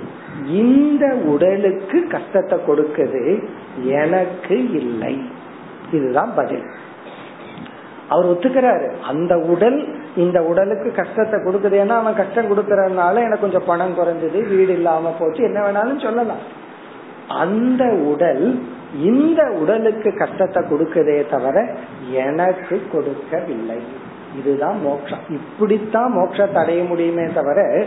இந்த 0.48 1.16
உடலுக்கு 1.16 2.08
கஷ்டத்தை 2.08 2.60
கொடுக்குது 2.68 3.48
எனக்கு 3.82 4.72
இல்லை. 4.72 5.22
இதுதான் 5.92 6.34
பதில். 6.36 6.64
அவர் 8.10 8.26
ஒத்துக்கிறாரு. 8.26 8.92
அந்த 9.02 9.38
உடல் 9.38 9.96
இந்த 10.16 10.44
உடலுக்கு 10.44 10.92
கஷ்டத்தை 10.92 11.40
கொடுக்குது. 11.40 11.86
ஏன்னா 11.86 11.88
அவன் 11.88 12.16
கஷ்டம் 12.16 12.52
கொடுக்கறதுனால 12.52 13.14
எனக்கு 13.14 13.40
கொஞ்சம் 13.40 13.64
பணம் 13.66 13.98
குறைஞ்சது 13.98 14.56
வீடு 14.56 14.74
இல்லாம 14.74 15.16
போச்சு. 15.20 15.44
என்ன 15.44 15.60
வேணாலும் 15.60 16.04
சொல்லலாம். 16.04 16.62
அந்த 17.28 17.86
உடல் 17.86 18.62
இந்த 19.04 19.44
உடலுக்கு 19.44 20.14
கஷ்டத்தை 20.14 20.64
கொடுக்கதே 20.64 21.30
தவிர 21.30 21.76
எனக்கு 22.12 22.82
கொடுக்கவில்லை. 22.92 23.78
இதுதான் 24.38 24.82
மோட்சம். 24.82 25.20
இப்படித்தான் 25.30 26.18
மோட்சத்தை 26.18 26.56
அடைய 26.56 26.84
முடியுமே 26.84 27.34
தவிர 27.34 27.86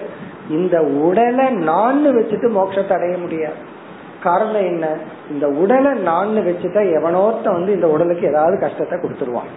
இந்த 0.51 0.83
உடலை 0.83 1.51
நான் 1.51 2.17
வச்சுட்டு 2.17 2.49
மோட்சத்தை 2.51 2.93
அடைய 2.93 3.19
முடியாது. 3.19 3.75
காரணம் 4.23 4.67
என்ன? 4.67 4.87
இந்த 5.31 5.49
உடலை 5.49 5.93
நான் 5.93 6.29
வச்சுட்டா 6.29 6.83
எவனோத்த 6.99 7.45
வந்து 7.45 7.73
இந்த 7.73 7.89
உடலுக்கு 7.89 8.27
ஏதாவது 8.27 8.59
கஷ்டத்தை 8.59 8.99
கொடுத்துருவான். 8.99 9.51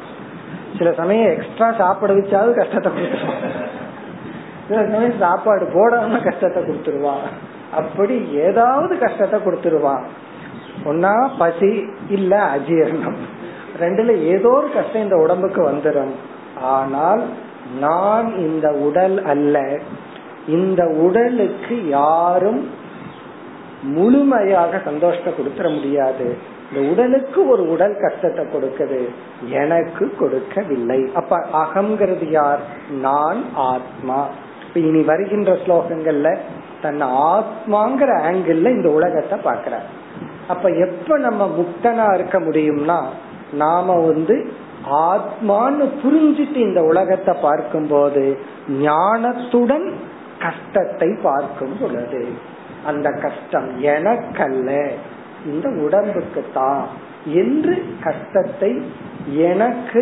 சில 0.77 0.93
சமயம் 0.93 1.31
எக்ஸ்ட்ரா 1.31 1.71
சாப்பாடு 1.71 2.15
வச்சாவது 2.15 2.53
கஷ்டத்தை 2.53 2.91
கொடுத்துருவான். 2.91 3.43
சில 4.67 4.81
சமயம் 4.81 5.19
சாப்பாடு 5.19 5.65
போடாம 5.65 6.23
கஷ்டத்தை 6.23 6.63
கொடுத்துருவான். 6.63 7.27
அப்படி 7.73 8.31
ஏதாவது 8.33 8.97
கஷ்டத்தை 8.97 9.39
கொடுத்துருவான். 9.39 10.03
ஒன்னா 10.85 11.29
பசி 11.37 11.85
இல்ல 12.09 12.49
அஜீரணம். 12.55 13.17
ரெண்டுல 13.79 14.23
ஏதோ 14.23 14.49
ஒரு 14.49 14.71
கஷ்டம் 14.73 15.01
இந்த 15.01 15.15
உடம்புக்கு 15.15 15.69
வந்துடும் 15.69 16.11
ஆனால் 16.61 17.23
நான் 17.79 18.37
இந்த 18.37 18.71
உடல் 18.71 19.23
அல்ல. 19.23 19.79
இந்த 20.49 20.81
உடலுக்கு 20.85 21.87
யாரும் 21.87 22.61
முழுமையாக 23.81 24.81
சந்தோஷத்தை 24.85 25.33
கொடுத்துட 25.33 25.73
முடியாது. 25.73 26.37
இந்த 26.69 26.89
உடலுக்கு 26.91 27.39
ஒரு 27.47 27.63
உடல் 27.69 27.95
கஷ்டத்தை 28.01 28.45
கொடுக்குது. 28.45 28.99
எனக்கு 29.49 30.05
கொடுக்கவில்லை. 30.19 30.99
அப்ப 31.13 31.37
அகங்கிறது 31.53 32.27
யார்? 32.29 32.59
நான் 33.01 33.41
ஆத்மா. 33.55 34.19
இனி 34.73 35.01
வருகின்ற 35.01 35.51
ஸ்லோகங்கள்ல 35.53 36.37
தன் 36.81 37.01
ஆத்மாங்கிற 37.31 38.11
ஆங்கிள் 38.27 38.69
இந்த 38.69 38.89
உலகத்தை 38.89 39.37
பாக்கிறார் 39.43 39.87
அப்ப 40.47 40.69
எப்ப 40.69 41.17
நம்ம 41.17 41.41
முக்தனா 41.57 42.13
இருக்க 42.13 42.37
முடியும்னா 42.39 42.99
நாம 43.53 43.95
வந்து 43.99 44.35
ஆத்மான்னு 44.91 45.85
புரிஞ்சிட்டு 46.03 46.55
இந்த 46.55 46.81
உலகத்தை 46.81 47.33
பார்க்கும் 47.41 47.87
போது 47.87 48.23
ஞானத்துடன் 48.69 49.87
கஷ்டத்தை 50.39 51.09
பார்க்கும் 51.21 51.77
பொழுது 51.79 52.21
அந்த 52.85 53.07
கஷ்டம் 53.09 53.69
எனக்கல்ல 53.81 54.71
இந்த 55.45 55.67
உடம்புக்கு 55.85 56.41
தான் 56.53 56.83
என்று 57.41 57.73
கஷ்டத்தை 58.03 58.71
எனக்கு 59.47 60.01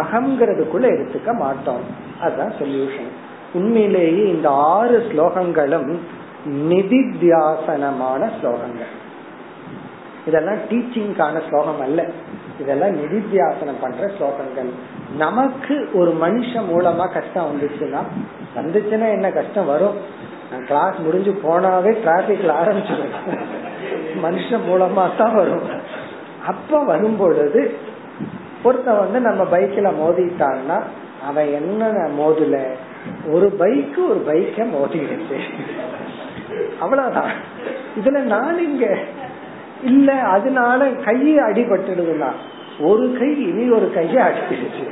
அகங்கிறதுக்குள்ள 0.00 0.86
எடுத்துக்க 0.94 1.30
மாட்டோம். 1.38 1.84
அதுதான் 2.20 2.54
சொல்யூஷன் 2.60 3.10
உண்மையிலேயே 3.52 4.24
இந்த 4.34 4.48
ஆறு 4.50 4.98
ஸ்லோகங்களும் 5.10 5.90
நிதித்தியாசனமான 6.70 8.22
ஸ்லோகங்கள். 8.38 8.94
இதெல்லாம் 10.26 10.60
டீச்சிங்கான 10.70 11.34
ஸ்லோகம் 11.48 11.80
அல்ல. 11.80 12.00
இதெல்லாம் 12.60 12.96
நிதித்தியாசனம் 12.96 13.80
பண்ற 13.80 14.06
ஸ்லோகங்கள். 14.06 14.70
நமக்கு 15.16 15.88
ஒரு 15.94 16.16
மனுஷன் 16.22 16.66
மூலமா 16.72 17.12
கஷ்டம் 17.12 17.50
வந்துச்சுன்னா 17.50 18.02
வந்துச்சுன்னா 18.56 19.10
என்ன 19.10 19.30
கஷ்டம் 19.30 19.66
வரும்? 19.66 19.96
கிளாஸ் 20.66 20.96
முடிஞ்சு 20.96 21.30
போனாவே 21.30 21.96
டிராபிக்ல 22.04 22.52
ஆரம்பிச்சிடும். 22.62 23.14
மனுஷன் 24.22 24.66
மூலமா 24.70 25.16
தான் 25.18 25.34
வரும். 25.34 25.66
அப்ப 26.46 26.84
வரும் 26.84 27.16
பொழுது 27.16 27.74
ஒருத்த 28.64 28.98
வந்து 28.98 29.20
நம்ம 29.20 29.58
பைக்ல 29.58 29.92
மோதிட்டான்னா 30.02 30.82
அவன் 31.26 31.52
என்ன 31.52 31.86
மோதல? 32.18 32.66
ஒரு 33.30 33.46
பைக்கு 33.58 34.08
ஒரு 34.08 34.24
பைக்க 34.28 34.64
மோதிடுச்சு. 34.64 35.38
அவ்வளவுதான். 36.80 37.30
இதுல 38.00 38.18
நான் 38.22 38.64
இங்க 38.64 38.96
இல்ல 39.84 40.12
அதனால 40.12 40.86
கையை 40.88 41.36
அடிபட்டுடுதுன்னா 41.36 42.30
ஒரு 42.80 43.16
கை 43.18 43.48
இனி 43.48 43.70
ஒரு 43.70 43.90
கையை 43.94 44.26
அடிச்சிடுச்சு. 44.26 44.90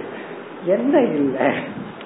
என்ன 0.64 1.00
இல்ல? 1.00 1.52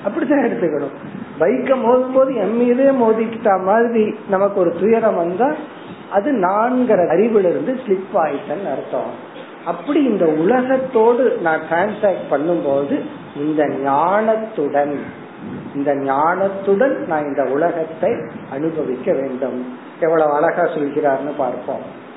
அப்படித்தான் 0.04 0.44
எடுத்துக்கணும். 0.44 0.94
பைக்க 1.38 1.76
மோதும் 1.76 2.12
போது 2.12 2.34
என் 2.34 2.56
மீதே 2.56 2.84
மோதிக்கிட்ட 2.84 3.62
மாதிரி 3.64 4.14
நமக்கு 4.30 4.60
ஒரு 4.60 4.74
துயரம் 4.80 5.16
வந்தா 5.16 5.52
அது 6.10 6.32
நான்கிற 6.32 7.06
அறிவுல 7.06 7.38
இருந்து 7.38 7.80
ஸ்லிப் 7.86 8.16
ஆயிட்டன்னு 8.16 8.70
அர்த்தம். 8.70 9.28
அப்படி 9.64 10.02
இந்த 10.02 10.26
உலகத்தோடு 10.26 11.38
நான் 11.42 11.60
டிரான்சாக்ட் 11.70 12.30
பண்ணும்போது 12.30 13.00
இந்த 13.36 13.66
ஞானத்துடன் 13.66 14.98
இந்த 15.74 15.94
ஞானத்துடன் 15.94 17.06
நான் 17.06 17.24
இந்த 17.24 17.42
உலகத்தை 17.42 18.12
அனுபவிக்க 18.52 19.12
வேண்டும். 19.12 19.76
எவ்வளவு 20.00 20.32
அழகா 20.32 20.62
சொல்கிறார்னு 20.62 21.32
பார்ப்போம். 21.36 22.08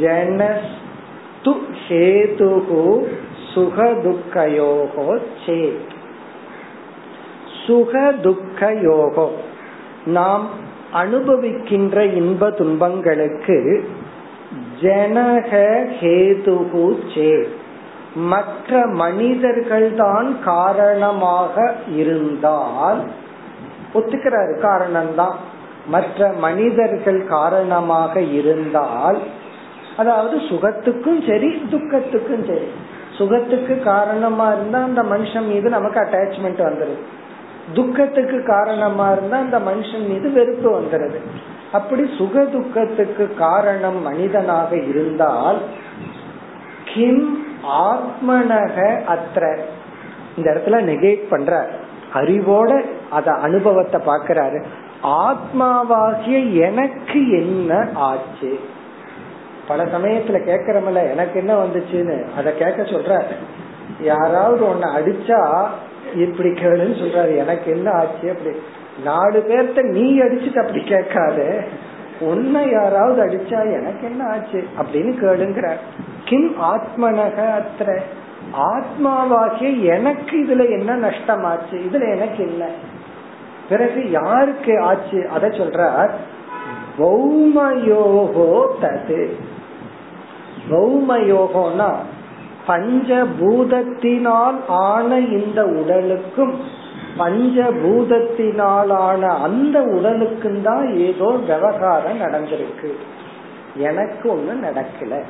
ஜனஸ்து 0.00 1.54
ஹேதுகு 1.88 3.06
சுகதுக்கயோகோ 3.54 5.18
சேத் 5.46 5.96
சுக 7.66 8.12
துக்க 8.12 8.74
யோகம் 8.82 9.34
நாம் 10.04 10.48
அனுபவிக்கின்ற 10.94 12.04
இன்ப 12.14 12.50
துன்பங்களுக்கு 12.50 13.88
ஜனக 14.80 15.86
ஹேதுகு 16.00 16.96
சே. 17.14 17.48
மற்ற 18.14 18.86
மனிதர்கள்தான் 18.86 20.36
காரணமாக 20.44 21.74
இருந்தால் 21.94 23.10
ஒத்துக்கிறாரு 23.94 24.58
காரணம்தான். 24.60 25.34
மற்ற 25.86 26.32
மனிதர்கள் 26.38 27.26
காரணமாக 27.26 28.20
இருந்தால் 28.20 29.18
அதாவது 29.98 30.36
சுகத்துக்கும் 30.50 31.28
சரி 31.28 31.62
துக்கத்துக்கும் 31.70 32.46
சரி. 32.46 32.68
சுகத்துக்கு 33.18 33.82
காரணமா 33.82 34.52
இருந்தா 34.52 34.82
அந்த 34.82 35.02
மனுஷன் 35.02 35.46
மீது 35.46 35.68
நமக்கு 35.68 36.00
அட்டாச்மெண்ட் 36.00 36.62
வந்துருது. 36.62 36.98
துக்கத்துக்கு 37.72 38.42
காரணமா 38.44 39.12
இருந்தா 39.12 39.38
அந்த 39.38 39.58
மனுஷன் 39.58 40.08
மீது 40.08 40.30
வெறுப்பு 40.30 40.80
வந்துடுது 40.80 41.18
அப்படி 41.72 42.10
சுக 42.18 42.44
துக்கத்துக்கு 42.44 43.34
காரணம் 43.34 44.02
மனிதனாக 44.02 44.76
இருந்தால் 44.76 45.58
கிம் 46.94 47.26
ஆத்மனக 47.88 48.76
அத்திர 49.06 49.44
இந்த 50.36 50.50
இடத்துல 50.50 50.80
நெகேட் 50.84 51.28
பண்ற 51.28 51.52
அறிவோட 52.14 52.70
அத 53.10 53.30
அனுபவத்தை 53.42 54.00
பாக்குறாரு 54.06 54.58
ஆத்மாவாகிய 55.22 56.52
எனக்கு 56.60 57.30
என்ன 57.30 57.72
ஆச்சு? 57.94 58.52
பல 59.68 59.84
சமயத்துல 59.84 60.38
கேக்குறமல்ல 60.46 61.10
எனக்கு 61.10 61.38
என்ன 61.38 61.64
வந்துச்சுன்னு 61.64 62.36
அத 62.36 62.52
கேட்க 62.52 62.82
சொல்ற 62.82 63.22
யாராவது 64.00 64.66
ஒன்ன 64.66 64.86
அடிச்சா 64.96 65.66
இப்படி 66.14 66.48
கேளுன்னு 66.48 66.98
சொல்றாரு. 67.00 67.36
எனக்கு 67.36 67.70
என்ன 67.70 67.90
ஆச்சு 67.90 68.30
அப்படி. 68.30 68.56
நாலு 69.04 69.44
பேர்த்த 69.48 69.82
நீ 69.82 70.18
அடிச்சுட்டு 70.18 70.58
அப்படி 70.58 70.80
கேட்காத. 70.80 71.64
உன்னை 72.20 72.70
யாராவது 72.70 73.26
அடிச்சா 73.26 73.60
எனக்கு 73.72 74.02
என்ன 74.02 74.26
ஆச்சு 74.26 74.64
அப்படின்னு 74.78 75.12
கேளுங்கிற 75.22 75.76
கிம் 76.24 76.54
ஆத்மனக 76.62 77.60
அத்திர 77.60 77.98
ஆத்மாவாகிய 78.56 79.82
எனக்கு 79.82 80.36
இதுல 80.36 80.70
என்ன 80.70 80.96
நஷ்டமாச்சு? 80.96 81.70
இதுல 81.70 82.14
எனக்கு 82.16 82.38
என்ன? 82.38 82.64
பிறகு 83.68 84.10
யாருக்கு 84.10 84.80
ஆச்சு? 84.80 85.28
அத 85.28 85.46
சொல்ற 85.46 86.08
பௌமயோகோ 86.98 88.66
தது. 88.82 89.28
பௌமயோகம்னா 90.70 91.90
பஞ்சபூதத்தினால் 92.68 94.68
ஆன 94.68 95.18
இந்த 95.18 95.64
உடலுக்கும் 95.64 96.60
பஞ்சபூதத்தினாலான 97.18 99.20
அந்த 99.20 99.82
உடலுக்கும் 99.82 100.62
தான் 100.62 100.98
ஏதோ 100.98 101.36
விவகாரம் 101.46 102.20
நடந்திருக்கு. 102.20 102.92
எனக்கு 103.76 104.34
ஒண்ணு 104.34 104.62
நடக்கல. 104.62 105.22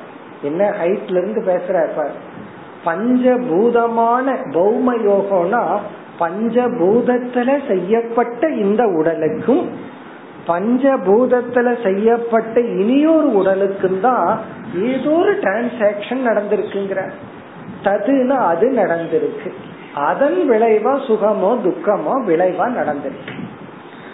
என்ன 0.42 0.74
ஹைட்ல 0.82 1.06
இருந்து 1.06 1.40
பேசுற 1.40 2.06
பஞ்சபூதமான 2.84 4.52
பௌம 4.52 4.94
யோகம்னா 4.94 5.78
பஞ்சபூதத்துல 6.20 7.68
செய்யப்பட்ட 7.68 8.48
இந்த 8.48 8.86
உடலுக்கும் 8.86 9.68
பஞ்சபூதத்துல 10.48 11.82
செய்யப்பட்ட 11.82 12.60
இனியொரு 12.60 13.32
உடலுக்கும் 13.32 14.00
தான் 14.00 14.40
ஏதோ 14.74 15.10
ஒரு 15.10 15.32
டிரான்சாக்சன் 15.32 16.26
நடந்திருக்குங்கிற. 16.26 17.10
ததுன்னா 17.84 18.36
அது 18.46 18.70
நடந்திருக்கு. 18.70 19.52
அதன் 19.94 20.50
விளைவா 20.50 21.06
சுகமோ 21.06 21.58
துக்கமோ 21.64 22.14
விளைவா 22.26 22.66
நடந்திருக்கு. 22.68 23.34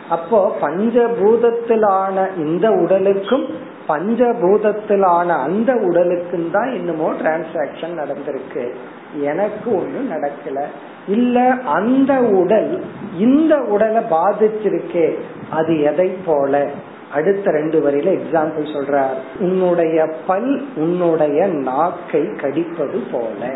அப்போ 0.08 0.56
பஞ்சபூதத்திலான 0.62 2.28
இந்த 2.36 2.70
உடலுக்கும் 2.70 3.46
பஞ்சபூதத்திலான 3.88 5.26
அந்த 5.26 5.74
உடலுக்கும் 5.74 6.50
தான் 6.50 6.68
இன்னமோ 6.68 7.08
டிரான்சாக்சன் 7.22 7.98
நடந்திருக்கு. 7.98 8.74
எனக்கு 9.20 9.70
ஒண்ணு 9.70 10.00
நடக்கல. 10.14 10.60
இல்ல 11.06 11.54
அந்த 11.66 12.14
உடல் 12.14 12.84
இந்த 13.18 13.56
உடலை 13.56 14.02
பாதிச்சிருக்கே 14.10 15.14
அது 15.50 15.80
எதை 15.80 16.08
போல? 16.08 16.68
அடுத்த 17.12 17.50
ரெண்டு 17.50 17.80
வரையில 17.80 18.20
எக்ஸாம்பிள் 18.20 18.74
சொல்றார். 18.74 19.40
உன்னுடைய 19.40 20.06
பல் 20.26 20.66
உன்னுடைய 20.76 21.46
நாக்கை 21.46 22.34
கடிப்பது 22.34 23.02
போல. 23.12 23.54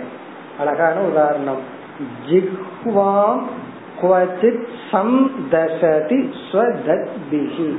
அழகான 0.59 1.01
உதாரணம். 1.01 1.61
ஜிஹ்வாம் 2.31 3.41
குவச்சித் 4.03 4.67
சம்தசதி 4.93 6.31
ஸ்வதத்பிஹி. 6.53 7.77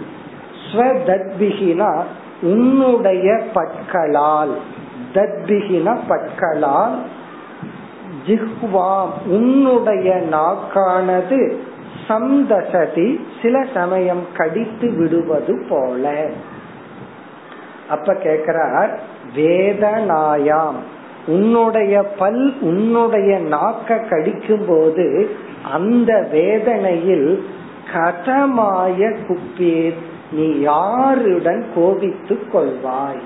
ஸ்வதத்பிஹினா 0.72 2.02
உன்னுடைய 2.42 3.42
பற்களால். 3.54 4.58
தத்பிகின 5.14 5.98
பற்களால் 6.08 7.00
ஜிஹ்வாம் 8.28 9.12
உன்னுடைய 9.26 10.24
நாக்கானது 10.32 11.56
சம்தசதி 12.08 13.20
சில 13.42 13.66
சமயம் 13.74 14.26
கடித்து 14.38 14.92
விடுவது 14.92 15.66
போல. 15.70 16.32
அப்ப 17.90 18.14
கேக்குறார் 18.14 18.98
வேதனாயாம் 19.36 20.80
உன்னுடைய 21.28 22.04
பல் 22.04 22.54
உன்னுடைய 22.62 23.40
நாக்க 23.40 24.10
கடிக்கும் 24.10 24.66
போது 24.68 25.30
அந்த 25.72 26.28
வேதனையில் 26.32 27.44
கதமாய 27.94 29.16
குப்பேர் 29.28 29.94
நீ 30.32 30.60
யாருடன் 30.60 31.66
கோபித்துக் 31.76 32.56
கொள்வாய்? 32.56 33.22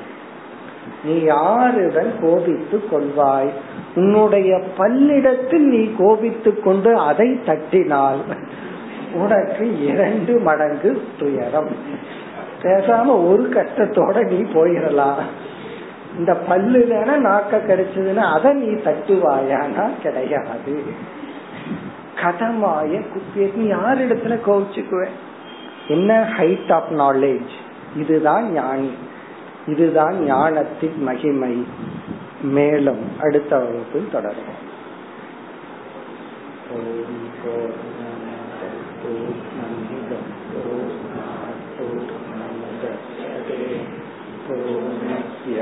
நீ 1.03 1.19
யாருடன் 1.19 2.13
கோபித்துக் 2.21 2.93
கொள்வாய்? 2.93 3.49
உன்னுடைய 3.95 4.61
பல்லிடத்தில் 4.77 5.67
நீ 5.67 5.89
கோபித்துக் 5.97 6.63
கொண்டு 6.63 6.97
அதை 6.97 7.39
தட்டினால் 7.45 8.21
உனக்கு 9.13 9.85
இரண்டு 9.85 10.39
மடங்கு 10.39 11.01
துயரம். 11.19 11.75
பேசாம 12.61 13.29
ஒரு 13.29 13.49
கஷ்டத்தோட 13.53 14.25
நீ 14.25 14.35
போயிடலாம். 14.35 15.21
இந்த 16.17 16.33
பல்லு 16.33 16.87
தானே 16.87 17.25
நாக்க 17.25 17.51
கிடைச்சதுன்னா 17.51 18.33
அதை 18.33 18.53
நீ 18.53 18.67
தட்டுவாயானா? 18.67 19.89
கிடையாது. 20.03 20.83
கதமாய 22.21 23.01
குப்பிய 23.03 23.55
நீ 23.55 23.67
யார் 23.67 23.97
இடத்துல 23.97 24.39
கோவிச்சுக்குவேன் 24.47 25.15
என்ன 25.87 26.33
ஹைட் 26.37 26.73
ஆஃப் 26.73 26.91
நாலேஜ் 26.91 27.51
இதுதான் 27.97 28.51
ஞானி. 28.51 28.91
இதுதான் 29.67 30.23
ஞானத்தின் 30.25 31.03
மகிமை. 31.03 31.65
மேலும் 32.41 33.03
அடுத்த 33.19 33.57
வகுப்பில் 33.57 34.11
தொடரும் 34.11 34.71
ஓம் 36.73 37.29
பூர்ணமிதம் 39.01 40.29
பூர்ணாத் 40.51 41.63
பூர்ணமுதட்சதே 41.75 43.59
பூர்ணஸ்ய 44.47 45.59